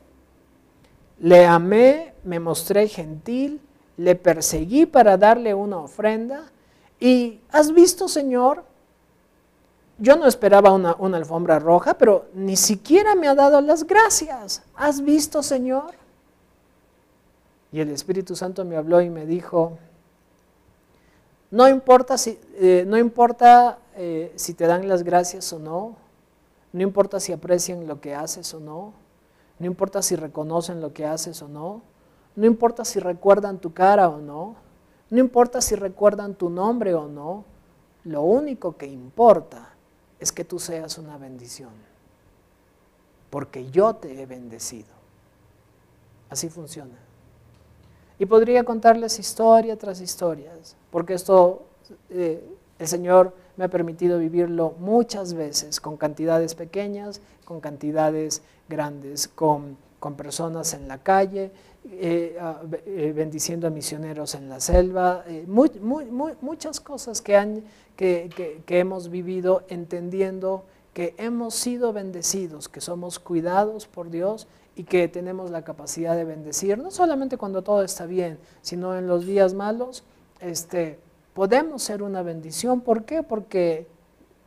Le 1.20 1.46
amé, 1.46 2.14
me 2.24 2.40
mostré 2.40 2.88
gentil, 2.88 3.60
le 3.98 4.16
perseguí 4.16 4.86
para 4.86 5.18
darle 5.18 5.54
una 5.54 5.78
ofrenda 5.78 6.50
y 7.00 7.42
¿has 7.52 7.74
visto, 7.74 8.08
Señor? 8.08 8.64
Yo 9.98 10.16
no 10.16 10.28
esperaba 10.28 10.72
una, 10.72 10.96
una 10.98 11.18
alfombra 11.18 11.60
roja, 11.60 11.96
pero 11.96 12.28
ni 12.34 12.56
siquiera 12.56 13.16
me 13.16 13.28
ha 13.28 13.36
dado 13.36 13.60
las 13.60 13.86
gracias. 13.86 14.64
¿Has 14.76 15.02
visto, 15.02 15.44
Señor? 15.44 15.92
Y 17.74 17.82
el 17.82 17.90
Espíritu 17.90 18.36
Santo 18.36 18.64
me 18.64 18.78
habló 18.78 19.02
y 19.02 19.10
me 19.10 19.26
dijo, 19.26 19.78
no 21.52 21.68
importa 21.68 22.18
si, 22.18 22.40
eh, 22.56 22.84
no 22.88 22.98
importa, 22.98 23.80
eh, 23.96 24.32
si 24.36 24.54
te 24.54 24.68
dan 24.68 24.88
las 24.88 25.04
gracias 25.04 25.52
o 25.52 25.60
no, 25.60 25.96
no 26.72 26.84
importa 26.84 27.20
si 27.20 27.32
aprecian 27.32 27.88
lo 27.88 28.00
que 28.00 28.14
haces 28.14 28.54
o 28.54 28.60
no, 28.60 28.94
no 29.58 29.66
importa 29.66 30.02
si 30.02 30.16
reconocen 30.16 30.80
lo 30.80 30.94
que 30.94 31.06
haces 31.06 31.42
o 31.42 31.48
no, 31.48 31.82
no 32.36 32.46
importa 32.46 32.86
si 32.86 33.00
recuerdan 33.00 33.58
tu 33.58 33.74
cara 33.74 34.10
o 34.10 34.20
no, 34.20 34.56
no 35.10 35.20
importa 35.20 35.60
si 35.62 35.76
recuerdan 35.76 36.36
tu 36.36 36.50
nombre 36.50 36.94
o 36.94 37.08
no, 37.08 37.44
lo 38.04 38.22
único 38.22 38.78
que 38.78 38.86
importa 38.86 39.70
es 40.20 40.32
que 40.32 40.46
tú 40.46 40.60
seas 40.60 40.98
una 40.98 41.18
bendición, 41.18 41.72
porque 43.30 43.70
yo 43.72 43.96
te 43.96 44.22
he 44.22 44.26
bendecido. 44.26 45.00
Así 46.30 46.48
funciona. 46.50 47.09
Y 48.20 48.26
podría 48.26 48.66
contarles 48.66 49.18
historia 49.18 49.78
tras 49.78 50.02
historias, 50.02 50.76
porque 50.92 51.14
esto 51.14 51.64
eh, 52.10 52.44
el 52.78 52.88
Señor 52.88 53.34
me 53.56 53.64
ha 53.64 53.70
permitido 53.70 54.20
vivirlo 54.20 54.74
muchas 54.78 55.34
veces, 55.34 55.80
con 55.80 55.96
cantidades 55.96 56.54
pequeñas, 56.54 57.22
con 57.46 57.62
cantidades 57.62 58.42
grandes, 58.68 59.30
con, 59.30 59.78
personas 60.18 60.74
en 60.74 60.88
la 60.88 60.98
calle, 60.98 61.52
eh, 61.86 62.38
eh, 62.86 63.14
bendiciendo 63.16 63.68
a 63.68 63.70
misioneros 63.70 64.36
en 64.36 64.50
la 64.50 64.60
selva, 64.60 65.24
muchas 65.48 66.80
cosas 66.80 67.22
que, 67.22 67.36
han, 67.38 67.64
que 67.96 68.60
hemos 68.68 69.10
vivido 69.10 69.64
entendiendo 69.70 70.64
que 70.94 71.16
hemos 71.18 71.56
sido 71.56 71.94
bendecidos, 71.94 72.68
que 72.68 72.82
somos 72.82 73.20
cuidados 73.20 73.88
por 73.88 74.10
Dios 74.10 74.48
y 74.80 74.86
que 74.86 75.10
tenemos 75.10 75.52
la 75.52 75.62
capacidad 75.62 76.16
de 76.16 76.24
bendecir, 76.24 76.78
no 76.78 76.90
solamente 76.90 77.36
cuando 77.36 77.64
todo 77.64 77.84
está 77.84 78.06
bien, 78.06 78.40
sino 78.62 78.98
en 78.98 79.08
los 79.08 79.26
días 79.26 79.54
malos, 79.54 80.06
este, 80.40 80.98
podemos 81.34 81.84
ser 81.84 82.02
una 82.02 82.22
bendición. 82.22 82.80
¿Por 82.80 83.04
qué? 83.04 83.22
Porque, 83.22 83.88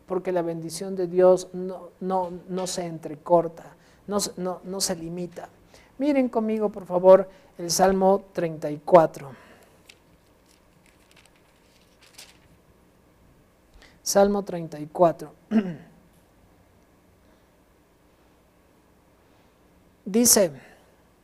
porque 0.07 0.33
la 0.33 0.41
bendición 0.41 0.97
de 0.97 1.07
Dios 1.07 1.49
no, 1.53 1.91
no, 2.01 2.31
no 2.49 2.67
se 2.67 2.87
entrecorta, 2.87 3.77
no, 4.07 4.17
no, 4.39 4.63
no 4.65 4.81
se 4.81 4.97
limita. 4.97 5.51
Miren 5.99 6.31
conmigo, 6.31 6.71
por 6.71 6.87
favor, 6.87 7.29
el 7.59 7.71
Salmo 7.71 8.25
34. 8.33 9.33
Salmo 14.03 14.43
34. 14.43 15.31
Dice, 20.05 20.51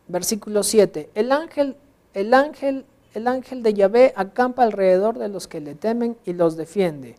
versículo 0.07 0.63
7, 0.63 1.11
el 1.15 1.33
ángel, 1.33 1.77
el 2.15 2.33
ángel, 2.33 2.85
el 3.15 3.27
ángel 3.27 3.63
de 3.63 3.75
Yahvé 3.75 4.13
acampa 4.17 4.63
alrededor 4.63 5.19
de 5.19 5.29
los 5.29 5.49
que 5.49 5.61
le 5.61 5.75
temen 5.75 6.17
y 6.25 6.33
los 6.33 6.57
defiende. 6.57 7.17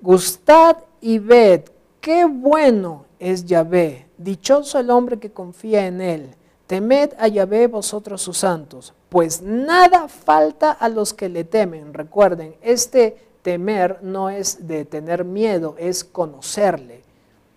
Gustad 0.00 0.78
y 1.00 1.18
ved, 1.18 1.62
qué 2.00 2.24
bueno 2.24 3.04
es 3.18 3.44
Yahvé, 3.44 4.06
dichoso 4.16 4.78
el 4.78 4.90
hombre 4.90 5.18
que 5.18 5.30
confía 5.30 5.86
en 5.86 6.00
él. 6.00 6.30
Temed 6.66 7.14
a 7.18 7.26
Yahvé 7.26 7.66
vosotros 7.66 8.22
sus 8.22 8.38
santos, 8.38 8.94
pues 9.08 9.42
nada 9.42 10.08
falta 10.08 10.70
a 10.70 10.88
los 10.88 11.12
que 11.12 11.28
le 11.28 11.44
temen. 11.44 11.92
Recuerden, 11.92 12.54
este 12.62 13.16
temer 13.42 13.98
no 14.02 14.30
es 14.30 14.68
de 14.68 14.84
tener 14.84 15.24
miedo, 15.24 15.74
es 15.78 16.04
conocerle. 16.04 17.02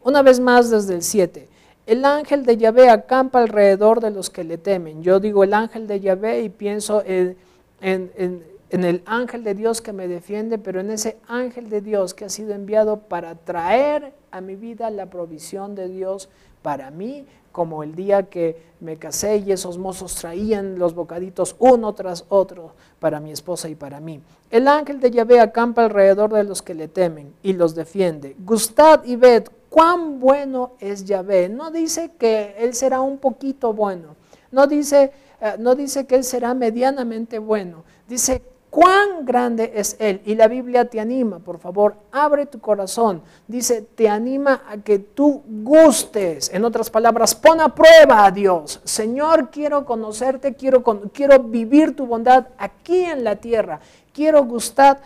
Una 0.04 0.22
vez 0.24 0.40
más 0.40 0.70
desde 0.70 0.96
el 0.96 1.04
7. 1.04 1.48
El 1.86 2.06
ángel 2.06 2.46
de 2.46 2.56
Yahvé 2.56 2.90
acampa 2.90 3.40
alrededor 3.40 4.00
de 4.00 4.10
los 4.10 4.30
que 4.30 4.46
le 4.46 4.58
temen. 4.58 5.04
Yo 5.04 5.20
digo 5.20 5.44
el 5.44 5.54
ángel 5.54 5.86
de 5.86 6.00
Yahvé 6.00 6.42
y 6.44 6.50
pienso 6.50 7.04
en, 7.06 7.36
el 7.82 9.04
ángel 9.06 9.44
de 9.44 9.54
Dios 9.54 9.82
que 9.82 9.92
me 9.92 10.08
defiende, 10.08 10.58
pero 10.58 10.80
en 10.80 10.92
ese 10.92 11.18
ángel 11.28 11.70
de 11.70 11.82
Dios 11.82 12.14
que 12.14 12.26
ha 12.26 12.30
sido 12.30 12.54
enviado 12.54 13.00
para 13.00 13.36
traer 13.36 14.14
a 14.32 14.40
mi 14.40 14.56
vida 14.56 14.90
la 14.92 15.08
provisión 15.08 15.76
de 15.76 15.90
Dios 15.90 16.30
para 16.62 16.90
mí, 16.90 17.26
como 17.52 17.84
el 17.84 17.96
día 17.96 18.24
que 18.24 18.58
me 18.80 18.98
casé 18.98 19.38
y 19.38 19.52
esos 19.52 19.78
mozos 19.78 20.16
traían 20.16 20.80
los 20.80 20.96
bocaditos 20.96 21.56
uno 21.60 21.94
tras 21.94 22.26
otro 22.30 22.72
para 23.00 23.20
mi 23.20 23.32
esposa 23.32 23.68
y 23.68 23.76
para 23.76 24.00
mí. 24.00 24.22
El 24.50 24.70
ángel 24.70 25.02
de 25.02 25.12
Yahvé 25.12 25.42
acampa 25.42 25.84
alrededor 25.84 26.32
de 26.34 26.46
los 26.46 26.62
que 26.62 26.74
le 26.74 26.88
temen 26.88 27.34
y 27.44 27.54
los 27.54 27.76
defiende. 27.76 28.36
Gustad 28.40 29.04
y 29.04 29.18
ved 29.18 29.44
cuán 29.74 30.20
bueno 30.20 30.74
es 30.80 31.04
Yahvé. 31.04 31.50
No 31.50 31.72
dice 31.72 32.12
que 32.20 32.54
Él 32.60 32.76
será 32.76 33.02
un 33.02 33.18
poquito 33.18 33.74
bueno. 33.74 34.16
No 34.52 34.68
dice, 34.68 35.12
eh, 35.42 35.56
no 35.58 35.74
dice 35.74 36.06
que 36.06 36.14
Él 36.14 36.24
será 36.24 36.54
medianamente 36.54 37.40
bueno. 37.40 37.84
Dice 38.08 38.44
cuán 38.70 39.26
grande 39.26 39.72
es 39.74 39.96
Él. 39.98 40.22
Y 40.26 40.36
la 40.36 40.48
Biblia 40.48 40.86
te 40.86 41.00
anima, 41.00 41.40
por 41.40 41.58
favor, 41.58 41.96
abre 42.12 42.46
tu 42.46 42.60
corazón. 42.60 43.24
Dice, 43.48 43.82
te 43.82 44.08
anima 44.08 44.62
a 44.70 44.78
que 44.78 45.00
tú 45.00 45.42
gustes. 45.48 46.52
En 46.54 46.66
otras 46.66 46.92
palabras, 46.92 47.34
pon 47.34 47.60
a 47.60 47.74
prueba 47.74 48.26
a 48.26 48.30
Dios. 48.32 48.80
Señor, 48.84 49.50
quiero 49.50 49.86
conocerte, 49.86 50.54
quiero, 50.54 50.84
quiero 51.12 51.40
vivir 51.40 51.96
tu 51.96 52.06
bondad 52.06 52.46
aquí 52.60 53.06
en 53.06 53.24
la 53.24 53.38
tierra. 53.38 53.80
Quiero 54.14 54.46
gustar 54.46 55.02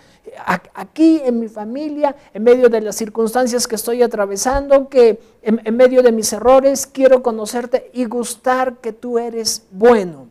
aquí 0.74 1.22
en 1.24 1.40
mi 1.40 1.48
familia, 1.48 2.16
en 2.34 2.44
medio 2.44 2.70
de 2.70 2.82
las 2.82 2.96
circunstancias 2.96 3.68
que 3.68 3.76
estoy 3.76 4.04
atravesando, 4.04 4.90
que 4.90 5.20
en, 5.42 5.76
medio 5.76 6.04
de 6.04 6.12
mis 6.12 6.32
errores 6.34 6.86
quiero 6.86 7.24
conocerte 7.24 7.90
y 7.94 8.06
gustar 8.06 8.78
que 8.78 8.94
tú 8.94 9.18
eres 9.18 9.66
bueno. 9.72 10.28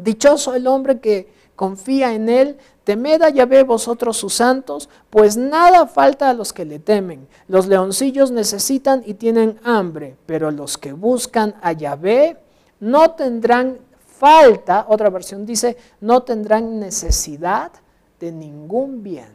Dichoso 0.00 0.54
el 0.54 0.66
hombre 0.66 1.00
que 1.00 1.28
confía 1.54 2.14
en 2.14 2.28
él, 2.28 2.56
temed 2.84 3.20
a 3.20 3.30
Yahvé 3.30 3.64
vosotros 3.64 4.16
sus 4.16 4.34
santos, 4.34 4.88
pues 5.10 5.36
nada 5.36 5.86
falta 5.86 6.30
a 6.30 6.34
los 6.34 6.52
que 6.52 6.64
le 6.64 6.78
temen. 6.78 7.26
Los 7.48 7.66
leoncillos 7.66 8.30
necesitan 8.30 9.02
y 9.04 9.14
tienen 9.14 9.58
hambre, 9.64 10.16
pero 10.24 10.50
los 10.50 10.78
que 10.78 10.92
buscan 10.92 11.56
a 11.60 11.72
Yahvé 11.72 12.38
no 12.80 13.10
tendrán 13.10 13.78
falta, 14.06 14.86
otra 14.88 15.10
versión 15.10 15.44
dice, 15.44 15.76
no 16.00 16.22
tendrán 16.22 16.80
necesidad 16.80 17.72
de 18.20 18.32
ningún 18.32 19.02
bien. 19.02 19.30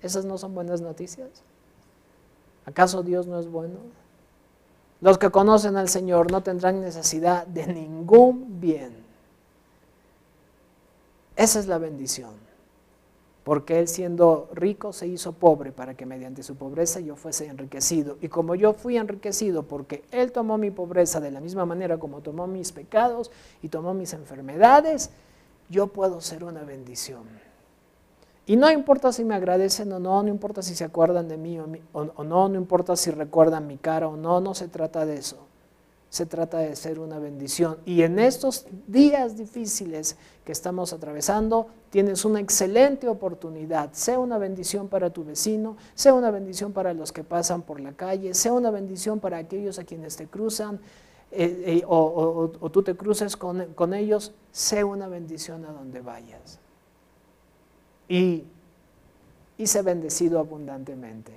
¿Esas 0.00 0.24
no 0.24 0.38
son 0.38 0.54
buenas 0.54 0.80
noticias? 0.80 1.42
¿Acaso 2.64 3.02
Dios 3.02 3.26
no 3.26 3.38
es 3.38 3.48
bueno? 3.48 3.78
Los 5.00 5.18
que 5.18 5.30
conocen 5.30 5.76
al 5.76 5.88
Señor 5.88 6.30
no 6.30 6.42
tendrán 6.42 6.80
necesidad 6.80 7.46
de 7.46 7.66
ningún 7.66 8.60
bien. 8.60 8.94
Esa 11.36 11.58
es 11.58 11.66
la 11.66 11.78
bendición. 11.78 12.30
Porque 13.42 13.80
Él 13.80 13.88
siendo 13.88 14.48
rico 14.54 14.92
se 14.92 15.08
hizo 15.08 15.32
pobre 15.32 15.72
para 15.72 15.94
que 15.94 16.06
mediante 16.06 16.44
su 16.44 16.54
pobreza 16.54 17.00
yo 17.00 17.16
fuese 17.16 17.48
enriquecido. 17.48 18.16
Y 18.20 18.28
como 18.28 18.54
yo 18.54 18.72
fui 18.72 18.96
enriquecido 18.96 19.64
porque 19.64 20.04
Él 20.12 20.30
tomó 20.30 20.58
mi 20.58 20.70
pobreza 20.70 21.18
de 21.18 21.32
la 21.32 21.40
misma 21.40 21.66
manera 21.66 21.98
como 21.98 22.20
tomó 22.20 22.46
mis 22.46 22.70
pecados 22.70 23.32
y 23.60 23.68
tomó 23.68 23.94
mis 23.94 24.12
enfermedades, 24.12 25.10
yo 25.68 25.88
puedo 25.88 26.20
ser 26.20 26.44
una 26.44 26.62
bendición. 26.62 27.24
Y 28.44 28.56
no 28.56 28.70
importa 28.70 29.12
si 29.12 29.24
me 29.24 29.36
agradecen 29.36 29.92
o 29.92 30.00
no, 30.00 30.22
no 30.22 30.28
importa 30.28 30.62
si 30.62 30.74
se 30.74 30.84
acuerdan 30.84 31.28
de 31.28 31.36
mí 31.36 31.58
o, 31.92 32.24
no, 32.24 32.48
no 32.48 32.54
importa 32.56 32.96
si 32.96 33.10
recuerdan 33.12 33.68
mi 33.68 33.76
cara 33.76 34.08
o 34.08 34.16
no, 34.16 34.40
no 34.40 34.54
se 34.54 34.66
trata 34.66 35.06
de 35.06 35.16
eso. 35.16 35.36
Se 36.10 36.26
trata 36.26 36.58
de 36.58 36.76
ser 36.76 36.98
una 36.98 37.18
bendición. 37.18 37.78
Y 37.86 38.02
en 38.02 38.18
estos 38.18 38.66
días 38.86 39.36
difíciles 39.38 40.16
que 40.44 40.52
estamos 40.52 40.92
atravesando, 40.92 41.68
tienes 41.88 42.24
una 42.26 42.40
excelente 42.40 43.08
oportunidad. 43.08 43.90
Sea 43.92 44.18
una 44.18 44.36
bendición 44.36 44.88
para 44.88 45.10
tu 45.10 45.24
vecino, 45.24 45.76
sea 45.94 46.12
una 46.12 46.30
bendición 46.30 46.72
para 46.72 46.92
los 46.92 47.12
que 47.12 47.24
pasan 47.24 47.62
por 47.62 47.80
la 47.80 47.92
calle, 47.92 48.34
sea 48.34 48.52
una 48.52 48.70
bendición 48.70 49.20
para 49.20 49.38
aquellos 49.38 49.78
a 49.78 49.84
quienes 49.84 50.16
te 50.16 50.26
cruzan 50.26 50.80
eh, 51.30 51.80
eh, 51.80 51.82
o, 51.86 52.50
tú 52.70 52.82
te 52.82 52.94
cruces 52.94 53.38
con, 53.38 53.72
con 53.72 53.94
ellos, 53.94 54.34
sea 54.50 54.84
una 54.84 55.08
bendición 55.08 55.64
a 55.64 55.72
donde 55.72 56.02
vayas 56.02 56.61
y 58.12 58.44
hice 59.56 59.80
bendecido 59.80 60.38
abundantemente 60.38 61.32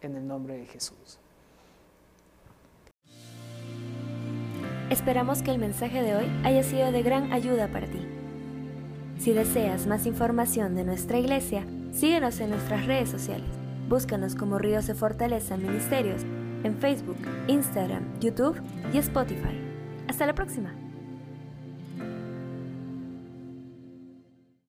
en 0.00 0.14
el 0.14 0.28
nombre 0.28 0.56
de 0.56 0.66
Jesús. 0.66 1.18
Esperamos 4.90 5.42
que 5.42 5.50
el 5.50 5.58
mensaje 5.58 6.04
de 6.04 6.14
hoy 6.14 6.26
haya 6.44 6.62
sido 6.62 6.92
de 6.92 7.02
gran 7.02 7.32
ayuda 7.32 7.66
para 7.66 7.88
ti. 7.88 7.98
Si 9.18 9.32
deseas 9.32 9.88
más 9.88 10.06
información 10.06 10.76
de 10.76 10.84
nuestra 10.84 11.18
iglesia, 11.18 11.66
síguenos 11.92 12.38
en 12.38 12.50
nuestras 12.50 12.86
redes 12.86 13.08
sociales. 13.08 13.50
Búscanos 13.88 14.36
como 14.36 14.58
Ríos 14.58 14.86
de 14.86 14.94
Fortaleza 14.94 15.56
Ministerios 15.56 16.22
en 16.62 16.78
Facebook, 16.78 17.18
Instagram, 17.48 18.20
YouTube 18.20 18.56
y 18.92 18.98
Spotify. 18.98 19.58
Hasta 20.06 20.26
la 20.26 20.34
próxima. 20.36 20.83